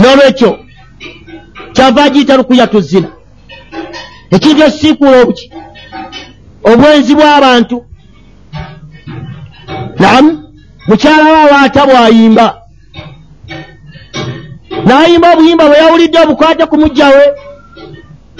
n'olwekyo 0.00 0.58
kyava 1.72 2.04
agiyita 2.04 2.36
lukuyatu 2.36 2.80
zina 2.80 3.08
ekintu 4.30 4.62
ekisiikuula 4.64 5.16
obuki? 5.22 5.46
Obwenzi 6.64 7.14
bw'abantu? 7.14 7.76
Naamu 10.00 10.30
mukyala 10.88 11.24
we 11.32 11.38
awaata 11.44 11.82
bw'ayimba. 11.86 12.46
N'ayimba 14.86 15.28
obuyimba 15.32 15.64
bwe 15.68 15.76
yawulidde 15.82 16.18
obukwate 16.20 16.64
ku 16.66 16.76
mujja 16.80 17.08
we. 17.08 17.24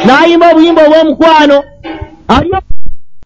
N'ayimba 0.06 0.46
obuyimba 0.52 0.82
obw'omukwano. 0.86 1.58
Ali 2.28 2.48